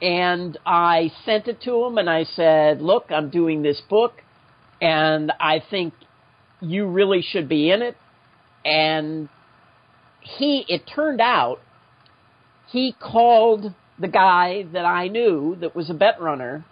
and 0.03 0.59
i 0.66 1.12
sent 1.24 1.48
it 1.48 1.62
to 1.62 1.84
him 1.84 1.98
and 1.98 2.09
i 2.09 2.24
said 2.24 2.80
look 2.80 3.07
i'm 3.11 3.30
doing 3.30 3.62
this 3.62 3.80
book 3.88 4.14
and 4.80 5.30
i 5.38 5.62
think 5.70 5.94
you 6.61 6.86
really 6.86 7.22
should 7.22 7.48
be 7.48 7.70
in 7.70 7.82
it 7.82 7.96
and 8.64 9.28
he 10.20 10.64
it 10.68 10.82
turned 10.94 11.20
out 11.20 11.58
he 12.68 12.94
called 13.00 13.72
the 13.98 14.08
guy 14.08 14.64
that 14.72 14.84
i 14.84 15.08
knew 15.08 15.56
that 15.61 15.74
was 15.74 15.88
a 15.90 15.94
bet 15.94 16.20
runner 16.20 16.64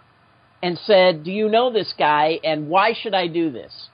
and 0.61 0.77
said, 0.85 1.23
Do 1.23 1.31
you 1.31 1.49
know 1.49 1.71
this 1.71 1.93
guy 1.97 2.39
and 2.43 2.67
why 2.69 2.93
should 2.99 3.13
I 3.13 3.27
do 3.27 3.51
this? 3.51 3.89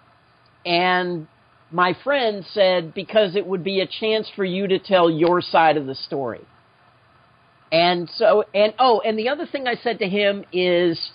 And 0.65 1.27
my 1.71 1.95
friend 2.03 2.45
said, 2.51 2.93
Because 2.93 3.35
it 3.35 3.45
would 3.45 3.63
be 3.63 3.81
a 3.81 3.87
chance 3.87 4.29
for 4.35 4.45
you 4.45 4.67
to 4.67 4.79
tell 4.79 5.09
your 5.09 5.41
side 5.41 5.77
of 5.77 5.85
the 5.85 5.95
story. 5.95 6.41
And 7.71 8.09
so, 8.15 8.45
and 8.53 8.73
oh, 8.79 9.01
and 9.01 9.17
the 9.17 9.29
other 9.29 9.45
thing 9.45 9.67
I 9.67 9.75
said 9.75 9.99
to 9.99 10.07
him 10.07 10.45
is, 10.53 11.11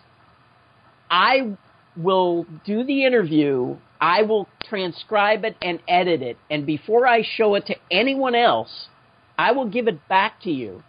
I 1.11 1.57
will 1.97 2.47
do 2.65 2.85
the 2.85 3.05
interview, 3.05 3.77
I 4.01 4.23
will 4.23 4.49
transcribe 4.65 5.45
it 5.45 5.57
and 5.61 5.81
edit 5.87 6.23
it, 6.23 6.39
and 6.51 6.65
before 6.65 7.07
I 7.07 7.23
show 7.23 7.55
it 7.55 7.67
to 7.67 7.77
anyone 7.91 8.35
else, 8.35 8.89
I 9.39 9.53
will 9.53 9.69
give 9.69 9.89
it 9.89 10.09
back 10.09 10.41
to 10.43 10.51
you. 10.51 10.83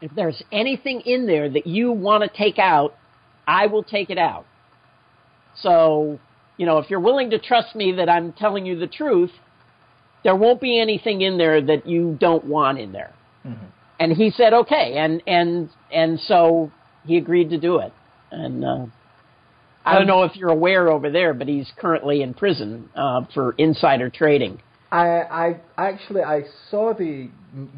If 0.00 0.12
there's 0.14 0.42
anything 0.52 1.00
in 1.02 1.26
there 1.26 1.48
that 1.48 1.66
you 1.66 1.92
want 1.92 2.24
to 2.24 2.36
take 2.36 2.58
out, 2.58 2.94
I 3.46 3.66
will 3.66 3.82
take 3.82 4.10
it 4.10 4.18
out. 4.18 4.46
So, 5.60 6.20
you 6.56 6.66
know, 6.66 6.78
if 6.78 6.90
you're 6.90 7.00
willing 7.00 7.30
to 7.30 7.38
trust 7.38 7.74
me 7.74 7.92
that 7.92 8.08
I'm 8.08 8.32
telling 8.32 8.64
you 8.66 8.78
the 8.78 8.86
truth, 8.86 9.32
there 10.22 10.36
won't 10.36 10.60
be 10.60 10.80
anything 10.80 11.20
in 11.22 11.38
there 11.38 11.60
that 11.60 11.86
you 11.86 12.16
don't 12.20 12.44
want 12.44 12.78
in 12.78 12.92
there. 12.92 13.12
And 14.00 14.12
he 14.12 14.30
said, 14.30 14.52
okay. 14.52 14.94
And, 14.96 15.22
and, 15.26 15.70
and 15.92 16.20
so 16.20 16.70
he 17.06 17.16
agreed 17.16 17.50
to 17.50 17.58
do 17.58 17.78
it. 17.78 17.92
And, 18.30 18.64
uh, 18.64 18.86
I 19.88 19.98
don't 19.98 20.06
know 20.06 20.22
if 20.24 20.36
you're 20.36 20.50
aware 20.50 20.88
over 20.88 21.10
there, 21.10 21.34
but 21.34 21.48
he's 21.48 21.70
currently 21.76 22.22
in 22.22 22.34
prison, 22.34 22.88
uh, 22.94 23.24
for 23.34 23.54
insider 23.58 24.10
trading. 24.10 24.60
I, 24.90 25.06
I 25.06 25.60
actually 25.76 26.22
I 26.22 26.44
saw 26.70 26.94
the 26.94 27.28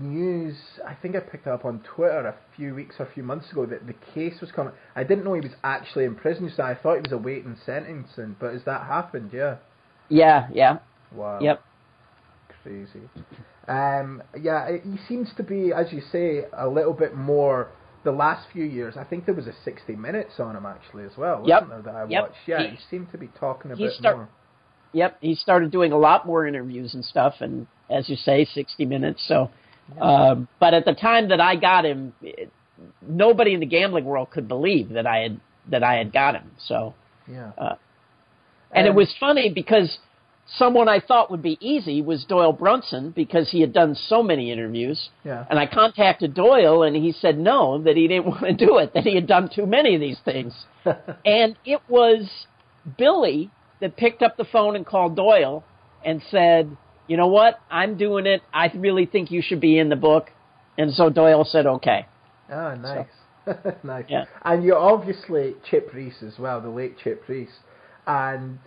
news. 0.01 0.57
I 0.87 0.95
think 0.95 1.17
I 1.17 1.21
picked 1.21 1.47
it 1.47 1.51
up 1.51 1.65
on 1.65 1.83
Twitter 1.97 2.29
a 2.29 2.37
few 2.57 2.75
weeks 2.75 2.97
or 3.01 3.07
a 3.07 3.13
few 3.13 3.25
months 3.25 3.51
ago 3.51 3.67
that 3.67 3.87
the 3.87 3.95
case 4.15 4.41
was 4.41 4.53
coming. 4.53 4.73
I 4.95 5.03
didn't 5.03 5.25
know 5.25 5.35
he 5.35 5.41
was 5.41 5.55
actually 5.65 6.05
in 6.05 6.15
prison, 6.15 6.53
so 6.55 6.63
I 6.63 6.75
thought 6.75 6.97
he 6.97 7.01
was 7.01 7.13
awaiting 7.13 7.57
sentencing. 7.67 8.37
But 8.39 8.53
has 8.53 8.63
that 8.65 8.87
happened? 8.87 9.31
Yeah. 9.33 9.57
Yeah, 10.09 10.49
yeah. 10.53 10.79
Wow. 11.13 11.41
Yep. 11.41 11.63
Crazy. 12.63 13.09
Um, 13.67 14.23
yeah, 14.41 14.69
he 14.71 14.97
seems 15.09 15.31
to 15.37 15.43
be, 15.43 15.73
as 15.73 15.93
you 15.93 16.03
say, 16.13 16.45
a 16.53 16.69
little 16.69 16.93
bit 16.93 17.17
more. 17.17 17.69
The 18.03 18.11
last 18.13 18.47
few 18.53 18.65
years, 18.65 18.97
I 18.97 19.05
think 19.05 19.27
there 19.27 19.35
was 19.35 19.47
a 19.47 19.53
60 19.65 19.95
minutes 19.97 20.41
on 20.41 20.57
him 20.57 20.65
actually 20.65 21.05
as 21.05 21.17
well, 21.19 21.43
wasn't 21.43 21.69
there, 21.69 21.83
that 21.83 21.95
I 21.95 22.05
Yep. 22.09 22.23
watched? 22.23 22.37
Yeah, 22.49 22.63
He- 22.63 22.69
he, 22.71 22.77
seemed 22.89 23.11
to 23.13 23.19
be 23.19 23.27
talking 23.39 23.71
a 23.73 23.77
bit 23.77 23.93
start- 23.93 24.17
more. 24.17 24.29
Yep, 24.93 25.19
he 25.21 25.35
started 25.35 25.71
doing 25.71 25.93
a 25.93 25.99
lot 25.99 26.27
more 26.27 26.47
interviews 26.47 26.95
and 26.95 27.05
stuff, 27.05 27.41
and 27.41 27.67
as 27.91 28.09
you 28.09 28.17
say, 28.17 28.45
sixty 28.45 28.85
minutes. 28.87 29.23
So, 29.29 29.51
um, 30.01 30.49
but 30.59 30.75
at 30.75 30.85
the 30.85 30.95
time 30.95 31.29
that 31.29 31.41
I 31.41 31.57
got 31.57 31.85
him, 31.85 32.13
it, 32.23 32.51
nobody 33.07 33.53
in 33.55 33.61
the 33.61 33.67
gambling 33.67 34.05
world 34.05 34.31
could 34.31 34.49
believe 34.49 34.89
that 34.91 35.07
I 35.07 35.19
had 35.19 35.41
that 35.69 35.85
I 35.85 35.95
had 35.97 36.11
got 36.13 36.35
him. 36.35 36.51
So, 36.59 36.95
Yeah. 37.29 37.53
uh, 37.59 37.75
and 38.73 38.87
it 38.87 38.91
Um, 38.91 38.97
was 38.97 39.15
funny 39.19 39.51
because 39.51 39.99
someone 40.57 40.89
I 40.89 41.01
thought 41.01 41.31
would 41.31 41.43
be 41.43 41.59
easy 41.61 42.03
was 42.03 42.25
Doyle 42.25 42.53
Brunson 42.53 43.11
because 43.11 43.51
he 43.51 43.61
had 43.61 43.73
done 43.73 43.95
so 43.95 44.23
many 44.23 44.51
interviews. 44.53 45.11
Yeah. 45.25 45.45
And 45.49 45.59
I 45.59 45.67
contacted 45.67 46.35
Doyle, 46.35 46.83
and 46.83 46.97
he 46.97 47.13
said 47.13 47.39
no, 47.39 47.83
that 47.83 47.97
he 47.97 48.09
didn't 48.09 48.27
want 48.27 48.43
to 48.43 48.53
do 48.53 48.79
it, 48.79 48.95
that 48.95 49.05
he 49.05 49.15
had 49.15 49.27
done 49.27 49.51
too 49.55 49.67
many 49.67 49.95
of 49.95 50.01
these 50.01 50.19
things. 50.25 50.55
and 51.25 51.57
it 51.65 51.81
was 51.89 52.29
Billy 52.99 53.51
that 53.81 53.97
picked 53.97 54.23
up 54.23 54.37
the 54.37 54.45
phone 54.45 54.77
and 54.77 54.85
called 54.85 55.17
Doyle 55.17 55.65
and 56.05 56.23
said, 56.31 56.77
"You 57.07 57.17
know 57.17 57.29
what? 57.29 57.61
I'm 57.71 57.97
doing 57.97 58.27
it. 58.27 58.43
I 58.53 58.71
really 58.75 59.07
think 59.07 59.31
you 59.31 59.43
should 59.43 59.61
be 59.61 59.79
in 59.79 59.89
the 59.89 59.97
book." 59.97 60.31
And 60.77 60.93
so 60.93 61.11
Doyle 61.11 61.45
said, 61.45 61.67
"Okay." 61.67 62.07
Oh, 62.51 62.75
nice. 62.75 63.07
nice. 63.83 64.05
Yeah. 64.09 64.25
And 64.43 64.65
you're 64.65 64.79
obviously 64.79 65.55
Chip 65.71 65.91
Reese 65.95 66.23
as 66.23 66.39
well, 66.39 66.61
the 66.61 66.69
late 66.69 66.97
Chip 67.03 67.23
Reese. 67.29 67.49
And, 68.07 68.59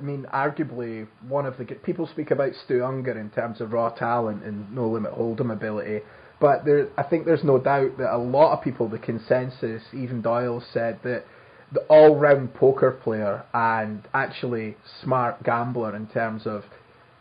I 0.00 0.02
mean, 0.02 0.26
arguably 0.32 1.06
one 1.28 1.46
of 1.46 1.58
the... 1.58 1.64
People 1.64 2.06
speak 2.06 2.30
about 2.30 2.52
Stu 2.64 2.80
Ungar 2.80 3.20
in 3.20 3.30
terms 3.30 3.60
of 3.60 3.72
raw 3.72 3.90
talent 3.90 4.44
and 4.44 4.74
no 4.74 4.88
limit 4.88 5.12
hold'em 5.12 5.52
ability. 5.52 6.00
But 6.40 6.64
there, 6.64 6.88
I 6.96 7.02
think 7.02 7.26
there's 7.26 7.44
no 7.44 7.58
doubt 7.58 7.98
that 7.98 8.14
a 8.14 8.16
lot 8.16 8.56
of 8.56 8.64
people, 8.64 8.88
the 8.88 8.98
consensus, 8.98 9.82
even 9.92 10.22
Doyle 10.22 10.62
said 10.72 11.00
that 11.04 11.24
the 11.72 11.80
all-round 11.82 12.54
poker 12.54 12.92
player 12.92 13.44
and 13.52 14.08
actually 14.14 14.76
smart 15.02 15.42
gambler 15.44 15.94
in 15.94 16.06
terms 16.06 16.46
of 16.46 16.64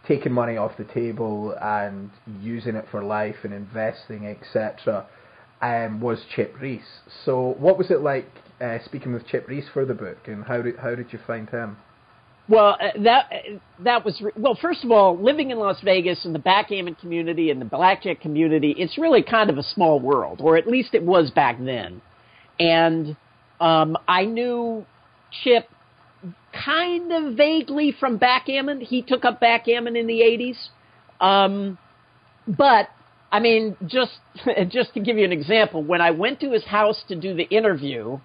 taking 0.08 0.32
money 0.32 0.58
off 0.58 0.78
the 0.78 0.86
table 0.86 1.56
and 1.62 2.10
using 2.42 2.76
it 2.76 2.86
for 2.90 3.04
life 3.04 3.36
and 3.44 3.54
investing, 3.54 4.26
etc., 4.26 5.06
um, 5.62 6.00
was 6.00 6.24
Chip 6.34 6.56
Reese. 6.60 7.02
So, 7.26 7.56
what 7.60 7.78
was 7.78 7.92
it 7.92 8.02
like 8.02 8.30
uh, 8.62 8.80
speaking 8.86 9.14
with 9.14 9.28
Chip 9.28 9.48
Reese 9.48 9.68
for 9.74 9.86
the 9.86 9.94
book, 9.94 10.18
and 10.28 10.46
how 10.46 10.62
did 10.62 10.78
how 10.78 10.96
did 10.96 11.12
you 11.12 11.20
find 11.28 11.50
him? 11.50 11.78
Well, 12.50 12.78
uh, 12.82 13.02
that 13.04 13.32
uh, 13.32 13.60
that 13.84 14.04
was 14.04 14.22
well. 14.36 14.58
First 14.60 14.84
of 14.84 14.92
all, 14.92 15.18
living 15.18 15.52
in 15.52 15.60
Las 15.60 15.80
Vegas 15.84 16.26
and 16.26 16.34
the 16.34 16.40
backgammon 16.40 16.96
community 16.96 17.52
and 17.52 17.62
the 17.62 17.66
blackjack 17.66 18.22
community, 18.22 18.74
it's 18.76 18.98
really 18.98 19.22
kind 19.22 19.52
of 19.52 19.60
a 19.60 19.64
small 19.64 20.00
world, 20.00 20.42
or 20.42 20.58
at 20.58 20.66
least 20.66 20.96
it 20.96 21.04
was 21.04 21.30
back 21.30 21.58
then. 21.60 22.02
And 22.60 23.16
um, 23.60 23.96
I 24.08 24.26
knew 24.26 24.84
Chip 25.44 25.70
kind 26.66 27.12
of 27.12 27.38
vaguely 27.38 27.94
from 28.00 28.18
backgammon. 28.18 28.82
He 28.82 29.04
took 29.04 29.26
up 29.26 29.40
backgammon 29.40 29.96
in 29.96 30.08
the 30.08 30.22
'80s, 30.22 30.70
um, 31.24 31.78
but 32.48 32.88
I 33.32 33.40
mean, 33.42 33.78
just 33.86 34.14
just 34.70 34.96
to 34.96 35.00
give 35.00 35.18
you 35.18 35.26
an 35.26 35.32
example, 35.32 35.84
when 35.84 36.02
I 36.02 36.10
went 36.10 36.40
to 36.40 36.52
his 36.52 36.66
house 36.66 37.04
to 37.10 37.16
do 37.16 37.36
the 37.36 37.44
interview, 37.44 38.20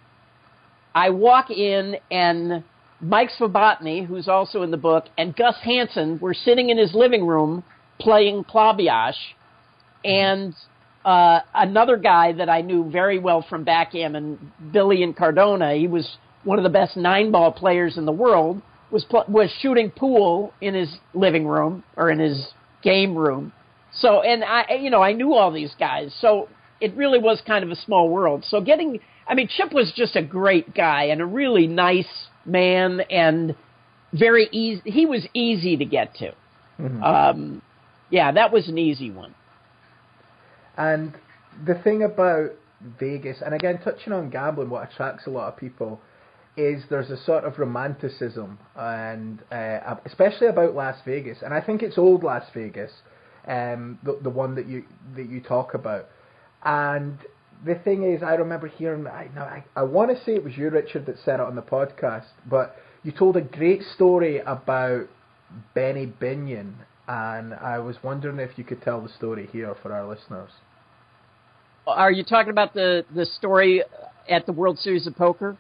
I 0.95 1.11
walk 1.11 1.51
in 1.51 1.97
and 2.11 2.65
Mike 3.05 3.31
Svobodny, 3.39 4.07
who's 4.07 4.29
also 4.29 4.63
in 4.63 4.71
the 4.71 4.79
book, 4.79 5.05
and 5.19 5.37
Gus 5.37 5.57
Hansen 5.63 6.19
were 6.21 6.33
sitting 6.33 6.71
in 6.71 6.79
his 6.79 6.95
living 6.95 7.27
room 7.27 7.63
playing 8.01 8.45
Klaviash, 8.45 9.17
and 10.05 10.55
uh, 11.05 11.41
another 11.55 11.99
guy 11.99 12.33
that 12.33 12.49
I 12.49 12.63
knew 12.63 12.91
very 12.91 13.19
well 13.19 13.45
from 13.47 13.65
backgammon, 13.65 14.53
Billy 14.73 15.03
Incardona, 15.03 15.79
he 15.79 15.87
was 15.87 16.17
one 16.45 16.59
of 16.59 16.65
the 16.65 16.71
best 16.71 16.97
nine 16.97 17.31
ball 17.31 17.53
players 17.53 17.99
in 17.99 18.07
the 18.07 18.13
world, 18.13 18.63
was 18.91 19.05
pl- 19.05 19.25
was 19.29 19.51
shooting 19.61 19.91
pool 19.91 20.55
in 20.63 20.75
his 20.75 20.97
living 21.13 21.47
room 21.47 21.85
or 21.97 22.11
in 22.11 22.19
his 22.19 22.49
game 22.83 23.17
room. 23.17 23.53
So, 23.93 24.23
and 24.23 24.43
I, 24.43 24.77
you 24.81 24.91
know, 24.91 25.03
I 25.03 25.13
knew 25.13 25.35
all 25.35 25.53
these 25.53 25.75
guys, 25.79 26.15
so 26.21 26.49
it 26.81 26.97
really 26.97 27.19
was 27.19 27.43
kind 27.47 27.65
of 27.65 27.71
a 27.71 27.77
small 27.77 28.09
world. 28.09 28.45
So 28.49 28.61
getting, 28.61 29.01
I 29.29 29.35
mean, 29.35 29.49
Chip 29.49 29.73
was 29.73 29.93
just 29.95 30.17
a 30.17 30.23
great 30.23 30.75
guy 30.75 31.05
and 31.05 31.21
a 31.21 31.27
really 31.27 31.67
nice 31.67 32.29
man 32.45 33.01
and 33.11 33.55
very 34.13 34.49
easy. 34.53 34.83
He 34.85 35.07
was 35.07 35.27
easy 35.35 35.77
to 35.77 35.85
get 35.85 36.15
to. 36.17 36.33
Mm-hmm. 36.81 37.03
Um, 37.03 37.63
yeah, 38.11 38.33
that 38.33 38.53
was 38.53 38.69
an 38.69 38.79
easy 38.79 39.11
one. 39.11 39.35
And 40.77 41.15
the 41.67 41.75
thing 41.75 42.03
about 42.03 42.53
Vegas, 42.99 43.43
and 43.45 43.55
again, 43.55 43.81
touching 43.83 44.13
on 44.13 44.31
gambling, 44.31 44.71
what 44.71 44.91
attracts 44.91 45.27
a 45.27 45.31
lot 45.31 45.53
of 45.53 45.57
people 45.57 46.01
is 46.57 46.85
there's 46.89 47.11
a 47.11 47.17
sort 47.25 47.45
of 47.45 47.59
romanticism, 47.59 48.59
and 48.77 49.43
uh, 49.51 49.97
especially 50.05 50.47
about 50.47 50.75
Las 50.75 50.97
Vegas, 51.05 51.39
and 51.43 51.53
I 51.53 51.61
think 51.61 51.83
it's 51.83 51.99
old 51.99 52.23
Las 52.23 52.45
Vegas, 52.55 52.93
um, 53.49 53.99
the 54.05 54.19
the 54.23 54.31
one 54.31 54.55
that 54.55 54.67
you 54.67 54.85
that 55.17 55.29
you 55.29 55.41
talk 55.41 55.75
about, 55.75 56.07
and 56.65 57.19
the 57.65 57.75
thing 57.77 58.03
is, 58.13 58.23
I 58.23 58.35
remember 58.35 58.67
hearing, 58.69 59.07
I 59.07 59.29
I, 59.37 59.65
I 59.77 59.83
want 59.83 60.11
to 60.17 60.25
say 60.25 60.35
it 60.35 60.45
was 60.45 60.57
you, 60.57 60.71
Richard, 60.71 61.07
that 61.07 61.17
said 61.25 61.35
it 61.35 61.41
on 61.41 61.55
the 61.55 61.63
podcast, 61.63 62.27
but 62.49 62.77
you 63.03 63.13
told 63.13 63.37
a 63.37 63.41
great 63.41 63.83
story 63.95 64.39
about 64.39 65.07
Benny 65.75 66.07
Binion, 66.07 66.75
and 67.07 67.55
I 67.55 67.79
was 67.79 67.97
wondering 68.03 68.39
if 68.39 68.57
you 68.57 68.65
could 68.65 68.83
tell 68.83 69.01
the 69.01 69.09
story 69.11 69.49
here 69.53 69.75
for 69.83 69.93
our 69.93 70.07
listeners. 70.07 70.51
Are 71.87 72.11
you 72.11 72.25
talking 72.25 72.51
about 72.51 72.73
the 72.75 73.05
the 73.15 73.27
story 73.27 73.83
at 74.29 74.47
the 74.47 74.53
World 74.53 74.79
Series 74.79 75.07
of 75.07 75.15
Poker? 75.17 75.57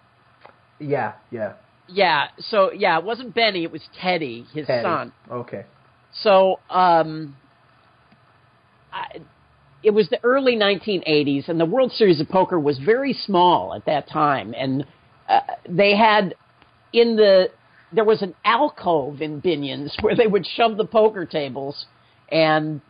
Yeah, 0.78 1.12
yeah. 1.30 1.55
Yeah, 1.86 2.28
so 2.38 2.72
yeah, 2.72 2.98
it 2.98 3.05
wasn't 3.05 3.34
Benny, 3.34 3.64
it 3.64 3.70
was 3.70 3.82
Teddy, 4.00 4.46
his 4.55 4.66
Teddy. 4.66 4.82
son. 4.82 5.12
Okay. 5.30 5.66
So, 6.22 6.61
um 6.70 7.36
it 9.85 9.91
was 9.93 10.09
the 10.09 10.18
early 10.24 10.57
1980s 10.57 11.49
and 11.49 11.61
the 11.61 11.66
World 11.66 11.93
Series 11.93 12.20
of 12.20 12.28
Poker 12.28 12.59
was 12.59 12.78
very 12.78 13.12
small 13.12 13.74
at 13.74 13.85
that 13.87 14.09
time 14.09 14.55
and 14.57 14.85
uh, 15.28 15.41
they 15.68 15.97
had 15.97 16.35
in 16.93 17.16
the 17.16 17.51
there 17.93 18.05
was 18.05 18.22
an 18.22 18.35
alcove 18.45 19.20
in 19.20 19.41
Binion's 19.41 19.97
where 20.01 20.16
they 20.16 20.26
would 20.26 20.47
shove 20.47 20.76
the 20.76 20.87
poker 20.87 21.26
tables 21.26 21.87
and 22.30 22.80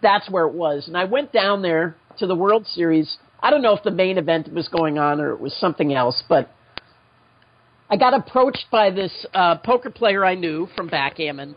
that's 0.00 0.30
where 0.30 0.46
it 0.46 0.54
was. 0.54 0.86
And 0.86 0.96
I 0.96 1.04
went 1.04 1.32
down 1.32 1.62
there 1.62 1.96
to 2.18 2.26
the 2.26 2.34
World 2.34 2.66
Series. 2.66 3.16
I 3.40 3.50
don't 3.50 3.62
know 3.62 3.74
if 3.74 3.82
the 3.82 3.90
main 3.90 4.18
event 4.18 4.52
was 4.52 4.68
going 4.68 4.98
on 4.98 5.20
or 5.20 5.32
it 5.32 5.40
was 5.40 5.54
something 5.54 5.92
else, 5.92 6.22
but 6.28 6.50
I 7.90 7.96
got 7.96 8.14
approached 8.14 8.66
by 8.70 8.90
this 8.90 9.26
uh, 9.34 9.56
poker 9.58 9.90
player 9.90 10.24
I 10.24 10.34
knew 10.34 10.68
from 10.76 10.88
backgammon 10.88 11.56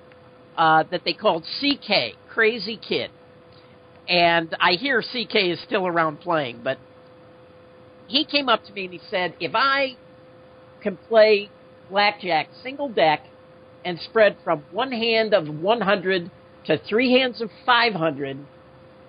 uh, 0.57 0.83
that 0.91 1.01
they 1.05 1.13
called 1.13 1.43
CK, 1.59 2.17
Crazy 2.29 2.77
Kid. 2.77 3.11
And 4.09 4.55
I 4.59 4.73
hear 4.73 5.01
CK 5.01 5.35
is 5.35 5.61
still 5.61 5.85
around 5.85 6.19
playing, 6.19 6.61
but 6.63 6.79
he 8.07 8.25
came 8.25 8.49
up 8.49 8.63
to 8.65 8.73
me 8.73 8.85
and 8.85 8.93
he 8.93 9.01
said, 9.09 9.35
if 9.39 9.51
I 9.53 9.95
can 10.81 10.97
play 10.97 11.49
blackjack 11.89 12.49
single 12.63 12.89
deck 12.89 13.23
and 13.85 13.99
spread 13.99 14.35
from 14.43 14.63
one 14.71 14.91
hand 14.91 15.35
of 15.35 15.47
100 15.47 16.31
to 16.65 16.77
three 16.89 17.13
hands 17.19 17.39
of 17.39 17.51
500, 17.67 18.37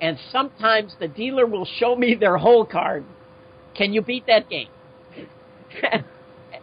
and 0.03 0.19
sometimes 0.31 0.95
the 1.01 1.09
dealer 1.09 1.47
will 1.47 1.67
show 1.79 1.97
me 1.97 2.15
their 2.15 2.37
whole 2.37 2.67
card. 2.67 3.05
Can 3.75 3.93
you 3.93 4.03
beat 4.03 4.27
that 4.27 4.51
game? 4.51 4.69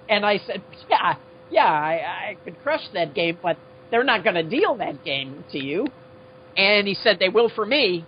and 0.10 0.26
I 0.26 0.40
said, 0.46 0.62
yeah, 0.90 1.16
yeah, 1.50 1.66
I, 1.66 2.32
I 2.32 2.38
could 2.44 2.62
crush 2.62 2.88
that 2.94 3.14
game, 3.14 3.38
but 3.42 3.58
they're 3.90 4.04
not 4.04 4.24
going 4.24 4.36
to 4.36 4.44
deal 4.44 4.76
that 4.76 5.04
game 5.04 5.44
to 5.52 5.58
you. 5.58 5.88
And 6.56 6.88
he 6.88 6.96
said, 6.96 7.18
they 7.20 7.30
will 7.30 7.50
for 7.50 7.66
me. 7.66 8.06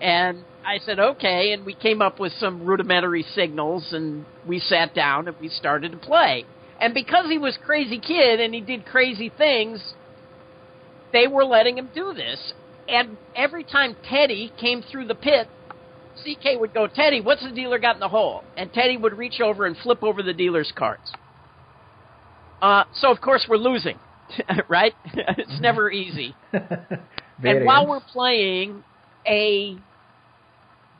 And 0.00 0.44
I 0.64 0.78
said, 0.78 0.98
okay. 0.98 1.52
And 1.52 1.64
we 1.64 1.74
came 1.74 2.02
up 2.02 2.18
with 2.18 2.32
some 2.34 2.64
rudimentary 2.64 3.24
signals 3.34 3.92
and 3.92 4.24
we 4.46 4.58
sat 4.58 4.94
down 4.94 5.28
and 5.28 5.36
we 5.40 5.48
started 5.48 5.92
to 5.92 5.98
play. 5.98 6.44
And 6.80 6.94
because 6.94 7.26
he 7.28 7.38
was 7.38 7.58
crazy 7.64 7.98
kid 7.98 8.40
and 8.40 8.54
he 8.54 8.60
did 8.60 8.86
crazy 8.86 9.30
things, 9.36 9.94
they 11.12 11.26
were 11.26 11.44
letting 11.44 11.76
him 11.76 11.90
do 11.94 12.14
this. 12.14 12.52
And 12.88 13.16
every 13.36 13.64
time 13.64 13.96
Teddy 14.08 14.52
came 14.58 14.82
through 14.82 15.06
the 15.06 15.14
pit, 15.14 15.48
CK 16.24 16.58
would 16.58 16.74
go, 16.74 16.86
Teddy, 16.86 17.20
what's 17.20 17.42
the 17.42 17.50
dealer 17.50 17.78
got 17.78 17.96
in 17.96 18.00
the 18.00 18.08
hole? 18.08 18.42
And 18.56 18.72
Teddy 18.72 18.96
would 18.96 19.16
reach 19.16 19.40
over 19.40 19.66
and 19.66 19.76
flip 19.76 20.02
over 20.02 20.22
the 20.22 20.32
dealer's 20.32 20.72
cards. 20.74 21.12
Uh, 22.60 22.84
so, 22.94 23.10
of 23.10 23.20
course, 23.20 23.46
we're 23.48 23.56
losing, 23.56 23.98
right? 24.68 24.92
it's 25.14 25.60
never 25.60 25.90
easy. 25.90 26.34
and 26.52 27.64
while 27.64 27.86
we're 27.86 28.00
playing, 28.12 28.82
a 29.26 29.78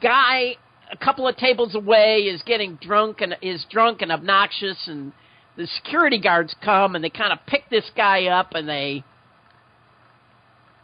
guy 0.01 0.57
a 0.91 0.97
couple 0.97 1.29
of 1.29 1.37
tables 1.37 1.75
away 1.75 2.23
is 2.23 2.43
getting 2.43 2.77
drunk 2.77 3.21
and 3.21 3.37
is 3.43 3.65
drunk 3.71 4.03
and 4.03 4.11
obnoxious 4.11 4.89
and 4.89 5.13
the 5.57 5.67
security 5.67 6.19
guards 6.19 6.55
come 6.65 6.95
and 6.95 7.05
they 7.05 7.11
kind 7.11 7.33
of 7.33 7.39
pick 7.47 7.69
this 7.71 7.91
guy 7.97 8.27
up 8.27 8.55
and 8.55 8.69
they 8.69 9.05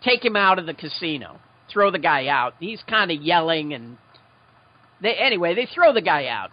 take 0.03 0.25
him 0.25 0.37
out 0.37 0.59
of 0.59 0.67
the 0.67 0.75
casino, 0.75 1.41
throw 1.73 1.91
the 1.91 1.99
guy 1.99 2.27
out. 2.27 2.55
He's 2.61 2.83
kind 2.89 3.11
of 3.11 3.21
yelling 3.21 3.73
and 3.73 3.97
they 5.01 5.15
anyway, 5.15 5.55
they 5.55 5.67
throw 5.67 5.93
the 5.93 6.03
guy 6.03 6.27
out. 6.27 6.51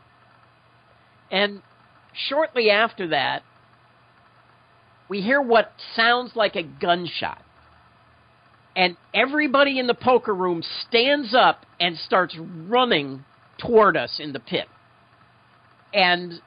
And 1.31 1.61
shortly 2.13 2.69
after 2.69 3.09
that, 3.09 3.43
we 5.09 5.21
hear 5.21 5.41
what 5.41 5.73
sounds 5.95 6.35
like 6.35 6.55
a 6.55 6.63
gunshot. 6.63 7.41
And 8.75 8.97
everybody 9.13 9.79
in 9.79 9.87
the 9.87 9.93
poker 9.93 10.33
room 10.33 10.63
stands 10.87 11.35
up 11.35 11.65
and 11.79 11.97
starts 11.97 12.35
running 12.37 13.23
toward 13.57 13.95
us 13.95 14.19
in 14.19 14.33
the 14.33 14.39
pit. 14.39 14.67
And 15.93 16.41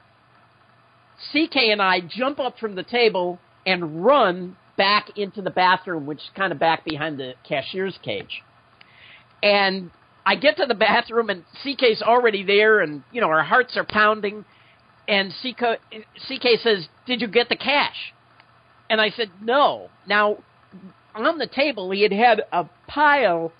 CK 1.31 1.55
and 1.55 1.81
I 1.81 2.01
jump 2.01 2.39
up 2.39 2.59
from 2.59 2.75
the 2.75 2.83
table 2.83 3.39
and 3.65 4.05
run 4.05 4.57
back 4.77 5.17
into 5.17 5.41
the 5.41 5.49
bathroom, 5.49 6.05
which 6.05 6.19
is 6.19 6.29
kind 6.35 6.51
of 6.51 6.59
back 6.59 6.85
behind 6.85 7.17
the 7.17 7.33
cashier's 7.47 7.97
cage. 8.03 8.43
And 9.41 9.91
I 10.25 10.35
get 10.35 10.57
to 10.57 10.65
the 10.65 10.75
bathroom 10.75 11.29
and 11.29 11.43
CK's 11.63 12.01
already 12.01 12.43
there, 12.43 12.81
and 12.81 13.03
you 13.11 13.21
know 13.21 13.27
our 13.27 13.43
hearts 13.43 13.77
are 13.77 13.85
pounding. 13.85 14.45
And 15.07 15.31
CK, 15.41 15.79
CK 16.27 16.59
says, 16.61 16.87
"Did 17.05 17.21
you 17.21 17.27
get 17.27 17.49
the 17.49 17.55
cash?" 17.55 18.13
And 18.89 18.99
I 18.99 19.09
said, 19.09 19.31
"No." 19.41 19.89
Now, 20.05 20.37
on 21.25 21.37
the 21.37 21.47
table, 21.47 21.91
he 21.91 22.03
had 22.03 22.11
had 22.11 22.43
a 22.51 22.69
pile 22.87 23.51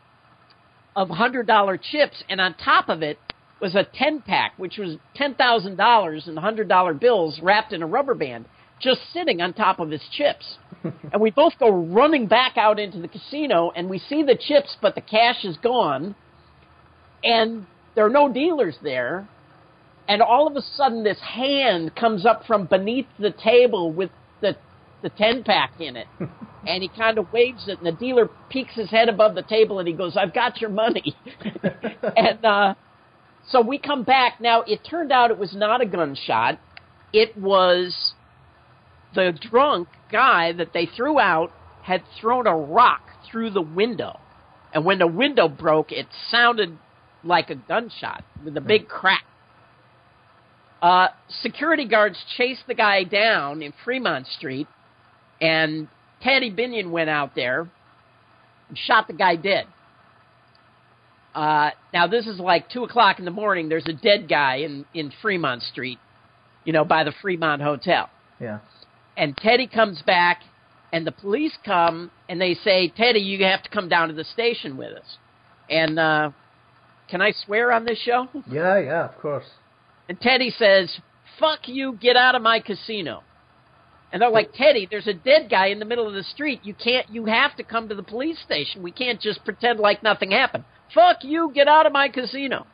of 0.96 1.10
hundred 1.10 1.48
dollar 1.48 1.78
chips, 1.78 2.24
and 2.30 2.42
on 2.42 2.56
top 2.56 2.90
of 2.90 3.02
it 3.02 3.20
was 3.62 3.76
a 3.76 3.84
ten 3.84 4.22
pack, 4.22 4.54
which 4.58 4.78
was 4.78 4.98
ten 5.16 5.36
thousand 5.36 5.78
dollars 5.78 6.28
in 6.28 6.38
hundred 6.38 6.68
dollar 6.68 6.94
bills 6.94 7.40
wrapped 7.42 7.74
in 7.74 7.82
a 7.82 7.88
rubber 7.88 8.16
band 8.16 8.46
just 8.80 9.02
sitting 9.14 9.42
on 9.42 9.54
top 9.54 9.80
of 9.80 9.90
his 9.90 10.04
chips. 10.12 10.58
and 10.84 11.22
we 11.22 11.32
both 11.32 11.54
go 11.60 11.70
running 11.70 12.28
back 12.28 12.58
out 12.58 12.80
into 12.80 13.00
the 13.00 13.08
casino 13.08 13.72
and 13.76 13.90
we 13.90 14.00
see 14.00 14.24
the 14.24 14.38
chips, 14.40 14.78
but 14.82 14.96
the 14.96 15.02
cash 15.02 15.44
is 15.44 15.58
gone. 15.58 16.16
And 17.24 17.66
there 17.96 18.06
are 18.06 18.12
no 18.12 18.32
dealers 18.32 18.78
there. 18.84 19.28
And 20.08 20.22
all 20.22 20.48
of 20.48 20.56
a 20.56 20.62
sudden, 20.62 21.04
this 21.04 21.20
hand 21.20 21.96
comes 21.96 22.26
up 22.26 22.46
from 22.46 22.66
beneath 22.66 23.08
the 23.20 23.32
table 23.32 23.92
with 23.92 24.12
the 24.42 24.56
the 25.02 25.10
ten 25.10 25.44
pack 25.44 25.80
in 25.80 25.96
it, 25.96 26.08
and 26.68 26.84
he 26.84 26.90
kind 26.90 27.18
of 27.18 27.32
waves 27.32 27.68
it, 27.68 27.78
and 27.80 27.88
the 27.88 27.92
dealer 27.92 28.30
peeks 28.50 28.76
his 28.76 28.90
head 28.90 29.10
above 29.10 29.36
the 29.36 29.44
table, 29.44 29.80
and 29.80 29.88
he 29.88 29.94
goes, 29.94 30.18
"I've 30.18 30.34
got 30.34 30.60
your 30.62 30.70
money." 30.70 31.16
and 32.16 32.44
uh, 32.46 32.76
so 33.50 33.62
we 33.62 33.78
come 33.78 34.04
back. 34.04 34.40
Now 34.40 34.64
it 34.64 34.82
turned 34.90 35.12
out 35.12 35.32
it 35.32 35.38
was 35.38 35.56
not 35.56 35.82
a 35.82 35.86
gunshot; 35.86 36.60
it 37.14 37.38
was 37.38 38.14
the 39.16 39.38
drunk 39.50 39.88
guy 40.12 40.52
that 40.54 40.74
they 40.74 40.86
threw 40.86 41.20
out 41.20 41.52
had 41.84 42.04
thrown 42.20 42.48
a 42.48 42.56
rock 42.56 43.02
through 43.32 43.50
the 43.50 43.62
window. 43.62 44.20
And 44.74 44.84
when 44.84 45.00
the 45.00 45.08
window 45.08 45.48
broke, 45.48 45.92
it 45.92 46.08
sounded 46.30 46.78
like 47.24 47.50
a 47.50 47.56
gunshot 47.56 48.24
with 48.44 48.58
a 48.58 48.62
big 48.62 48.88
crack. 48.88 49.24
Uh, 50.82 51.08
security 51.42 51.88
guards 51.88 52.18
chased 52.38 52.68
the 52.68 52.74
guy 52.76 53.04
down 53.04 53.62
in 53.62 53.74
Fremont 53.84 54.28
Street, 54.28 54.68
and 55.42 55.88
Teddy 56.22 56.52
Binion 56.52 56.92
went 56.92 57.10
out 57.10 57.36
there 57.36 57.70
and 58.70 58.78
shot 58.78 59.08
the 59.08 59.14
guy 59.14 59.36
dead. 59.36 59.66
Uh, 61.36 61.70
now 61.94 62.08
this 62.08 62.26
is 62.26 62.40
like 62.40 62.70
two 62.70 62.84
o'clock 62.84 63.20
in 63.20 63.26
the 63.26 63.32
morning. 63.32 63.70
There's 63.70 63.88
a 63.88 63.94
dead 63.94 64.28
guy 64.28 64.58
in 64.58 64.86
in 64.94 65.12
Fremont 65.22 65.62
Street, 65.64 66.00
you 66.66 66.74
know, 66.74 66.84
by 66.84 67.04
the 67.04 67.14
Fremont 67.22 67.62
Hotel. 67.62 68.10
Yeah 68.40 68.60
and 69.18 69.36
Teddy 69.36 69.68
comes 69.68 70.02
back, 70.04 70.44
and 70.94 71.06
the 71.06 71.12
police 71.12 71.58
come 71.66 72.12
and 72.30 72.40
they 72.40 72.54
say, 72.54 72.94
Teddy, 72.96 73.20
you 73.20 73.44
have 73.44 73.64
to 73.64 73.70
come 73.70 73.90
down 73.90 74.08
to 74.08 74.14
the 74.14 74.24
station 74.24 74.78
with 74.78 74.96
us. 74.96 75.18
And 75.70 76.00
uh, 76.00 76.32
can 77.10 77.22
I 77.22 77.32
swear 77.32 77.74
on 77.74 77.84
this 77.84 78.00
show? 78.00 78.28
Yeah, 78.50 78.80
yeah, 78.80 79.10
of 79.10 79.18
course. 79.20 79.46
And 80.08 80.22
Teddy 80.22 80.52
says, 80.52 80.98
"Fuck 81.40 81.68
you, 81.68 81.98
get 82.00 82.16
out 82.16 82.36
of 82.36 82.42
my 82.42 82.62
casino." 82.62 83.24
And 84.12 84.22
they're 84.22 84.30
like, 84.30 84.54
Teddy, 84.54 84.88
there's 84.90 85.08
a 85.08 85.14
dead 85.14 85.50
guy 85.50 85.68
in 85.68 85.80
the 85.80 85.86
middle 85.86 86.08
of 86.08 86.14
the 86.14 86.24
street. 86.24 86.62
You 86.64 86.74
can't. 86.74 87.10
You 87.10 87.26
have 87.26 87.56
to 87.58 87.64
come 87.64 87.90
to 87.90 87.96
the 87.96 88.04
police 88.04 88.40
station. 88.40 88.82
We 88.82 88.92
can't 88.92 89.20
just 89.20 89.44
pretend 89.44 89.80
like 89.80 90.02
nothing 90.02 90.32
happened. 90.32 90.64
Fuck 90.94 91.18
you. 91.24 91.52
Get 91.54 91.68
out 91.68 91.86
of 91.86 91.92
my 91.92 92.08
casino. 92.08 92.66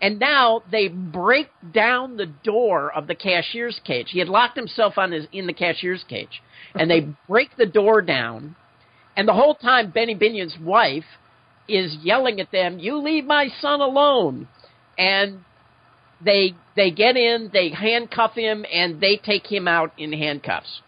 And 0.00 0.18
now 0.18 0.62
they 0.68 0.88
break 0.88 1.48
down 1.72 2.16
the 2.16 2.26
door 2.26 2.92
of 2.92 3.06
the 3.06 3.14
cashier's 3.14 3.80
cage. 3.84 4.08
He 4.10 4.18
had 4.18 4.28
locked 4.28 4.56
himself 4.56 4.98
on 4.98 5.12
his 5.12 5.26
in 5.32 5.46
the 5.46 5.52
cashier's 5.52 6.04
cage, 6.08 6.42
and 6.74 6.90
they 6.90 7.00
break 7.28 7.56
the 7.56 7.66
door 7.66 8.02
down. 8.02 8.56
And 9.16 9.28
the 9.28 9.32
whole 9.32 9.54
time, 9.54 9.92
Benny 9.92 10.16
Binion's 10.16 10.58
wife 10.60 11.04
is 11.68 11.96
yelling 12.02 12.40
at 12.40 12.50
them, 12.50 12.80
"You 12.80 12.96
leave 12.96 13.24
my 13.24 13.46
son 13.60 13.80
alone!" 13.80 14.48
And 14.98 15.44
they 16.24 16.54
they 16.76 16.90
get 16.90 17.16
in, 17.16 17.50
they 17.52 17.70
handcuff 17.70 18.32
him, 18.34 18.64
and 18.72 19.00
they 19.00 19.16
take 19.16 19.46
him 19.46 19.68
out 19.68 19.92
in 19.98 20.12
handcuffs. 20.12 20.80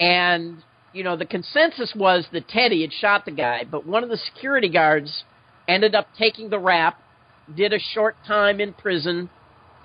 And 0.00 0.62
you 0.92 1.04
know 1.04 1.16
the 1.16 1.26
consensus 1.26 1.92
was 1.96 2.26
that 2.32 2.48
Teddy 2.48 2.82
had 2.82 2.92
shot 2.92 3.24
the 3.24 3.30
guy, 3.30 3.64
but 3.70 3.86
one 3.86 4.02
of 4.02 4.10
the 4.10 4.18
security 4.18 4.68
guards 4.68 5.24
ended 5.66 5.94
up 5.94 6.08
taking 6.18 6.50
the 6.50 6.58
rap 6.58 7.00
did 7.56 7.72
a 7.72 7.78
short 7.78 8.16
time 8.26 8.60
in 8.60 8.72
prison, 8.72 9.30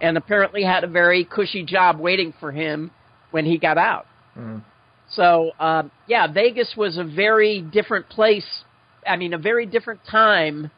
and 0.02 0.18
apparently 0.18 0.64
had 0.64 0.84
a 0.84 0.88
very 0.88 1.24
cushy 1.24 1.64
job 1.64 2.00
waiting 2.00 2.34
for 2.40 2.52
him 2.52 2.92
when 3.32 3.46
he 3.46 3.58
got 3.58 3.78
out. 3.78 4.06
Mm. 4.38 4.64
So, 5.12 5.52
uh, 5.60 5.84
yeah, 6.08 6.32
Vegas 6.32 6.74
was 6.76 6.98
a 6.98 7.04
very 7.04 7.62
different 7.62 8.10
place. 8.10 8.64
I 9.08 9.16
mean, 9.16 9.34
a 9.34 9.38
very 9.38 9.66
different 9.66 10.02
time. 10.10 10.72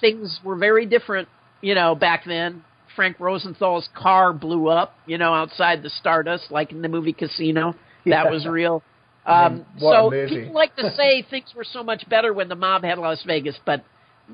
Things 0.00 0.40
were 0.44 0.56
very 0.56 0.86
different, 0.86 1.28
you 1.60 1.74
know, 1.74 1.94
back 1.94 2.24
then. 2.26 2.62
Frank 2.94 3.20
Rosenthal's 3.20 3.86
car 3.94 4.32
blew 4.32 4.68
up, 4.68 4.94
you 5.06 5.18
know, 5.18 5.34
outside 5.34 5.82
the 5.82 5.90
Stardust, 5.90 6.50
like 6.50 6.72
in 6.72 6.80
the 6.80 6.88
movie 6.88 7.12
Casino. 7.12 7.74
That 8.06 8.24
Yeah. 8.24 8.30
was 8.30 8.46
real. 8.46 8.82
Um, 9.26 9.66
so 9.78 10.10
people 10.10 10.54
like 10.54 10.74
to 10.76 10.94
say 10.96 11.20
things 11.30 11.52
were 11.54 11.64
so 11.64 11.82
much 11.82 12.08
better 12.08 12.32
when 12.32 12.48
the 12.48 12.54
mob 12.54 12.84
had 12.84 12.96
Las 12.96 13.22
Vegas, 13.26 13.58
but 13.66 13.84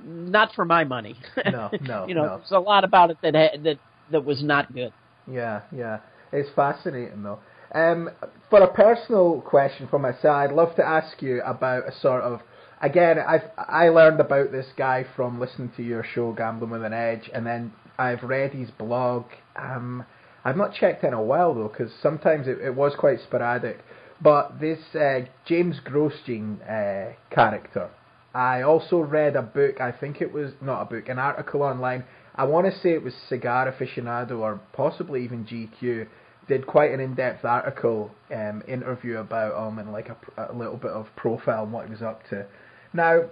not 0.05 0.53
for 0.55 0.65
my 0.65 0.85
money. 0.85 1.17
No, 1.51 1.71
no, 1.81 2.05
you 2.09 2.15
know, 2.15 2.25
no. 2.25 2.37
there's 2.37 2.53
a 2.53 2.61
lot 2.61 2.85
about 2.85 3.11
it 3.11 3.17
that 3.23 3.35
ha- 3.35 3.57
that 3.65 3.79
that 4.13 4.25
was 4.25 4.43
not 4.45 4.73
good. 4.73 4.93
Yeah, 5.27 5.63
yeah. 5.75 5.99
It's 6.31 6.51
fascinating 6.55 7.23
though. 7.23 7.41
Um, 7.75 8.11
for 8.51 8.61
a 8.63 8.73
personal 8.73 9.41
question 9.41 9.89
from 9.89 10.03
my 10.03 10.13
side, 10.21 10.51
I'd 10.51 10.55
love 10.55 10.77
to 10.77 10.87
ask 10.87 11.21
you 11.23 11.43
about 11.43 11.89
a 11.89 11.93
sort 12.01 12.23
of 12.23 12.43
again, 12.83 13.19
I've 13.19 13.45
I 13.57 13.89
learned 13.89 14.21
about 14.21 14.53
this 14.53 14.67
guy 14.77 15.07
from 15.17 15.41
listening 15.41 15.73
to 15.77 15.83
your 15.83 16.05
show 16.05 16.33
Gambling 16.33 16.71
with 16.71 16.85
an 16.85 16.93
Edge, 16.93 17.31
and 17.33 17.47
then 17.47 17.73
I've 17.99 18.23
read 18.23 18.53
his 18.53 18.71
blog. 18.73 19.25
Um, 19.57 20.05
I've 20.45 20.57
not 20.57 20.75
checked 20.75 21.05
in 21.05 21.15
a 21.15 21.23
while 21.23 21.55
though, 21.55 21.69
because 21.69 21.93
sometimes 22.03 22.49
it, 22.49 22.59
it 22.59 22.75
was 22.75 22.95
quite 22.99 23.21
sporadic. 23.21 23.79
But 24.21 24.61
this 24.61 24.79
uh, 24.95 25.21
James 25.47 25.81
Grosjean 25.85 26.61
uh, 26.63 27.15
character, 27.31 27.91
I 28.35 28.63
also 28.63 28.99
read 28.99 29.37
a 29.37 29.43
book. 29.43 29.81
I 29.81 29.93
think 29.93 30.21
it 30.21 30.33
was 30.33 30.53
not 30.61 30.83
a 30.83 30.85
book, 30.85 31.09
an 31.09 31.19
article 31.19 31.63
online. 31.63 32.05
I 32.35 32.45
want 32.45 32.67
to 32.67 32.79
say 32.81 32.91
it 32.91 33.03
was 33.03 33.15
Cigar 33.29 33.71
Aficionado 33.71 34.39
or 34.39 34.61
possibly 34.73 35.23
even 35.25 35.45
GQ. 35.45 36.07
Did 36.49 36.67
quite 36.67 36.91
an 36.91 36.99
in-depth 36.99 37.45
article 37.45 38.11
um, 38.35 38.63
interview 38.67 39.19
about 39.19 39.69
him 39.69 39.79
and 39.79 39.93
like 39.93 40.09
a, 40.09 40.53
a 40.53 40.53
little 40.53 40.77
bit 40.77 40.91
of 40.91 41.07
profile 41.15 41.63
and 41.63 41.73
what 41.73 41.87
he 41.87 41.93
was 41.93 42.03
up 42.03 42.29
to. 42.31 42.47
Now, 42.93 43.23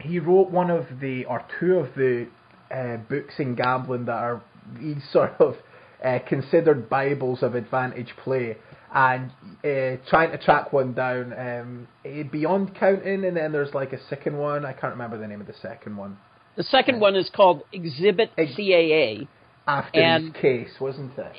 he 0.00 0.18
wrote 0.18 0.50
one 0.50 0.70
of 0.70 0.86
the 1.00 1.24
or 1.26 1.44
two 1.60 1.74
of 1.74 1.94
the 1.94 2.26
uh, 2.70 2.96
books 3.08 3.34
in 3.38 3.54
gambling 3.54 4.06
that 4.06 4.12
are 4.16 4.42
these 4.80 5.02
sort 5.12 5.32
of 5.40 5.56
uh, 6.04 6.18
considered 6.28 6.88
bibles 6.90 7.42
of 7.42 7.54
advantage 7.54 8.12
play, 8.22 8.56
and 8.94 9.30
uh, 9.64 9.96
trying 10.08 10.30
to 10.32 10.38
track 10.38 10.72
one 10.72 10.92
down. 10.92 11.32
Um, 11.32 11.88
eh, 12.04 12.22
Beyond 12.24 12.74
counting, 12.74 13.24
and 13.24 13.36
then 13.36 13.52
there's 13.52 13.72
like 13.74 13.92
a 13.92 14.02
second 14.08 14.36
one. 14.36 14.64
I 14.64 14.72
can't 14.72 14.92
remember 14.92 15.18
the 15.18 15.26
name 15.26 15.40
of 15.40 15.46
the 15.46 15.54
second 15.54 15.96
one. 15.96 16.18
The 16.56 16.62
second 16.62 17.00
one 17.00 17.16
is 17.16 17.30
called 17.34 17.62
Exhibit 17.72 18.30
Ex- 18.38 18.52
CAA. 18.54 19.26
After 19.66 20.00
And- 20.00 20.24
his 20.24 20.32
case, 20.42 20.70
wasn't 20.80 21.16
it? 21.18 21.32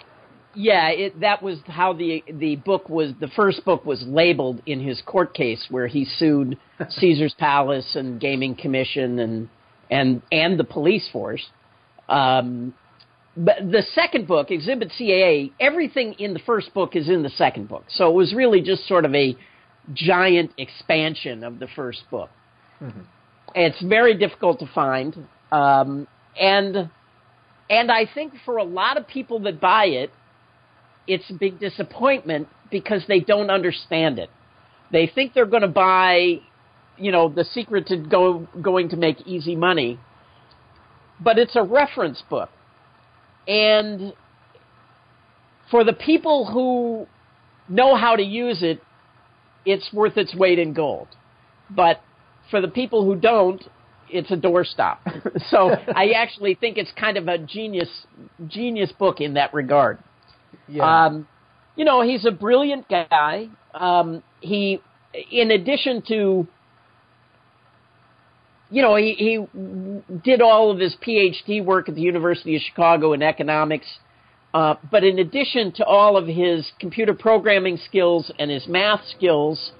Yeah, 0.55 0.89
it, 0.89 1.19
that 1.19 1.43
was 1.43 1.59
how 1.67 1.93
the 1.93 2.23
the 2.31 2.55
book 2.55 2.89
was. 2.89 3.11
The 3.19 3.27
first 3.29 3.65
book 3.65 3.85
was 3.85 4.03
labeled 4.07 4.61
in 4.65 4.79
his 4.79 5.01
court 5.05 5.33
case, 5.33 5.65
where 5.69 5.87
he 5.87 6.05
sued 6.05 6.57
Caesar's 6.89 7.35
Palace 7.37 7.95
and 7.95 8.19
Gaming 8.19 8.55
Commission 8.55 9.19
and 9.19 9.49
and 9.89 10.21
and 10.31 10.59
the 10.59 10.63
police 10.63 11.07
force. 11.11 11.45
Um, 12.07 12.73
but 13.37 13.57
the 13.59 13.83
second 13.93 14.27
book, 14.27 14.49
Exhibit 14.49 14.91
CAA, 14.97 15.51
everything 15.59 16.13
in 16.13 16.33
the 16.33 16.39
first 16.39 16.73
book 16.73 16.95
is 16.95 17.09
in 17.09 17.21
the 17.21 17.29
second 17.29 17.67
book. 17.67 17.83
So 17.89 18.09
it 18.09 18.13
was 18.13 18.33
really 18.33 18.61
just 18.61 18.87
sort 18.87 19.03
of 19.03 19.13
a 19.13 19.35
giant 19.93 20.51
expansion 20.57 21.43
of 21.43 21.59
the 21.59 21.67
first 21.75 22.03
book. 22.09 22.29
It's 23.53 23.81
very 23.83 24.17
difficult 24.17 24.59
to 24.59 24.67
find, 24.73 25.27
um, 25.51 26.07
and 26.39 26.89
and 27.69 27.91
I 27.91 28.05
think 28.13 28.33
for 28.45 28.57
a 28.57 28.63
lot 28.63 28.97
of 28.97 29.07
people 29.07 29.39
that 29.41 29.59
buy 29.59 29.85
it, 29.85 30.11
it's 31.07 31.29
a 31.29 31.33
big 31.33 31.59
disappointment 31.59 32.47
because 32.71 33.03
they 33.07 33.19
don't 33.19 33.49
understand 33.49 34.19
it. 34.19 34.29
They 34.91 35.07
think 35.13 35.33
they're 35.33 35.45
going 35.45 35.61
to 35.61 35.67
buy, 35.67 36.39
you 36.97 37.11
know, 37.11 37.29
the 37.29 37.43
secret 37.43 37.87
to 37.87 37.97
go 37.97 38.47
going 38.61 38.89
to 38.89 38.97
make 38.97 39.25
easy 39.27 39.55
money, 39.55 39.99
but 41.19 41.37
it's 41.37 41.55
a 41.55 41.63
reference 41.63 42.21
book, 42.29 42.49
and 43.47 44.13
for 45.71 45.83
the 45.83 45.93
people 45.93 46.45
who 46.45 47.07
know 47.67 47.95
how 47.95 48.15
to 48.15 48.23
use 48.23 48.61
it, 48.61 48.81
it's 49.65 49.91
worth 49.91 50.17
its 50.17 50.35
weight 50.35 50.59
in 50.59 50.73
gold. 50.73 51.07
But 51.69 52.01
for 52.51 52.61
the 52.61 52.67
people 52.67 53.03
who 53.03 53.15
don't, 53.15 53.63
it's 54.09 54.29
a 54.31 54.37
doorstop. 54.37 54.97
so 55.49 55.69
I 55.69 56.11
actually 56.15 56.55
think 56.55 56.77
it's 56.77 56.91
kind 56.97 57.17
of 57.17 57.27
a 57.27 57.37
genius 57.37 57.89
genius 58.47 58.91
book 58.91 59.19
in 59.19 59.33
that 59.33 59.53
regard. 59.53 59.97
Yeah. 60.67 61.05
Um, 61.05 61.27
you 61.75 61.85
know, 61.85 62.01
he's 62.01 62.25
a 62.25 62.31
brilliant 62.31 62.87
guy. 62.89 63.49
Um, 63.73 64.23
he, 64.39 64.81
in 65.31 65.51
addition 65.51 66.01
to, 66.07 66.47
you 68.71 68.81
know, 68.81 68.95
he, 68.95 69.13
he 69.13 70.13
did 70.23 70.41
all 70.41 70.71
of 70.71 70.79
his 70.79 70.95
PhD 71.05 71.63
work 71.63 71.89
at 71.89 71.95
the 71.95 72.01
University 72.01 72.55
of 72.55 72.61
Chicago 72.61 73.13
in 73.13 73.21
economics. 73.21 73.87
Uh, 74.53 74.75
but 74.89 75.03
in 75.03 75.19
addition 75.19 75.73
to 75.73 75.85
all 75.85 76.15
of 76.15 76.27
his 76.27 76.71
computer 76.79 77.13
programming 77.13 77.77
skills 77.77 78.31
and 78.39 78.49
his 78.49 78.65
math 78.67 79.01
skills, 79.17 79.71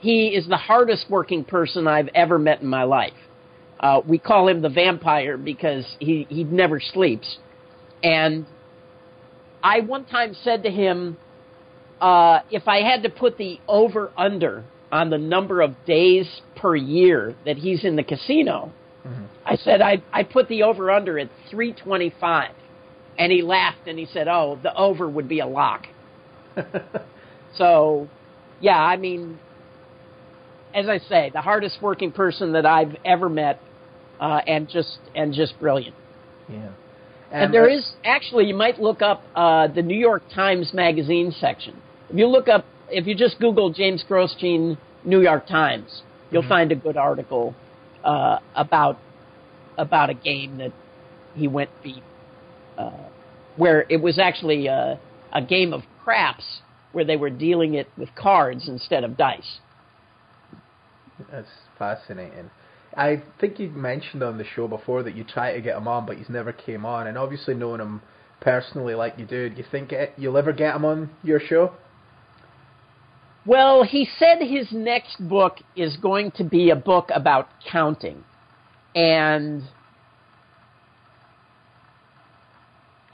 he 0.00 0.28
is 0.28 0.46
the 0.48 0.56
hardest 0.56 1.06
working 1.08 1.44
person 1.44 1.88
I've 1.88 2.08
ever 2.14 2.38
met 2.38 2.60
in 2.60 2.66
my 2.66 2.82
life. 2.82 3.14
Uh, 3.80 4.00
we 4.06 4.18
call 4.18 4.48
him 4.48 4.60
the 4.60 4.68
vampire 4.68 5.38
because 5.38 5.86
he, 5.98 6.26
he 6.28 6.44
never 6.44 6.78
sleeps. 6.78 7.38
And 8.02 8.46
I 9.62 9.80
one 9.80 10.04
time 10.04 10.34
said 10.42 10.62
to 10.64 10.70
him, 10.70 11.16
uh, 12.00 12.40
if 12.50 12.66
I 12.66 12.82
had 12.82 13.04
to 13.04 13.08
put 13.08 13.38
the 13.38 13.60
over 13.68 14.10
under 14.16 14.64
on 14.90 15.10
the 15.10 15.18
number 15.18 15.60
of 15.60 15.74
days 15.86 16.26
per 16.56 16.74
year 16.74 17.34
that 17.46 17.56
he's 17.56 17.84
in 17.84 17.96
the 17.96 18.02
casino, 18.02 18.72
I 19.44 19.56
said 19.56 19.80
I 19.80 20.02
I 20.12 20.22
put 20.24 20.48
the 20.48 20.62
over 20.64 20.90
under 20.90 21.18
at 21.18 21.28
325. 21.50 22.50
And 23.18 23.30
he 23.30 23.42
laughed 23.42 23.86
and 23.86 23.98
he 23.98 24.06
said, 24.06 24.26
"Oh, 24.26 24.58
the 24.62 24.74
over 24.74 25.08
would 25.08 25.28
be 25.28 25.40
a 25.40 25.46
lock." 25.46 25.86
so, 27.54 28.08
yeah, 28.60 28.78
I 28.78 28.96
mean, 28.96 29.38
as 30.74 30.88
I 30.88 30.98
say, 30.98 31.30
the 31.32 31.42
hardest 31.42 31.82
working 31.82 32.10
person 32.12 32.52
that 32.52 32.64
I've 32.64 32.96
ever 33.04 33.28
met, 33.28 33.60
uh, 34.18 34.40
and 34.46 34.68
just 34.68 34.98
and 35.14 35.34
just 35.34 35.58
brilliant. 35.60 35.94
yeah. 36.48 36.70
And 37.32 37.52
there 37.52 37.68
is 37.68 37.92
actually, 38.04 38.46
you 38.46 38.54
might 38.54 38.78
look 38.78 39.00
up 39.00 39.22
uh, 39.34 39.68
the 39.68 39.82
New 39.82 39.98
York 39.98 40.22
Times 40.34 40.72
Magazine 40.74 41.32
section. 41.32 41.80
If 42.10 42.16
you 42.16 42.26
look 42.26 42.46
up, 42.46 42.66
if 42.90 43.06
you 43.06 43.14
just 43.14 43.38
Google 43.40 43.72
James 43.72 44.04
Grosjean 44.08 44.76
New 45.04 45.22
York 45.22 45.46
Times, 45.46 46.02
you'll 46.30 46.46
find 46.46 46.70
a 46.72 46.76
good 46.76 46.96
article 46.96 47.54
uh, 48.04 48.38
about 48.54 48.98
about 49.78 50.10
a 50.10 50.14
game 50.14 50.58
that 50.58 50.72
he 51.34 51.48
went 51.48 51.70
beat, 51.82 52.02
uh, 52.76 52.90
where 53.56 53.86
it 53.88 54.02
was 54.02 54.18
actually 54.18 54.66
a, 54.66 55.00
a 55.32 55.40
game 55.40 55.72
of 55.72 55.82
craps 56.04 56.60
where 56.92 57.04
they 57.04 57.16
were 57.16 57.30
dealing 57.30 57.74
it 57.74 57.88
with 57.96 58.14
cards 58.14 58.68
instead 58.68 59.04
of 59.04 59.16
dice. 59.16 59.60
That's 61.30 61.48
fascinating. 61.78 62.50
I 62.96 63.22
think 63.40 63.58
you 63.58 63.70
mentioned 63.70 64.22
on 64.22 64.38
the 64.38 64.44
show 64.44 64.68
before 64.68 65.02
that 65.02 65.16
you 65.16 65.24
tried 65.24 65.54
to 65.54 65.60
get 65.60 65.76
him 65.76 65.88
on, 65.88 66.06
but 66.06 66.16
he's 66.18 66.28
never 66.28 66.52
came 66.52 66.84
on. 66.84 67.06
And 67.06 67.16
obviously, 67.16 67.54
knowing 67.54 67.80
him 67.80 68.02
personally 68.40 68.94
like 68.94 69.14
you 69.18 69.24
do, 69.24 69.48
do 69.48 69.56
you 69.56 69.64
think 69.70 69.92
it, 69.92 70.12
you'll 70.16 70.36
ever 70.36 70.52
get 70.52 70.76
him 70.76 70.84
on 70.84 71.10
your 71.22 71.40
show? 71.40 71.72
Well, 73.44 73.82
he 73.82 74.08
said 74.18 74.38
his 74.40 74.68
next 74.72 75.16
book 75.28 75.56
is 75.74 75.96
going 75.96 76.32
to 76.32 76.44
be 76.44 76.70
a 76.70 76.76
book 76.76 77.08
about 77.12 77.48
counting. 77.70 78.24
And 78.94 79.62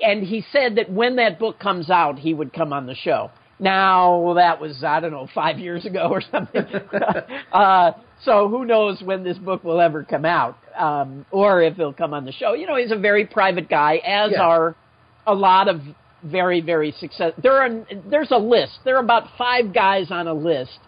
and 0.00 0.22
he 0.22 0.44
said 0.52 0.76
that 0.76 0.90
when 0.90 1.16
that 1.16 1.38
book 1.38 1.58
comes 1.58 1.90
out, 1.90 2.18
he 2.18 2.34
would 2.34 2.52
come 2.52 2.72
on 2.72 2.86
the 2.86 2.94
show. 2.94 3.30
Now 3.58 4.34
that 4.34 4.60
was 4.60 4.82
I 4.84 5.00
don't 5.00 5.12
know 5.12 5.28
five 5.34 5.58
years 5.58 5.86
ago 5.86 6.08
or 6.10 6.20
something. 6.20 6.64
uh, 7.52 7.92
so 8.24 8.48
who 8.48 8.64
knows 8.64 9.00
when 9.02 9.22
this 9.24 9.38
book 9.38 9.62
will 9.64 9.80
ever 9.80 10.02
come 10.04 10.24
out, 10.24 10.56
um, 10.76 11.24
or 11.30 11.62
if 11.62 11.76
he'll 11.76 11.92
come 11.92 12.12
on 12.14 12.24
the 12.24 12.32
show. 12.32 12.52
You 12.54 12.66
know, 12.66 12.76
he's 12.76 12.90
a 12.92 12.96
very 12.98 13.24
private 13.26 13.68
guy, 13.68 13.96
as 14.04 14.32
Yeah. 14.32 14.42
are 14.42 14.74
a 15.26 15.34
lot 15.34 15.68
of 15.68 15.80
very 16.24 16.60
very 16.60 16.90
success. 16.92 17.32
There 17.42 17.56
are 17.62 17.70
there's 18.10 18.30
a 18.32 18.38
list. 18.38 18.80
There 18.84 18.96
are 18.96 19.02
about 19.02 19.24
five 19.38 19.72
guys 19.72 20.10
on 20.10 20.26
a 20.26 20.34
list 20.34 20.78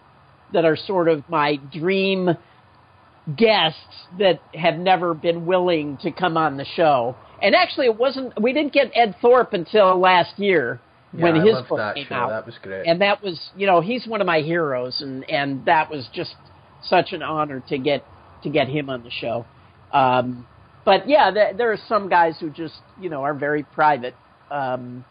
that 0.53 0.65
are 0.65 0.75
sort 0.75 1.07
of 1.07 1.23
my 1.29 1.55
dream 1.71 2.31
guests 3.37 3.79
that 4.19 4.39
have 4.53 4.77
never 4.77 5.13
been 5.13 5.45
willing 5.45 5.97
to 5.97 6.11
come 6.11 6.37
on 6.37 6.57
the 6.57 6.65
show. 6.65 7.15
And 7.41 7.55
actually, 7.55 7.85
it 7.87 7.97
wasn't. 7.97 8.39
We 8.41 8.53
didn't 8.53 8.73
get 8.73 8.91
Ed 8.93 9.15
Thorp 9.21 9.53
until 9.53 9.97
last 9.99 10.37
year 10.37 10.79
when 11.11 11.37
I 11.39 11.43
his 11.45 11.61
book 11.67 11.95
came 11.95 12.05
show. 12.07 12.15
out, 12.15 12.29
That 12.29 12.45
was 12.45 12.55
great. 12.61 12.85
and 12.87 13.01
that 13.01 13.23
was 13.23 13.39
you 13.55 13.67
know 13.67 13.81
he's 13.81 14.05
one 14.07 14.21
of 14.21 14.27
my 14.27 14.41
heroes, 14.41 15.01
and 15.01 15.27
and 15.29 15.65
that 15.65 15.89
was 15.89 16.07
just 16.13 16.35
such 16.83 17.13
an 17.13 17.21
honor 17.21 17.63
to 17.69 17.77
get 17.77 18.03
to 18.43 18.49
get 18.49 18.67
him 18.67 18.89
on 18.89 19.03
the 19.03 19.11
show. 19.11 19.45
Um, 19.91 20.47
but 20.83 21.07
yeah, 21.07 21.31
there, 21.31 21.53
there 21.53 21.71
are 21.71 21.79
some 21.87 22.09
guys 22.09 22.37
who 22.39 22.49
just 22.49 22.75
you 22.99 23.09
know 23.09 23.23
are 23.23 23.33
very 23.33 23.63
private. 23.63 24.15
Um, 24.49 25.05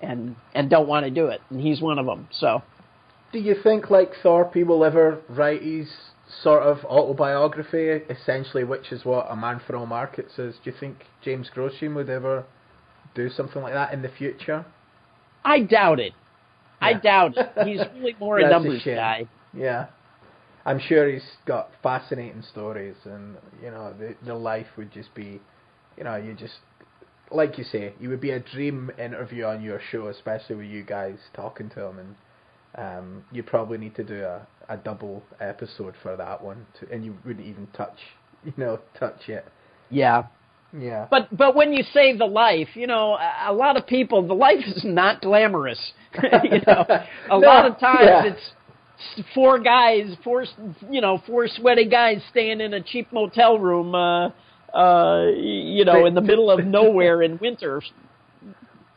and 0.00 0.36
and 0.54 0.70
don't 0.70 0.88
want 0.88 1.04
to 1.04 1.10
do 1.10 1.26
it, 1.26 1.40
and 1.50 1.60
he's 1.60 1.80
one 1.80 1.98
of 1.98 2.06
them. 2.06 2.28
So 2.32 2.62
Do 3.32 3.38
you 3.38 3.54
think 3.62 3.90
like 3.90 4.12
Thorp 4.22 4.54
will 4.54 4.84
ever 4.84 5.20
write 5.28 5.62
his 5.62 5.90
sort 6.42 6.62
of 6.62 6.84
autobiography, 6.84 7.88
essentially, 8.10 8.64
which 8.64 8.92
is 8.92 9.04
what 9.04 9.26
a 9.30 9.36
man 9.36 9.60
for 9.66 9.76
all 9.76 9.86
markets 9.86 10.38
is? 10.38 10.56
Do 10.62 10.70
you 10.70 10.76
think 10.78 11.04
James 11.22 11.50
Grosjean 11.54 11.94
would 11.94 12.10
ever 12.10 12.44
do 13.14 13.30
something 13.30 13.62
like 13.62 13.74
that 13.74 13.92
in 13.92 14.02
the 14.02 14.08
future? 14.08 14.64
I 15.44 15.60
doubt 15.60 16.00
it. 16.00 16.12
I 16.80 16.94
doubt 16.94 17.36
it. 17.36 17.50
He's 17.66 17.80
really 17.94 18.16
more 18.18 18.38
a 18.38 18.46
a 18.46 18.50
numbers 18.50 18.82
shame. 18.82 18.96
guy. 18.96 19.28
Yeah. 19.52 19.86
I'm 20.66 20.78
sure 20.78 21.08
he's 21.08 21.22
got 21.46 21.70
fascinating 21.82 22.42
stories, 22.50 22.96
and 23.04 23.36
you 23.62 23.70
know 23.70 23.94
the 23.98 24.14
the 24.24 24.34
life 24.34 24.66
would 24.76 24.90
just 24.92 25.14
be, 25.14 25.40
you 25.96 26.04
know, 26.04 26.16
you 26.16 26.34
just 26.34 26.54
like 27.30 27.58
you 27.58 27.64
say, 27.64 27.92
you 28.00 28.08
would 28.08 28.20
be 28.20 28.30
a 28.30 28.40
dream 28.40 28.90
interview 28.98 29.44
on 29.44 29.62
your 29.62 29.80
show, 29.90 30.08
especially 30.08 30.56
with 30.56 30.66
you 30.66 30.82
guys 30.82 31.16
talking 31.34 31.68
to 31.70 31.84
him, 31.84 31.98
and 31.98 32.14
um, 32.76 33.24
you 33.32 33.42
probably 33.42 33.78
need 33.78 33.94
to 33.96 34.04
do 34.04 34.22
a, 34.24 34.46
a 34.68 34.76
double 34.76 35.22
episode 35.40 35.94
for 36.02 36.16
that 36.16 36.42
one, 36.42 36.66
to, 36.80 36.90
and 36.90 37.04
you 37.04 37.16
wouldn't 37.24 37.46
even 37.46 37.66
touch, 37.76 37.98
you 38.44 38.52
know, 38.56 38.80
touch 38.98 39.28
it. 39.28 39.44
Yeah. 39.90 40.24
Yeah. 40.76 41.06
But 41.08 41.36
but 41.36 41.54
when 41.54 41.72
you 41.72 41.84
say 41.92 42.16
the 42.16 42.24
life, 42.24 42.68
you 42.74 42.88
know, 42.88 43.16
a, 43.46 43.52
lot 43.52 43.76
of 43.76 43.86
people, 43.86 44.26
the 44.26 44.34
life 44.34 44.58
is 44.66 44.82
not 44.84 45.22
glamorous. 45.22 45.92
you 46.22 46.60
know, 46.66 46.84
a 46.88 47.06
No, 47.28 47.38
lot 47.38 47.64
of 47.66 47.78
times 47.78 48.00
yeah. 48.02 48.24
it's 48.24 48.50
four 49.34 49.58
guys, 49.58 50.16
four 50.22 50.44
you 50.90 51.00
know, 51.00 51.22
four 51.26 51.48
sweaty 51.48 51.86
guys 51.86 52.22
staying 52.30 52.60
in 52.60 52.74
a 52.74 52.82
cheap 52.82 53.12
motel 53.12 53.58
room, 53.58 53.94
uh, 53.94 54.28
uh, 54.76 55.26
you 55.30 55.84
know, 55.84 56.06
in 56.06 56.14
the 56.14 56.20
middle 56.20 56.50
of 56.50 56.64
nowhere 56.66 57.22
in 57.22 57.38
winter, 57.38 57.82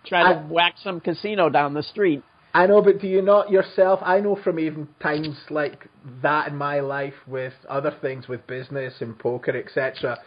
trying 0.05 0.33
to 0.33 0.39
I- 0.39 0.51
whack 0.51 0.75
some 0.83 0.99
casino 0.99 1.49
down 1.49 1.73
the 1.73 1.83
street. 1.83 2.23
I 2.53 2.65
know, 2.65 2.81
but 2.81 2.99
do 2.99 3.07
you 3.07 3.21
not 3.21 3.51
yourself? 3.51 3.99
I 4.01 4.19
know 4.19 4.35
from 4.43 4.57
even 4.57 4.87
times 4.99 5.37
like 5.51 5.87
that 6.23 6.47
in 6.47 6.55
my 6.55 6.79
life 6.79 7.13
with 7.27 7.53
other 7.69 7.93
things, 8.01 8.27
with 8.27 8.47
business 8.47 8.95
and 8.99 9.19
poker, 9.19 9.55
etc. 9.55 10.17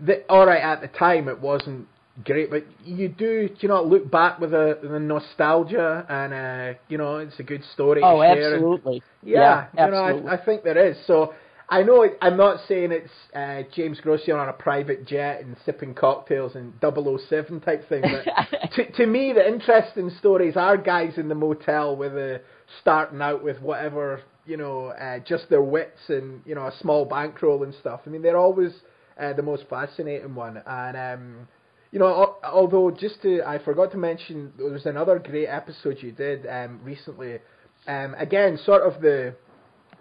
That 0.00 0.24
all 0.30 0.46
right 0.46 0.62
at 0.62 0.80
the 0.80 0.88
time 0.88 1.28
it 1.28 1.38
wasn't 1.38 1.86
great, 2.22 2.50
but 2.50 2.64
you 2.84 3.08
do, 3.08 3.48
you 3.58 3.68
know, 3.68 3.82
look 3.82 4.10
back 4.10 4.38
with 4.38 4.54
a, 4.54 4.78
the 4.82 5.00
nostalgia, 5.00 6.06
and 6.08 6.32
uh, 6.32 6.78
you 6.88 6.98
know, 6.98 7.16
it's 7.18 7.38
a 7.38 7.42
good 7.42 7.62
story. 7.72 8.00
Oh, 8.04 8.22
to 8.22 8.34
share 8.34 8.54
and- 8.54 8.64
absolutely. 8.64 9.02
yeah, 9.22 9.66
you 9.72 9.80
absolutely. 9.80 10.22
know, 10.22 10.28
I, 10.28 10.34
I 10.34 10.44
think 10.44 10.62
there 10.62 10.78
is. 10.78 10.96
So 11.06 11.34
I 11.68 11.82
know 11.82 12.02
it, 12.02 12.16
I'm 12.20 12.36
not 12.36 12.60
saying 12.68 12.92
it's 12.92 13.10
uh, 13.34 13.68
James 13.74 14.00
Grosjean 14.04 14.40
on 14.40 14.48
a 14.48 14.52
private 14.52 15.06
jet 15.06 15.42
and 15.42 15.56
sipping 15.64 15.94
cocktails 15.94 16.54
and 16.54 16.72
007 16.80 17.60
type 17.60 17.88
thing, 17.88 18.02
but 18.02 18.70
to, 18.76 18.92
to 18.92 19.06
me, 19.06 19.32
the 19.32 19.46
interesting 19.46 20.10
stories 20.18 20.56
are 20.56 20.76
guys 20.76 21.14
in 21.16 21.28
the 21.28 21.34
motel 21.34 21.96
with 21.96 22.12
a 22.12 22.40
starting 22.80 23.20
out 23.20 23.42
with 23.42 23.60
whatever 23.60 24.22
you 24.46 24.58
know, 24.58 24.88
uh, 24.88 25.18
just 25.20 25.48
their 25.48 25.62
wits 25.62 25.98
and 26.08 26.42
you 26.44 26.54
know 26.54 26.66
a 26.66 26.72
small 26.80 27.04
bankroll 27.04 27.62
and 27.62 27.74
stuff. 27.80 28.00
I 28.06 28.10
mean, 28.10 28.22
they're 28.22 28.36
always 28.36 28.72
uh, 29.18 29.32
the 29.32 29.42
most 29.42 29.64
fascinating 29.68 30.34
one. 30.34 30.62
And 30.66 30.96
um, 30.96 31.48
you 31.94 32.00
know, 32.00 32.34
although 32.42 32.90
just 32.90 33.22
to, 33.22 33.40
I 33.46 33.62
forgot 33.64 33.92
to 33.92 33.96
mention 33.96 34.52
there 34.58 34.66
was 34.66 34.84
another 34.84 35.20
great 35.20 35.46
episode 35.46 35.98
you 36.00 36.10
did 36.10 36.44
um, 36.44 36.80
recently. 36.82 37.38
Um, 37.86 38.16
again, 38.18 38.58
sort 38.64 38.82
of 38.82 39.00
the 39.00 39.36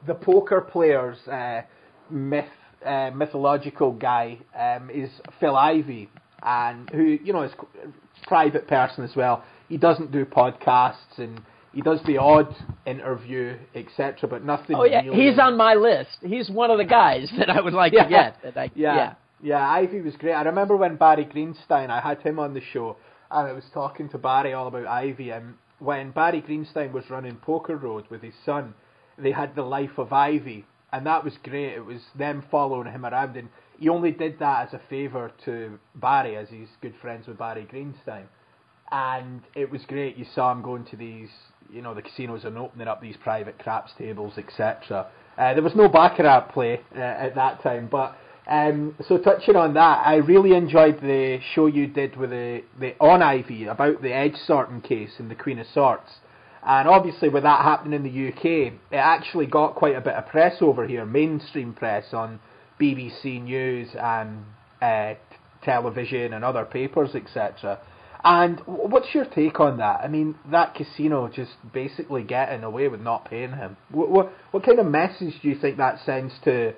the 0.08 0.16
poker 0.16 0.60
players 0.60 1.18
uh, 1.28 1.62
myth 2.10 2.46
uh, 2.84 3.12
mythological 3.14 3.92
guy 3.92 4.40
um, 4.60 4.90
is 4.90 5.12
Phil 5.40 5.56
Ivey, 5.56 6.10
and 6.42 6.90
who 6.90 7.20
you 7.24 7.32
know 7.32 7.44
is 7.44 7.52
a 7.86 8.28
private 8.28 8.68
person 8.68 9.04
as 9.04 9.16
well. 9.16 9.44
He 9.70 9.78
doesn't 9.78 10.12
do 10.12 10.26
podcasts 10.26 11.18
and 11.18 11.40
he 11.74 11.82
does 11.82 12.00
the 12.08 12.18
odd 12.18 12.56
interview, 12.88 13.56
etc. 13.76 14.28
But 14.28 14.44
nothing. 14.44 14.78
Oh 14.78 14.86
yeah, 14.86 15.02
really 15.04 15.30
he's 15.30 15.38
on 15.38 15.58
my 15.58 15.76
list. 15.76 16.18
He's 16.22 16.50
one 16.50 16.72
of 16.72 16.80
the 16.80 16.86
guys 16.86 17.32
that 17.38 17.52
I 17.52 17.62
would 17.62 17.74
like 17.74 17.94
Yeah. 17.94 18.04
to 18.06 18.10
get. 18.10 18.58
I, 18.58 18.72
yeah. 18.74 18.96
yeah. 18.96 19.14
Yeah, 19.44 19.70
Ivey 19.70 20.00
was 20.00 20.16
great. 20.16 20.32
I 20.32 20.44
remember 20.44 20.78
when 20.78 20.96
Barry 20.96 21.26
Greenstein, 21.26 21.90
I 21.90 22.00
had 22.00 22.22
him 22.22 22.40
on 22.40 22.54
the 22.54 22.62
show, 22.62 22.96
and 23.30 23.46
I 23.46 23.52
was 23.52 23.66
talking 23.74 24.08
to 24.10 24.18
Barry 24.18 24.54
all 24.54 24.68
about 24.68 24.88
Ivey. 24.88 25.32
And 25.32 25.56
when 25.80 26.12
Barry 26.12 26.42
Greenstein 26.42 26.94
was 26.94 27.10
running 27.10 27.36
Poker 27.36 27.76
Road 27.76 28.06
with 28.10 28.22
his 28.22 28.36
son, 28.46 28.74
they 29.18 29.32
had 29.32 29.54
the 29.54 29.64
life 29.64 29.98
of 29.98 30.14
Ivey, 30.14 30.66
and 30.94 31.06
that 31.06 31.26
was 31.26 31.34
great. 31.44 31.74
It 31.74 31.86
was 31.86 32.00
them 32.16 32.46
following 32.50 32.90
him 32.90 33.06
around, 33.06 33.36
and 33.36 33.50
he 33.78 33.90
only 33.90 34.12
did 34.12 34.40
that 34.40 34.70
as 34.70 34.74
a 34.74 34.82
favour 34.90 35.34
to 35.44 35.78
Barry, 35.96 36.38
as 36.38 36.48
he's 36.50 36.70
good 36.82 36.96
friends 37.02 37.28
with 37.28 37.38
Barry 37.38 37.68
Greenstein. 37.70 38.28
And 38.94 39.42
it 39.56 39.70
was 39.70 39.82
great. 39.90 40.16
You 40.16 40.26
saw 40.34 40.54
him 40.54 40.62
going 40.62 40.86
to 40.86 40.96
these, 40.96 41.30
you 41.70 41.82
know, 41.82 41.94
the 41.94 42.02
casinos 42.02 42.46
and 42.46 42.58
opening 42.58 42.88
up 42.88 43.02
these 43.02 43.18
private 43.18 43.60
craps 43.60 43.92
tables, 43.98 44.38
etc. 44.38 45.08
Uh, 45.38 45.54
there 45.54 45.64
was 45.64 45.76
no 45.76 45.90
baccarat 45.90 46.54
play 46.54 46.80
uh, 46.96 47.00
at 47.00 47.36
that 47.36 47.62
time, 47.62 47.90
but 47.92 48.16
um, 48.48 48.96
so 49.08 49.18
touching 49.18 49.56
on 49.56 49.74
that, 49.76 50.06
I 50.06 50.16
really 50.16 50.56
enjoyed 50.56 51.00
the 51.02 51.40
show 51.54 51.68
you 51.68 51.88
did 51.88 52.18
with 52.18 52.32
the, 52.32 52.64
the 52.80 52.96
on 53.00 53.22
Ivey 53.22 53.66
about 53.66 54.02
the 54.02 54.14
edge 54.14 54.36
sorting 54.46 54.82
case 54.82 55.12
and 55.18 55.32
the 55.32 55.36
Queen 55.36 55.60
of 55.60 55.68
Sorts. 55.68 56.12
And 56.66 56.88
obviously, 56.88 57.30
with 57.30 57.44
that 57.44 57.62
happening 57.62 57.94
in 57.94 58.04
the 58.04 58.30
UK, 58.30 58.74
it 58.92 58.96
actually 58.96 59.48
got 59.48 59.76
quite 59.76 59.96
a 59.96 60.02
bit 60.02 60.14
of 60.14 60.28
press 60.28 60.62
over 60.62 60.88
here, 60.88 61.06
mainstream 61.06 61.74
press 61.74 62.14
on 62.14 62.40
BBC 62.80 63.44
News 63.44 63.90
and 64.00 64.46
uh, 64.82 65.14
television 65.64 66.34
and 66.34 66.44
other 66.44 66.66
papers, 66.66 67.16
etc. 67.16 67.80
And 68.24 68.62
what's 68.66 69.14
your 69.14 69.26
take 69.26 69.60
on 69.60 69.78
that? 69.78 70.02
I 70.02 70.08
mean, 70.08 70.36
that 70.52 70.76
casino 70.76 71.28
just 71.28 71.52
basically 71.74 72.24
getting 72.24 72.64
away 72.64 72.88
with 72.88 73.02
not 73.02 73.26
paying 73.26 73.52
him. 73.52 73.76
What, 73.92 74.10
what, 74.10 74.34
what 74.52 74.66
kind 74.66 74.80
of 74.80 74.86
message 74.86 75.34
do 75.42 75.50
you 75.50 75.60
think 75.60 75.78
that 75.78 76.00
sends 76.06 76.34
to 76.46 76.74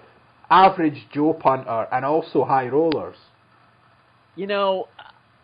average 0.50 1.08
Joe 1.14 1.34
punter 1.34 1.88
and 1.92 2.06
also 2.06 2.44
high 2.44 2.68
rollers? 2.68 3.18
You 4.36 4.48
know, 4.48 4.88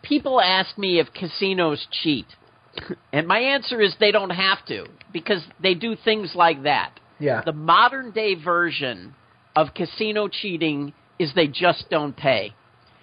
people 0.02 0.42
ask 0.42 0.78
me 0.78 1.00
if 1.00 1.08
casinos 1.14 1.88
cheat. 2.04 2.26
and 3.14 3.28
my 3.28 3.40
answer 3.40 3.82
is 3.82 3.96
they 4.00 4.12
don't 4.12 4.30
have 4.32 4.66
to 4.68 4.86
because 5.12 5.44
they 5.62 5.74
do 5.74 5.96
things 5.96 6.34
like 6.36 6.64
that. 6.64 7.00
Yeah. 7.20 7.42
The 7.46 7.54
modern 7.54 8.12
day 8.12 8.36
version 8.36 9.14
of 9.56 9.74
casino 9.74 10.28
cheating 10.28 10.94
is 11.20 11.34
they 11.36 11.48
just 11.48 11.86
don't 11.90 12.16
pay. 12.16 12.54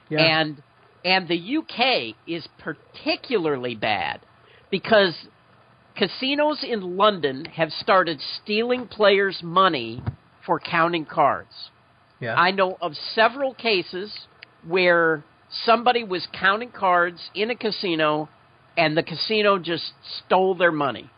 yeah. 0.09 0.41
And 0.41 0.63
and 1.05 1.29
the 1.29 1.59
UK 1.59 2.17
is 2.27 2.47
particularly 2.59 3.77
bad 3.77 4.21
because 4.71 5.15
casinos 5.97 6.65
in 6.65 6.97
London 6.97 7.45
have 7.45 7.71
started 7.71 8.21
stealing 8.43 8.87
players' 8.89 9.41
money 9.43 10.03
for 10.45 10.59
counting 10.59 11.05
cards. 11.05 11.71
Yeah. 12.21 12.35
I 12.35 12.51
know 12.51 12.77
of 12.81 12.93
several 13.15 13.55
cases 13.55 14.13
where 14.67 15.25
somebody 15.65 16.05
was 16.05 16.27
counting 16.39 16.71
cards 16.71 17.31
in 17.35 17.51
a 17.51 17.55
casino 17.57 18.29
and 18.77 18.97
the 18.97 19.03
casino 19.03 19.59
just 19.59 19.93
stole 20.25 20.55
their 20.55 20.73
money. 20.73 21.11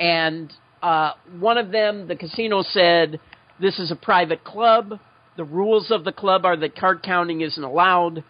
And 0.00 0.52
uh, 0.82 1.12
one 1.38 1.58
of 1.58 1.70
them, 1.70 2.08
the 2.08 2.16
casino 2.16 2.62
said, 2.62 3.20
This 3.60 3.78
is 3.78 3.90
a 3.90 3.96
private 3.96 4.44
club. 4.44 4.98
The 5.36 5.44
rules 5.44 5.90
of 5.90 6.04
the 6.04 6.12
club 6.12 6.44
are 6.44 6.56
that 6.56 6.76
card 6.76 7.02
counting 7.02 7.40
isn't 7.40 7.62
allowed. 7.62 8.24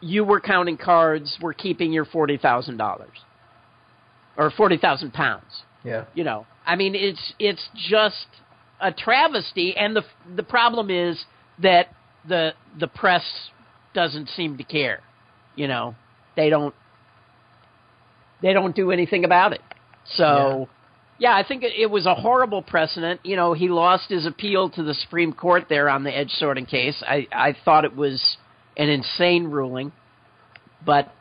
You 0.00 0.24
were 0.24 0.40
counting 0.40 0.76
cards. 0.76 1.38
We're 1.40 1.54
keeping 1.54 1.92
your 1.92 2.04
$40,000 2.04 3.06
or 4.36 4.50
40,000 4.50 5.12
pounds 5.12 5.62
yeah. 5.84 6.04
you 6.14 6.24
know 6.24 6.46
i 6.66 6.76
mean 6.76 6.94
it's 6.94 7.34
it's 7.38 7.68
just 7.74 8.26
a 8.80 8.92
travesty 8.92 9.74
and 9.76 9.96
the 9.96 10.02
the 10.36 10.42
problem 10.42 10.90
is 10.90 11.24
that 11.62 11.88
the 12.28 12.52
the 12.78 12.86
press 12.86 13.24
doesn't 13.94 14.28
seem 14.28 14.56
to 14.58 14.64
care 14.64 15.00
you 15.56 15.68
know 15.68 15.94
they 16.36 16.48
don't 16.50 16.74
they 18.40 18.52
don't 18.52 18.74
do 18.74 18.90
anything 18.90 19.24
about 19.24 19.52
it 19.52 19.60
So, 20.16 20.68
yeah, 21.18 21.30
yeah 21.30 21.36
I 21.36 21.46
think 21.46 21.62
it, 21.62 21.72
it 21.78 21.90
was 21.90 22.06
a 22.06 22.14
horrible 22.14 22.62
precedent. 22.62 23.20
You 23.24 23.36
know, 23.36 23.52
he 23.52 23.68
lost 23.68 24.08
his 24.08 24.26
appeal 24.26 24.70
to 24.70 24.82
the 24.82 24.94
Supreme 24.94 25.32
Court 25.32 25.66
there 25.68 25.88
on 25.88 26.02
the 26.04 26.10
edge 26.16 26.30
sorting 26.30 26.66
case. 26.66 27.02
I 27.06 27.26
I 27.32 27.54
thought 27.64 27.84
it 27.84 27.94
was 27.96 28.20
an 28.76 28.88
insane 28.88 29.44
ruling, 29.44 29.92
but 30.84 31.12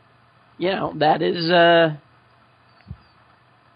you 0.57 0.69
know 0.69 0.93
that 0.97 1.21
is 1.21 1.49
uh 1.49 1.95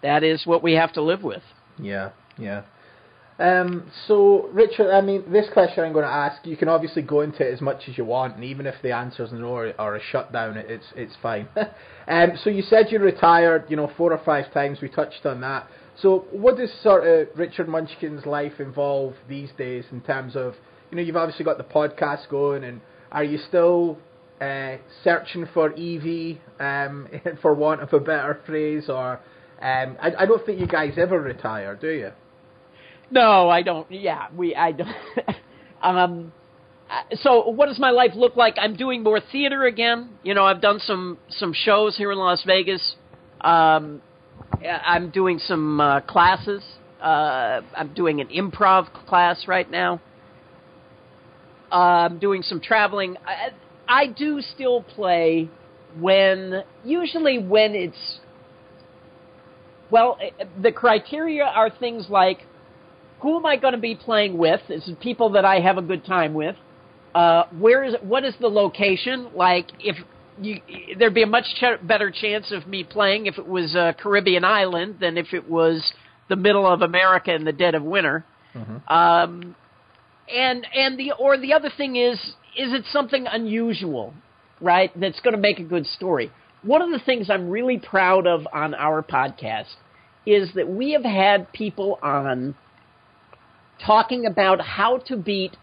that 0.02 0.22
is 0.22 0.46
what 0.46 0.62
we 0.62 0.74
have 0.74 0.92
to 0.94 1.02
live 1.02 1.22
with. 1.22 1.42
Yeah, 1.78 2.10
yeah. 2.38 2.62
Um, 3.38 3.90
so, 4.08 4.48
Richard, 4.52 4.90
I 4.90 5.02
mean, 5.02 5.30
this 5.30 5.46
question 5.52 5.84
I'm 5.84 5.92
going 5.92 6.06
to 6.06 6.10
ask, 6.10 6.46
you 6.46 6.56
can 6.56 6.68
obviously 6.68 7.02
go 7.02 7.20
into 7.20 7.46
it 7.46 7.52
as 7.52 7.60
much 7.60 7.82
as 7.86 7.98
you 7.98 8.04
want, 8.04 8.36
and 8.36 8.44
even 8.44 8.66
if 8.66 8.76
the 8.82 8.92
answer's 8.92 9.30
no 9.30 9.48
or, 9.48 9.74
or 9.78 9.96
a 9.96 10.02
shutdown, 10.02 10.56
it's 10.56 10.86
it's 10.96 11.14
fine. 11.20 11.46
um, 12.08 12.32
so 12.42 12.48
you 12.48 12.62
said 12.62 12.86
you 12.90 12.98
retired, 12.98 13.66
you 13.68 13.76
know, 13.76 13.90
four 13.96 14.12
or 14.12 14.22
five 14.24 14.52
times. 14.54 14.80
We 14.80 14.88
touched 14.88 15.26
on 15.26 15.42
that. 15.42 15.68
So, 16.00 16.26
what 16.30 16.56
does 16.56 16.72
sort 16.82 17.06
of 17.06 17.28
Richard 17.38 17.68
Munchkin's 17.68 18.24
life 18.24 18.58
involve 18.58 19.14
these 19.28 19.50
days 19.58 19.84
in 19.92 20.00
terms 20.00 20.34
of, 20.34 20.54
you 20.90 20.96
know, 20.96 21.02
you've 21.02 21.16
obviously 21.16 21.44
got 21.44 21.58
the 21.58 21.64
podcast 21.64 22.30
going, 22.30 22.64
and 22.64 22.80
are 23.12 23.24
you 23.24 23.36
still 23.36 23.98
uh, 24.40 24.76
searching 25.04 25.46
for 25.52 25.72
EV, 25.72 26.38
um, 26.58 27.06
for 27.42 27.52
want 27.52 27.82
of 27.82 27.92
a 27.92 28.00
better 28.00 28.40
phrase, 28.46 28.88
or 28.88 29.20
um, 29.60 29.98
I, 30.00 30.12
I 30.20 30.26
don't 30.26 30.44
think 30.46 30.58
you 30.58 30.66
guys 30.66 30.94
ever 30.96 31.20
retire, 31.20 31.76
do 31.76 31.90
you? 31.90 32.12
No, 33.10 33.48
I 33.48 33.62
don't. 33.62 33.90
Yeah, 33.90 34.28
we. 34.34 34.54
I 34.54 34.72
don't. 34.72 34.96
um. 35.82 36.32
So, 37.14 37.48
what 37.50 37.66
does 37.66 37.80
my 37.80 37.90
life 37.90 38.12
look 38.14 38.36
like? 38.36 38.56
I'm 38.60 38.76
doing 38.76 39.02
more 39.02 39.20
theater 39.32 39.64
again. 39.64 40.10
You 40.22 40.34
know, 40.34 40.44
I've 40.44 40.60
done 40.60 40.78
some 40.80 41.18
some 41.28 41.52
shows 41.52 41.96
here 41.96 42.12
in 42.12 42.18
Las 42.18 42.42
Vegas. 42.46 42.96
Um, 43.40 44.02
I'm 44.64 45.10
doing 45.10 45.38
some 45.38 45.80
uh, 45.80 46.00
classes. 46.02 46.62
Uh, 47.00 47.60
I'm 47.76 47.92
doing 47.94 48.20
an 48.20 48.28
improv 48.28 48.92
class 49.06 49.46
right 49.46 49.70
now. 49.70 50.00
Uh, 51.70 51.74
I'm 52.08 52.18
doing 52.18 52.42
some 52.42 52.60
traveling. 52.60 53.16
I, 53.26 53.50
I 53.88 54.06
do 54.06 54.40
still 54.40 54.82
play 54.82 55.50
when, 55.98 56.62
usually 56.84 57.38
when 57.38 57.74
it's, 57.74 58.20
well, 59.90 60.16
eh, 60.20 60.44
the 60.60 60.72
criteria 60.72 61.44
are 61.44 61.70
things 61.70 62.06
like 62.08 62.38
who 63.26 63.36
am 63.36 63.44
I 63.44 63.56
going 63.56 63.72
to 63.72 63.80
be 63.80 63.96
playing 63.96 64.38
with? 64.38 64.60
Is 64.68 64.86
it 64.86 65.00
people 65.00 65.30
that 65.30 65.44
I 65.44 65.58
have 65.58 65.78
a 65.78 65.82
good 65.82 66.04
time 66.04 66.32
with? 66.32 66.54
Uh, 67.12 67.42
where 67.58 67.82
is 67.82 67.96
what 68.00 68.24
is 68.24 68.34
the 68.40 68.46
location? 68.46 69.30
Like 69.34 69.66
if 69.80 69.96
you, 70.40 70.60
there'd 70.96 71.12
be 71.12 71.24
a 71.24 71.26
much 71.26 71.46
ch- 71.56 71.84
better 71.84 72.12
chance 72.12 72.52
of 72.52 72.68
me 72.68 72.84
playing 72.84 73.26
if 73.26 73.36
it 73.36 73.48
was 73.48 73.74
a 73.74 73.96
Caribbean 74.00 74.44
island 74.44 74.98
than 75.00 75.18
if 75.18 75.34
it 75.34 75.50
was 75.50 75.92
the 76.28 76.36
middle 76.36 76.72
of 76.72 76.82
America 76.82 77.34
in 77.34 77.42
the 77.42 77.52
dead 77.52 77.74
of 77.74 77.82
winter. 77.82 78.24
Mm-hmm. 78.54 78.94
Um, 78.94 79.56
and 80.32 80.64
and 80.72 80.96
the 80.96 81.10
or 81.18 81.36
the 81.36 81.52
other 81.52 81.70
thing 81.76 81.96
is 81.96 82.16
is 82.56 82.72
it 82.72 82.84
something 82.92 83.26
unusual, 83.26 84.14
right? 84.60 84.92
That's 85.00 85.18
going 85.18 85.34
to 85.34 85.42
make 85.42 85.58
a 85.58 85.64
good 85.64 85.86
story. 85.86 86.30
One 86.62 86.80
of 86.80 86.92
the 86.92 87.00
things 87.04 87.28
I'm 87.28 87.50
really 87.50 87.78
proud 87.80 88.28
of 88.28 88.46
on 88.52 88.72
our 88.74 89.02
podcast 89.02 89.74
is 90.24 90.48
that 90.54 90.68
we 90.68 90.92
have 90.92 91.04
had 91.04 91.52
people 91.52 91.98
on 92.00 92.54
talking 93.84 94.26
about 94.26 94.60
how 94.60 94.98
to 95.06 95.16
beat 95.16 95.56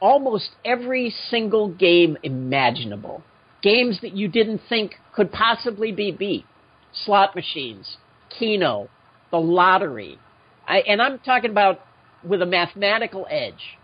almost 0.00 0.50
every 0.64 1.14
single 1.30 1.68
game 1.68 2.16
imaginable. 2.22 3.22
Games 3.62 4.00
that 4.02 4.12
you 4.12 4.28
didn't 4.28 4.60
think 4.68 4.96
could 5.14 5.32
possibly 5.32 5.92
be 5.92 6.12
beat. 6.12 6.44
Slot 6.92 7.34
machines, 7.34 7.96
Keno, 8.38 8.88
the 9.30 9.38
lottery. 9.38 10.18
I, 10.66 10.78
and 10.80 11.00
I'm 11.00 11.18
talking 11.18 11.50
about 11.50 11.80
with 12.24 12.42
a 12.42 12.46
mathematical 12.46 13.26
edge. 13.30 13.78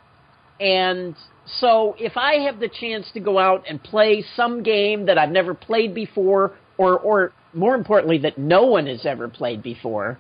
And 0.61 1.17
so 1.47 1.97
if 1.99 2.17
I 2.17 2.35
have 2.45 2.61
the 2.61 2.69
chance 2.69 3.11
to 3.15 3.21
go 3.21 3.39
out 3.39 3.65
and 3.69 3.83
play 3.83 4.25
some 4.37 4.63
game 4.63 5.07
that 5.07 5.19
I've 5.19 5.31
never 5.31 5.55
played 5.55 5.95
before, 5.95 6.53
or, 6.79 6.99
or 6.99 7.33
more 7.53 7.75
importantly, 7.75 8.19
that 8.19 8.39
no 8.39 8.67
one 8.67 8.87
has 8.87 9.05
ever 9.05 9.29
played 9.29 9.63
before, 9.63 10.19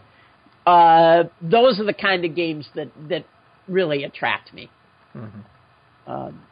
uh, 0.66 1.24
those 1.40 1.80
are 1.80 1.84
the 1.84 1.94
kind 1.94 2.24
of 2.24 2.34
games 2.34 2.68
that 2.74 2.88
that 3.08 3.24
really 3.68 4.04
attract 4.04 4.52
me. 4.54 4.70
Mm-hmm. 5.16 6.10
Um, 6.10 6.42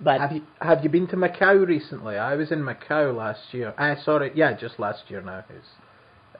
but 0.00 0.20
have 0.20 0.32
you 0.32 0.42
have 0.60 0.82
you 0.82 0.90
been 0.90 1.06
to 1.08 1.16
Macau 1.16 1.66
recently? 1.66 2.16
I 2.16 2.34
was 2.34 2.50
in 2.50 2.60
Macau 2.60 3.14
last 3.14 3.52
year. 3.52 3.74
I 3.76 3.90
uh, 3.90 4.02
sorry, 4.02 4.32
yeah, 4.34 4.56
just 4.56 4.78
last 4.78 5.02
year 5.08 5.20
now. 5.20 5.44
It's, 5.50 5.66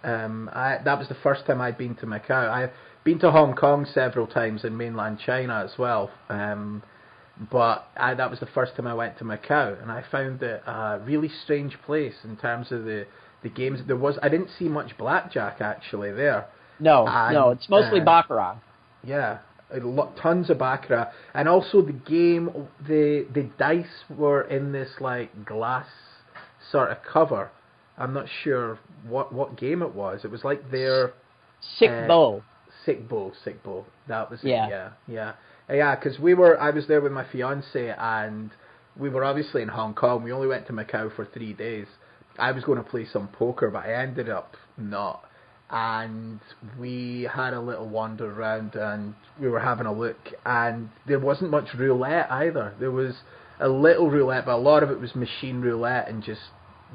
um, 0.03 0.49
I, 0.53 0.79
that 0.83 0.99
was 0.99 1.09
the 1.09 1.17
first 1.23 1.45
time 1.47 1.61
I'd 1.61 1.77
been 1.77 1.95
to 1.97 2.07
Macau. 2.07 2.49
I've 2.49 2.71
been 3.05 3.19
to 3.19 3.31
Hong 3.31 3.55
Kong 3.55 3.87
several 3.93 4.27
times 4.27 4.65
in 4.65 4.77
mainland 4.77 5.19
China 5.25 5.63
as 5.63 5.79
well. 5.79 6.11
Um, 6.31 6.83
but 7.51 7.89
I, 7.97 8.15
that 8.15 8.31
was 8.31 8.41
the 8.41 8.47
first 8.47 8.77
time 8.77 8.87
I 8.87 8.95
went 8.95 9.19
to 9.19 9.25
Macau, 9.25 9.81
and 9.81 9.91
I 9.91 10.05
found 10.11 10.43
it 10.43 10.63
a 10.67 11.01
really 11.05 11.31
strange 11.45 11.77
place 11.85 12.17
in 12.25 12.37
terms 12.37 12.73
of 12.73 12.85
the 12.85 13.07
the 13.43 13.49
games. 13.49 13.81
There 13.87 13.97
was 13.97 14.19
I 14.23 14.29
didn't 14.29 14.51
see 14.59 14.67
much 14.67 14.97
blackjack 14.99 15.61
actually 15.61 16.13
there. 16.13 16.47
No, 16.79 17.07
and, 17.07 17.35
no, 17.35 17.51
it's 17.51 17.69
mostly 17.69 18.01
uh, 18.01 18.05
baccarat. 18.05 18.57
Yeah, 19.05 19.39
tons 20.17 20.51
of 20.51 20.59
baccarat, 20.59 21.11
and 21.35 21.49
also 21.49 21.83
the 21.83 21.93
game. 21.93 22.51
The 22.87 23.27
the 23.33 23.51
dice 23.59 24.05
were 24.09 24.43
in 24.43 24.73
this 24.73 24.91
like 25.01 25.45
glass 25.45 25.87
sort 26.71 26.91
of 26.91 26.99
cover. 27.11 27.51
I'm 27.99 28.15
not 28.15 28.27
sure 28.43 28.79
what 29.07 29.33
what 29.33 29.57
game 29.57 29.83
it 29.83 29.95
was. 29.95 30.25
It 30.25 30.31
was 30.31 30.45
like 30.45 30.71
their 30.71 31.13
sick 31.79 31.91
uh, 31.91 32.07
bow. 32.07 32.43
Sic 32.85 33.09
Bo, 33.09 33.33
Sic 33.45 33.63
Bo. 33.63 33.87
That 34.09 34.31
was 34.31 34.41
yeah. 34.43 34.67
it. 34.67 34.71
Yeah, 34.71 34.91
yeah, 35.07 35.33
yeah. 35.69 35.97
Because 35.97 36.19
we 36.19 36.35
were, 36.35 36.61
I 36.61 36.71
was 36.71 36.87
there 36.87 37.01
with 37.01 37.13
my 37.13 37.27
fiance, 37.31 37.95
and 37.99 38.51
we 38.97 39.09
were 39.09 39.25
obviously 39.25 39.63
in 39.63 39.69
Hong 39.69 39.95
Kong. 39.95 40.23
We 40.23 40.33
only 40.33 40.49
went 40.49 40.67
to 40.69 40.73
Macau 40.73 41.15
for 41.15 41.27
three 41.27 41.53
days, 41.53 41.87
I 42.41 42.53
was 42.53 42.65
going 42.65 42.83
to 42.83 42.89
play 42.89 43.07
some 43.07 43.29
poker, 43.29 43.71
but 43.71 43.85
I 43.85 43.95
ended 44.03 44.29
up 44.29 44.57
not. 44.77 45.25
And 45.71 46.41
we 46.79 47.29
had 47.33 47.55
a 47.55 47.61
little 47.61 47.89
wander 47.89 48.29
around 48.29 48.75
and 48.75 49.15
we 49.41 49.49
were 49.49 49.61
having 49.61 49.87
a 49.87 49.93
look, 49.93 50.17
and 50.45 50.91
there 51.07 51.21
wasn't 51.21 51.51
much 51.51 51.75
roulette 51.75 52.31
either. 52.31 52.75
There 52.81 52.91
was 52.91 53.15
a 53.61 53.69
little 53.69 54.11
roulette, 54.11 54.47
but 54.47 54.55
a 54.55 54.57
lot 54.57 54.83
of 54.83 54.91
it 54.91 54.99
was 54.99 55.15
machine 55.15 55.61
roulette 55.61 56.09
and 56.09 56.25
just 56.25 56.41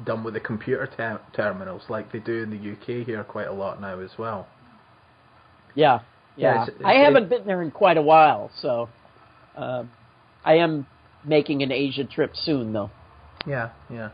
done 0.04 0.24
with 0.24 0.34
the 0.34 0.40
computer 0.40 0.86
ter- 0.94 1.20
terminals, 1.34 1.82
like 1.88 2.12
they 2.12 2.18
do 2.18 2.42
in 2.42 2.50
the 2.50 2.72
UK 2.72 3.06
here 3.06 3.24
quite 3.24 3.48
a 3.48 3.52
lot 3.52 3.80
now 3.80 3.98
as 4.00 4.10
well. 4.18 4.46
Yeah, 5.74 6.00
yeah. 6.36 6.54
yeah 6.54 6.62
it's, 6.62 6.72
it's, 6.76 6.84
I 6.84 6.94
haven't 6.94 7.30
been 7.30 7.46
there 7.46 7.62
in 7.62 7.70
quite 7.70 7.96
a 7.96 8.02
while, 8.02 8.50
so 8.60 8.88
uh, 9.56 9.84
I 10.44 10.56
am 10.56 10.86
making 11.24 11.62
an 11.62 11.72
Asia 11.72 12.04
trip 12.04 12.32
soon, 12.34 12.72
though. 12.72 12.90
Yeah, 13.46 13.70
yeah. 13.90 14.10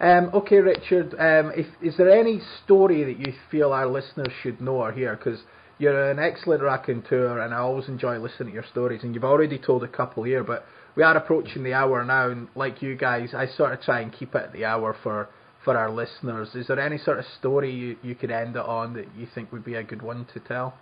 Um, 0.00 0.30
okay, 0.32 0.56
Richard. 0.56 1.14
Um, 1.18 1.52
if, 1.54 1.66
is 1.82 1.96
there 1.98 2.10
any 2.10 2.40
story 2.64 3.04
that 3.04 3.18
you 3.18 3.34
feel 3.50 3.72
our 3.72 3.86
listeners 3.86 4.32
should 4.42 4.60
know 4.60 4.76
or 4.76 4.92
hear? 4.92 5.14
Because 5.16 5.40
you're 5.78 6.10
an 6.10 6.18
excellent 6.18 6.62
raconteur, 6.62 7.38
and 7.40 7.52
I 7.52 7.58
always 7.58 7.88
enjoy 7.88 8.18
listening 8.18 8.48
to 8.48 8.54
your 8.54 8.64
stories. 8.70 9.02
And 9.02 9.14
you've 9.14 9.24
already 9.24 9.58
told 9.58 9.84
a 9.84 9.88
couple 9.88 10.22
here, 10.22 10.42
but 10.42 10.64
we 10.96 11.02
are 11.02 11.16
approaching 11.16 11.62
the 11.62 11.74
hour 11.74 12.04
now, 12.04 12.30
and 12.30 12.48
like 12.54 12.82
you 12.82 12.96
guys, 12.96 13.34
I 13.34 13.46
sort 13.46 13.72
of 13.74 13.82
try 13.82 14.00
and 14.00 14.12
keep 14.12 14.34
it 14.34 14.42
at 14.42 14.52
the 14.52 14.64
hour 14.64 14.96
for 15.02 15.28
for 15.64 15.76
our 15.76 15.90
listeners. 15.90 16.48
Is 16.54 16.68
there 16.68 16.80
any 16.80 16.96
sort 16.96 17.18
of 17.18 17.24
story 17.38 17.70
you, 17.70 17.96
you 18.02 18.14
could 18.14 18.30
end 18.30 18.56
it 18.56 18.64
on 18.64 18.94
that 18.94 19.06
you 19.14 19.26
think 19.34 19.52
would 19.52 19.64
be 19.64 19.74
a 19.74 19.82
good 19.82 20.00
one 20.00 20.26
to 20.32 20.40
tell? 20.40 20.74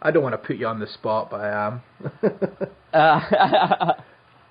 I 0.00 0.12
don't 0.12 0.22
want 0.22 0.34
to 0.34 0.46
put 0.46 0.56
you 0.56 0.68
on 0.68 0.78
the 0.78 0.86
spot, 0.86 1.28
but 1.28 1.40
I 1.40 1.66
am. 1.66 1.82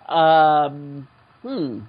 uh, 0.09 0.11
um, 0.13 1.07
hmm. 1.41 1.79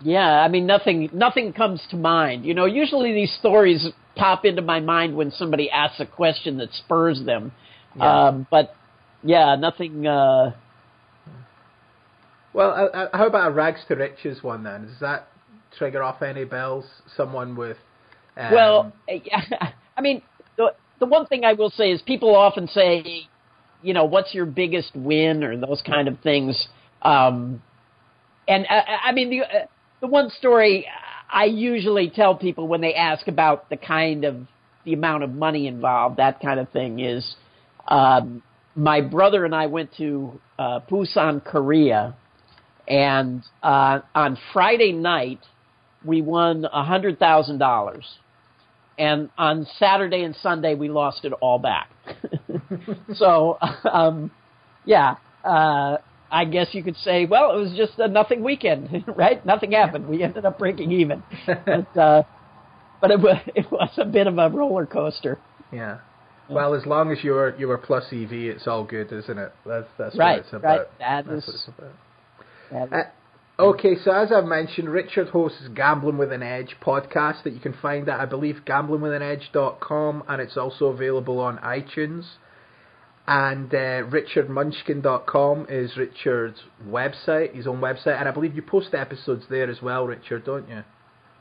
Yeah, 0.00 0.40
I 0.40 0.48
mean 0.48 0.66
nothing 0.66 1.10
nothing 1.12 1.52
comes 1.52 1.80
to 1.90 1.96
mind. 1.96 2.44
You 2.44 2.54
know, 2.54 2.66
usually 2.66 3.12
these 3.12 3.32
stories 3.38 3.88
pop 4.14 4.44
into 4.44 4.62
my 4.62 4.80
mind 4.80 5.16
when 5.16 5.30
somebody 5.30 5.70
asks 5.70 6.00
a 6.00 6.06
question 6.06 6.58
that 6.58 6.72
spurs 6.72 7.22
them. 7.24 7.52
Yeah. 7.96 8.26
Um, 8.28 8.46
but 8.50 8.74
yeah, 9.22 9.56
nothing 9.56 10.06
uh 10.06 10.52
Well, 12.52 12.70
uh, 12.70 12.96
uh, 12.96 13.16
how 13.16 13.26
about 13.26 13.50
a 13.50 13.54
rags 13.54 13.80
to 13.88 13.94
riches 13.94 14.42
one 14.42 14.64
then? 14.64 14.86
Does 14.86 15.00
that 15.00 15.28
trigger 15.78 16.02
off 16.02 16.22
any 16.22 16.44
bells? 16.44 16.84
Someone 17.16 17.56
with 17.56 17.78
um... 18.36 18.52
Well, 18.52 18.92
I 19.96 20.00
mean, 20.02 20.22
the 20.56 20.74
the 21.00 21.06
one 21.06 21.26
thing 21.26 21.44
I 21.44 21.54
will 21.54 21.70
say 21.70 21.90
is 21.90 22.02
people 22.02 22.34
often 22.34 22.68
say, 22.68 23.28
you 23.82 23.94
know, 23.94 24.04
what's 24.04 24.34
your 24.34 24.46
biggest 24.46 24.94
win 24.94 25.44
or 25.44 25.56
those 25.58 25.82
kind 25.86 26.08
of 26.08 26.18
things. 26.20 26.68
Um, 27.02 27.62
and 28.48 28.66
I, 28.68 28.78
uh, 28.78 28.82
I 29.06 29.12
mean, 29.12 29.30
the, 29.30 29.40
uh, 29.42 29.66
the 30.06 30.12
one 30.12 30.30
story 30.30 30.86
I 31.28 31.44
usually 31.46 32.10
tell 32.10 32.36
people 32.36 32.68
when 32.68 32.80
they 32.80 32.94
ask 32.94 33.26
about 33.26 33.68
the 33.70 33.76
kind 33.76 34.24
of 34.24 34.36
the 34.84 34.92
amount 34.92 35.24
of 35.24 35.30
money 35.30 35.66
involved, 35.66 36.18
that 36.18 36.40
kind 36.40 36.60
of 36.60 36.68
thing, 36.70 37.00
is 37.00 37.34
um, 37.88 38.40
my 38.76 39.00
brother 39.00 39.44
and 39.44 39.52
I 39.52 39.66
went 39.66 39.90
to 39.96 40.40
uh, 40.58 40.80
Busan, 40.88 41.44
Korea, 41.44 42.14
And 42.86 43.42
uh, 43.64 44.00
on 44.14 44.38
Friday 44.52 44.92
night, 44.92 45.40
we 46.04 46.22
won 46.22 46.64
a 46.72 46.84
hundred 46.84 47.18
thousand 47.18 47.58
dollars, 47.58 48.06
and 48.96 49.28
on 49.36 49.66
Saturday 49.76 50.22
and 50.22 50.36
Sunday 50.36 50.76
we 50.76 50.88
lost 50.88 51.24
it 51.24 51.32
all 51.40 51.58
back. 51.58 51.90
so, 53.14 53.58
um, 53.92 54.30
yeah, 54.84 55.16
uh, 55.42 55.96
I 56.30 56.44
guess 56.44 56.68
you 56.72 56.82
could 56.82 56.96
say, 56.96 57.24
well, 57.26 57.56
it 57.56 57.60
was 57.60 57.72
just 57.76 57.98
a 57.98 58.08
nothing 58.08 58.42
weekend, 58.42 59.04
right? 59.16 59.44
Nothing 59.46 59.72
happened. 59.72 60.08
We 60.08 60.22
ended 60.22 60.44
up 60.44 60.58
breaking 60.58 60.92
even, 60.92 61.22
but 61.46 61.96
uh, 61.96 62.22
but 63.00 63.10
it 63.10 63.20
was 63.20 63.40
it 63.54 63.70
was 63.70 63.90
a 63.98 64.04
bit 64.04 64.26
of 64.26 64.38
a 64.38 64.48
roller 64.50 64.86
coaster. 64.86 65.38
Yeah. 65.72 65.98
Well, 66.48 66.74
as 66.74 66.86
long 66.86 67.10
as 67.10 67.24
you're 67.24 67.56
you 67.58 67.66
were 67.68 67.78
plus 67.78 68.04
EV, 68.12 68.32
it's 68.32 68.66
all 68.68 68.84
good, 68.84 69.12
isn't 69.12 69.38
it? 69.38 69.52
That's 69.64 69.88
that's 69.98 70.16
right, 70.16 70.36
what 70.36 70.44
it's 70.44 70.52
about. 70.52 70.78
Right. 70.78 70.98
That 70.98 71.26
that's 71.26 71.42
is, 71.42 71.46
what 71.48 71.54
it's 71.54 71.68
about. 71.68 72.90
that 72.90 72.98
is- 72.98 73.04
Uh, 73.58 73.62
okay, 73.62 73.96
so 74.04 74.12
as 74.12 74.30
I've 74.30 74.44
mentioned, 74.44 74.88
Richard 74.88 75.28
hosts 75.28 75.68
Gambling 75.74 76.18
with 76.18 76.30
an 76.32 76.42
Edge 76.42 76.76
podcast 76.80 77.42
that 77.44 77.52
you 77.52 77.58
can 77.60 77.72
find 77.82 78.08
at, 78.08 78.20
I 78.20 78.26
believe, 78.26 78.60
gamblingwithanedge.com, 78.66 80.24
and 80.28 80.40
it's 80.42 80.56
also 80.56 80.86
available 80.86 81.40
on 81.40 81.58
iTunes. 81.58 82.24
And 83.28 83.74
uh, 83.74 84.04
richardmunchkin.com 84.04 85.66
is 85.68 85.96
Richard's 85.96 86.60
website, 86.86 87.54
his 87.54 87.66
own 87.66 87.80
website, 87.80 88.20
and 88.20 88.28
I 88.28 88.30
believe 88.30 88.54
you 88.54 88.62
post 88.62 88.94
episodes 88.94 89.44
there 89.50 89.68
as 89.68 89.82
well, 89.82 90.06
Richard, 90.06 90.44
don't 90.44 90.68
you? 90.68 90.84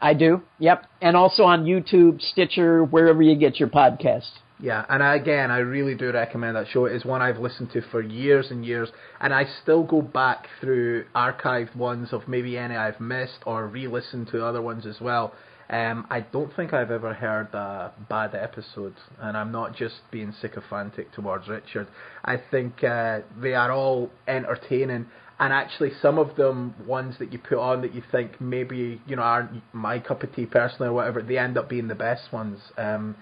I 0.01 0.13
do. 0.13 0.41
Yep, 0.59 0.85
and 1.01 1.15
also 1.15 1.43
on 1.43 1.65
YouTube, 1.65 2.21
Stitcher, 2.21 2.83
wherever 2.83 3.21
you 3.21 3.35
get 3.35 3.59
your 3.59 3.69
podcasts. 3.69 4.31
Yeah, 4.59 4.85
and 4.89 5.03
I, 5.03 5.15
again, 5.15 5.51
I 5.51 5.57
really 5.59 5.95
do 5.95 6.11
recommend 6.11 6.55
that 6.55 6.67
show. 6.69 6.85
It 6.85 6.95
is 6.95 7.03
one 7.03 7.21
I've 7.21 7.39
listened 7.39 7.71
to 7.73 7.81
for 7.91 8.01
years 8.01 8.51
and 8.51 8.65
years, 8.65 8.89
and 9.19 9.33
I 9.33 9.45
still 9.61 9.83
go 9.83 10.01
back 10.01 10.47
through 10.61 11.05
archived 11.13 11.75
ones 11.75 12.13
of 12.13 12.27
maybe 12.27 12.57
any 12.57 12.75
I've 12.75 12.99
missed 12.99 13.39
or 13.45 13.67
re-listen 13.67 14.25
to 14.27 14.45
other 14.45 14.61
ones 14.61 14.85
as 14.85 15.01
well. 15.01 15.33
Um, 15.69 16.05
I 16.11 16.19
don't 16.19 16.55
think 16.55 16.73
I've 16.73 16.91
ever 16.91 17.13
heard 17.13 17.53
a 17.53 17.91
bad 18.07 18.35
episode, 18.35 18.93
and 19.19 19.35
I'm 19.35 19.51
not 19.51 19.75
just 19.75 19.95
being 20.11 20.31
sycophantic 20.39 21.11
towards 21.11 21.47
Richard. 21.47 21.87
I 22.23 22.37
think 22.51 22.83
uh, 22.83 23.21
they 23.41 23.55
are 23.55 23.71
all 23.71 24.11
entertaining, 24.27 25.07
and 25.39 25.53
actually 25.53 25.91
some 26.01 26.19
of 26.19 26.35
them 26.35 26.75
ones 26.85 27.15
that 27.17 27.33
you 27.33 27.39
put 27.39 27.57
on 27.57 27.81
that 27.81 27.95
you 27.95 28.03
think 28.11 28.39
maybe 28.39 29.01
you 29.07 29.15
know 29.15 29.23
aren't 29.23 29.61
my 29.73 29.99
cup 29.99 30.21
of 30.21 30.35
tea 30.35 30.45
personally 30.45 30.89
or 30.89 30.93
whatever, 30.93 31.23
they 31.23 31.37
end 31.37 31.57
up 31.57 31.67
being 31.67 31.87
the 31.87 31.95
best 31.95 32.31
ones. 32.31 32.59
Um, 32.77 33.15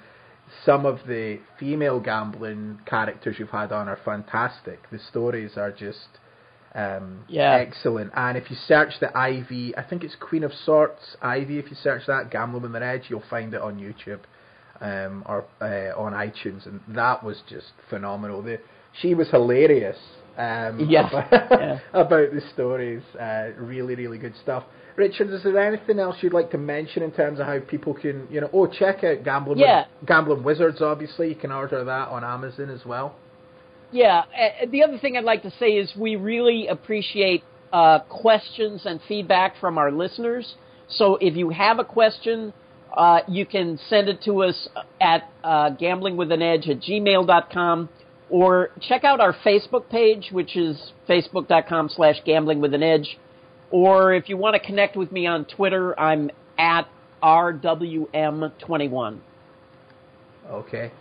some 0.66 0.86
of 0.86 1.00
the 1.08 1.40
female 1.58 2.00
gambling 2.00 2.80
characters 2.86 3.38
you've 3.40 3.50
had 3.50 3.72
on 3.72 3.88
are 3.88 4.00
fantastic. 4.04 4.80
The 4.92 5.00
stories 5.00 5.58
are 5.58 5.72
just 5.72 6.20
um, 6.76 7.24
Yeah. 7.28 7.54
excellent. 7.54 8.12
And 8.16 8.38
if 8.38 8.50
you 8.50 8.56
search 8.68 9.00
the 9.00 9.16
Ivy, 9.18 9.76
I 9.78 9.84
think 9.84 10.04
it's 10.04 10.16
Queen 10.16 10.44
of 10.44 10.54
Sorts 10.54 11.16
Ivy. 11.22 11.60
If 11.60 11.70
you 11.70 11.76
search 11.76 12.06
that, 12.08 12.32
Gambling 12.32 12.64
with 12.64 12.76
an 12.76 12.84
Edge, 12.84 13.04
you'll 13.10 13.24
find 13.30 13.54
it 13.54 13.62
on 13.62 13.78
YouTube 13.78 14.20
um, 14.82 15.24
or 15.28 15.46
uh, 15.62 15.98
on 16.00 16.14
iTunes, 16.14 16.66
and 16.66 16.82
that 16.90 17.24
was 17.24 17.42
just 17.48 17.72
phenomenal. 17.90 18.42
The, 18.42 18.60
she 19.02 19.14
was 19.14 19.30
hilarious. 19.30 19.98
Um, 20.38 20.80
Yeah. 20.90 21.08
about, 21.30 21.52
Yeah. 21.62 21.80
about 21.94 22.32
the 22.34 22.42
stories. 22.54 23.04
Uh, 23.20 23.50
really, 23.58 23.96
really 23.96 24.18
good 24.18 24.34
stuff. 24.42 24.64
Richard, 24.96 25.30
is 25.32 25.42
there 25.44 25.58
anything 25.60 25.98
else 26.00 26.18
you'd 26.22 26.34
like 26.34 26.52
to 26.52 26.58
mention 26.58 27.02
in 27.02 27.12
terms 27.12 27.40
of 27.40 27.48
how 27.48 27.60
people 27.60 27.94
can, 27.96 28.28
you 28.30 28.42
know, 28.42 28.50
oh, 28.54 28.68
check 28.68 29.04
out 29.04 29.24
Gambling, 29.24 29.58
Yeah. 29.60 29.86
Gambling 30.06 30.44
Wizards, 30.44 30.82
obviously. 30.82 31.30
You 31.30 31.36
can 31.36 31.52
order 31.52 31.84
that 31.84 32.10
on 32.10 32.24
Amazon 32.24 32.70
as 32.70 32.86
well. 32.86 33.16
Yeah. 33.94 34.24
Uh, 34.34 34.66
the 34.72 34.84
other 34.84 34.98
thing 34.98 35.16
I'd 35.16 35.24
like 35.24 35.44
to 35.44 35.52
say 35.60 35.68
is 35.74 35.94
we 35.96 36.16
really 36.16 36.68
appreciate 36.68 37.44
uh, 37.72 38.00
questions 38.10 38.82
and 38.86 39.00
feedback 39.08 39.54
from 39.60 39.78
our 39.78 39.92
listeners. 39.92 40.56
So 40.90 41.18
if 41.22 41.36
you 41.36 41.52
have 41.52 41.78
a 41.80 41.86
question, 41.86 42.54
uh, 42.96 43.20
you 43.28 43.46
can 43.46 43.80
send 43.90 44.10
it 44.10 44.24
to 44.24 44.44
us 44.44 44.68
at 45.00 45.32
uh, 45.44 45.70
gamblingwithanedge 45.80 46.70
at 46.70 46.80
gmail.com 46.82 47.90
or 48.30 48.72
check 48.82 49.04
out 49.04 49.20
our 49.20 49.34
Facebook 49.46 49.90
page, 49.90 50.30
which 50.32 50.58
is 50.58 50.92
facebook.com 51.08 51.90
slash 51.90 52.16
gamblingwithanedge. 52.26 53.06
Or 53.70 54.14
if 54.14 54.28
you 54.28 54.38
want 54.38 54.56
to 54.56 54.60
connect 54.60 54.96
with 54.96 55.12
me 55.12 55.28
on 55.28 55.46
Twitter, 55.46 56.00
I'm 56.00 56.32
at 56.58 56.88
RWM21. 57.22 59.20
Okay. 60.50 60.92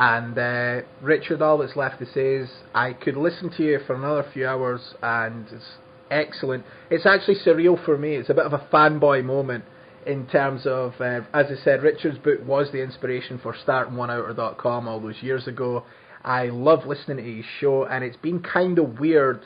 And 0.00 0.38
uh, 0.38 0.82
Richard, 1.02 1.42
all 1.42 1.58
that's 1.58 1.74
left 1.74 1.98
to 1.98 2.06
say 2.06 2.36
is 2.36 2.48
I 2.72 2.92
could 2.92 3.16
listen 3.16 3.50
to 3.56 3.64
you 3.64 3.80
for 3.84 3.96
another 3.96 4.24
few 4.32 4.46
hours, 4.46 4.94
and 5.02 5.44
it's 5.50 5.78
excellent. 6.08 6.64
It's 6.88 7.04
actually 7.04 7.34
surreal 7.44 7.84
for 7.84 7.98
me. 7.98 8.14
It's 8.14 8.30
a 8.30 8.34
bit 8.34 8.46
of 8.46 8.52
a 8.52 8.64
fanboy 8.72 9.24
moment 9.24 9.64
in 10.06 10.28
terms 10.28 10.66
of, 10.66 10.92
uh, 11.00 11.22
as 11.34 11.46
I 11.46 11.56
said, 11.64 11.82
Richard's 11.82 12.18
book 12.18 12.46
was 12.46 12.70
the 12.70 12.80
inspiration 12.80 13.40
for 13.42 13.52
StartingOneOuter.com 13.66 14.86
all 14.86 15.00
those 15.00 15.20
years 15.20 15.48
ago. 15.48 15.82
I 16.24 16.44
love 16.46 16.86
listening 16.86 17.16
to 17.16 17.22
his 17.24 17.44
show, 17.60 17.84
and 17.84 18.04
it's 18.04 18.16
been 18.16 18.40
kind 18.40 18.78
of 18.78 19.00
weird 19.00 19.40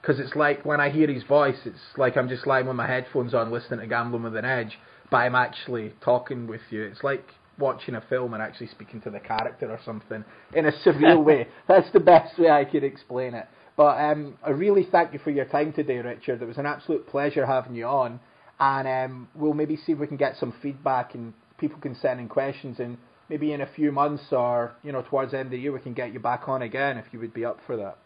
because 0.00 0.20
it's 0.20 0.36
like 0.36 0.64
when 0.64 0.80
I 0.80 0.88
hear 0.88 1.08
his 1.08 1.24
voice, 1.24 1.58
it's 1.64 1.80
like 1.96 2.16
I'm 2.16 2.28
just 2.28 2.46
lying 2.46 2.68
with 2.68 2.76
my 2.76 2.86
headphones 2.86 3.34
on 3.34 3.50
listening 3.50 3.80
to 3.80 3.88
Gambling 3.88 4.22
with 4.22 4.36
an 4.36 4.44
Edge, 4.44 4.78
but 5.10 5.16
I'm 5.16 5.34
actually 5.34 5.94
talking 6.00 6.46
with 6.46 6.60
you. 6.70 6.84
It's 6.84 7.02
like 7.02 7.28
watching 7.58 7.94
a 7.94 8.00
film 8.02 8.34
and 8.34 8.42
actually 8.42 8.68
speaking 8.68 9.00
to 9.02 9.10
the 9.10 9.20
character 9.20 9.70
or 9.70 9.80
something 9.84 10.24
in 10.54 10.66
a 10.66 10.72
surreal 10.84 11.24
way. 11.24 11.48
That's 11.68 11.90
the 11.92 12.00
best 12.00 12.38
way 12.38 12.50
I 12.50 12.64
could 12.64 12.84
explain 12.84 13.34
it. 13.34 13.46
But 13.76 13.98
um, 13.98 14.38
I 14.42 14.50
really 14.50 14.86
thank 14.90 15.12
you 15.12 15.18
for 15.18 15.30
your 15.30 15.44
time 15.44 15.72
today, 15.72 15.98
Richard. 15.98 16.40
It 16.40 16.46
was 16.46 16.56
an 16.58 16.66
absolute 16.66 17.06
pleasure 17.06 17.44
having 17.44 17.74
you 17.74 17.86
on, 17.86 18.20
and 18.58 18.88
um, 18.88 19.28
we'll 19.34 19.52
maybe 19.52 19.76
see 19.76 19.92
if 19.92 19.98
we 19.98 20.06
can 20.06 20.16
get 20.16 20.36
some 20.38 20.54
feedback 20.62 21.14
and 21.14 21.34
people 21.58 21.78
can 21.80 21.94
send 21.94 22.20
in 22.20 22.28
questions 22.28 22.80
and 22.80 22.96
maybe 23.28 23.52
in 23.52 23.60
a 23.60 23.66
few 23.66 23.92
months 23.92 24.24
or 24.30 24.72
you 24.82 24.92
know 24.92 25.02
towards 25.02 25.32
the 25.32 25.38
end 25.38 25.46
of 25.46 25.50
the 25.50 25.58
year 25.58 25.72
we 25.72 25.80
can 25.80 25.92
get 25.92 26.12
you 26.12 26.20
back 26.20 26.48
on 26.48 26.62
again 26.62 26.96
if 26.96 27.04
you 27.12 27.18
would 27.18 27.34
be 27.34 27.44
up 27.44 27.58
for 27.66 27.76
that. 27.76 27.98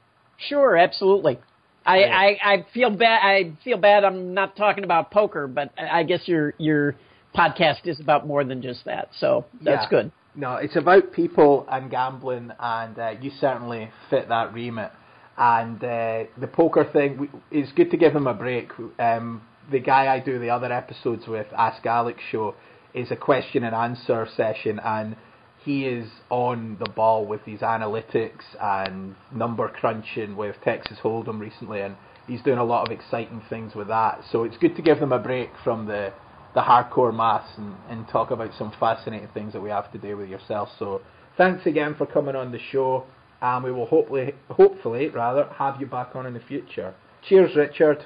Sure, 0.48 0.76
absolutely. 0.76 1.38
I. 1.86 2.04
I, 2.04 2.38
I 2.44 2.66
feel 2.74 2.90
bad. 2.90 3.20
I 3.22 3.52
feel 3.62 3.78
bad. 3.78 4.04
I'm 4.04 4.34
not 4.34 4.56
talking 4.56 4.84
about 4.84 5.10
poker, 5.10 5.46
but 5.46 5.72
I 5.78 6.02
guess 6.02 6.26
your 6.26 6.54
your 6.58 6.96
podcast 7.34 7.86
is 7.86 8.00
about 8.00 8.26
more 8.26 8.44
than 8.44 8.62
just 8.62 8.84
that. 8.84 9.08
So 9.18 9.44
that's 9.60 9.84
Yeah. 9.84 9.88
good. 9.88 10.12
No, 10.34 10.56
it's 10.56 10.76
about 10.76 11.12
people 11.12 11.66
and 11.68 11.90
gambling, 11.90 12.52
and 12.58 12.98
uh, 12.98 13.14
you 13.20 13.30
certainly 13.30 13.90
fit 14.08 14.28
that 14.28 14.52
remit. 14.54 14.92
And 15.36 15.82
uh, 15.82 16.24
the 16.38 16.46
poker 16.46 16.84
thing, 16.84 17.18
we, 17.18 17.30
it's 17.50 17.72
good 17.72 17.90
to 17.90 17.96
give 17.96 18.12
them 18.12 18.26
a 18.26 18.34
break. 18.34 18.70
Um, 18.98 19.42
the 19.70 19.80
guy 19.80 20.12
I 20.12 20.20
do 20.20 20.38
the 20.38 20.50
other 20.50 20.72
episodes 20.72 21.26
with, 21.26 21.46
Ask 21.56 21.84
Alex 21.86 22.20
Show, 22.30 22.54
is 22.94 23.10
a 23.10 23.16
question 23.16 23.64
and 23.64 23.74
answer 23.74 24.26
session, 24.36 24.80
and 24.84 25.16
he 25.64 25.86
is 25.86 26.08
on 26.30 26.76
the 26.78 26.90
ball 26.90 27.26
with 27.26 27.44
these 27.44 27.60
analytics 27.60 28.44
and 28.60 29.14
number 29.32 29.68
crunching 29.68 30.36
with 30.36 30.56
Texas 30.62 30.98
Hold'em 31.02 31.40
recently, 31.40 31.80
and 31.80 31.96
he's 32.26 32.42
doing 32.42 32.58
a 32.58 32.64
lot 32.64 32.86
of 32.88 32.92
exciting 32.92 33.42
things 33.50 33.74
with 33.74 33.88
that. 33.88 34.20
So 34.30 34.44
it's 34.44 34.56
good 34.58 34.76
to 34.76 34.82
give 34.82 35.00
them 35.00 35.12
a 35.12 35.18
break 35.18 35.50
from 35.64 35.86
the 35.86 36.12
the 36.54 36.60
hardcore 36.60 37.14
maths 37.14 37.50
and, 37.56 37.74
and 37.88 38.08
talk 38.08 38.30
about 38.30 38.50
some 38.58 38.72
fascinating 38.78 39.28
things 39.32 39.52
that 39.52 39.60
we 39.60 39.70
have 39.70 39.90
to 39.92 39.98
do 39.98 40.16
with 40.16 40.28
yourself. 40.28 40.68
So 40.78 41.00
thanks 41.36 41.66
again 41.66 41.94
for 41.96 42.06
coming 42.06 42.34
on 42.36 42.52
the 42.52 42.58
show, 42.72 43.04
and 43.40 43.64
we 43.64 43.72
will 43.72 43.86
hopefully, 43.86 44.34
hopefully 44.48 45.08
rather, 45.08 45.46
have 45.56 45.80
you 45.80 45.86
back 45.86 46.14
on 46.14 46.26
in 46.26 46.34
the 46.34 46.40
future. 46.40 46.94
Cheers, 47.28 47.54
Richard. 47.56 48.04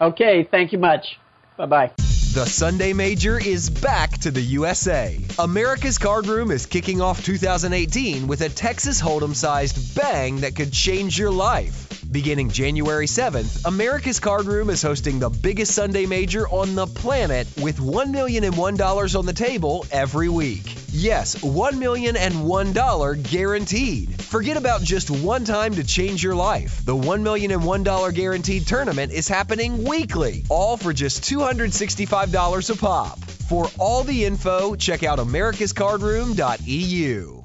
Okay. 0.00 0.46
Thank 0.50 0.72
you 0.72 0.78
much. 0.78 1.18
Bye 1.56 1.66
bye. 1.66 1.92
The 2.34 2.46
Sunday 2.46 2.92
Major 2.92 3.38
is 3.38 3.70
back 3.70 4.12
to 4.18 4.30
the 4.30 4.40
USA. 4.40 5.18
America's 5.38 5.98
Card 5.98 6.26
Room 6.26 6.50
is 6.50 6.66
kicking 6.66 7.00
off 7.00 7.24
2018 7.24 8.28
with 8.28 8.42
a 8.42 8.48
Texas 8.48 9.00
Hold'em 9.00 9.34
sized 9.34 9.96
bang 9.96 10.42
that 10.42 10.54
could 10.54 10.72
change 10.72 11.18
your 11.18 11.30
life. 11.30 11.87
Beginning 12.10 12.48
January 12.48 13.04
7th, 13.04 13.66
America's 13.66 14.18
Card 14.18 14.46
Room 14.46 14.70
is 14.70 14.80
hosting 14.80 15.18
the 15.18 15.28
biggest 15.28 15.74
Sunday 15.74 16.06
Major 16.06 16.48
on 16.48 16.74
the 16.74 16.86
planet 16.86 17.46
with 17.60 17.76
$1 17.76 18.10
million 18.10 18.44
and 18.44 18.54
$1 18.54 19.18
on 19.18 19.26
the 19.26 19.34
table 19.34 19.84
every 19.92 20.30
week. 20.30 20.74
Yes, 20.90 21.36
$1 21.36 21.78
million 21.78 22.16
and 22.16 22.32
$1 22.32 23.30
guaranteed. 23.30 24.22
Forget 24.22 24.56
about 24.56 24.80
just 24.80 25.10
one 25.10 25.44
time 25.44 25.74
to 25.74 25.84
change 25.84 26.22
your 26.22 26.34
life. 26.34 26.82
The 26.82 26.96
$1 26.96 27.20
million 27.20 27.50
and 27.50 27.60
$1 27.60 28.14
guaranteed 28.14 28.66
tournament 28.66 29.12
is 29.12 29.28
happening 29.28 29.84
weekly, 29.84 30.44
all 30.48 30.78
for 30.78 30.94
just 30.94 31.24
$265 31.24 32.70
a 32.70 32.76
pop. 32.78 33.20
For 33.20 33.68
all 33.78 34.02
the 34.02 34.24
info, 34.24 34.76
check 34.76 35.02
out 35.02 35.18
americascardroom.eu. 35.18 37.37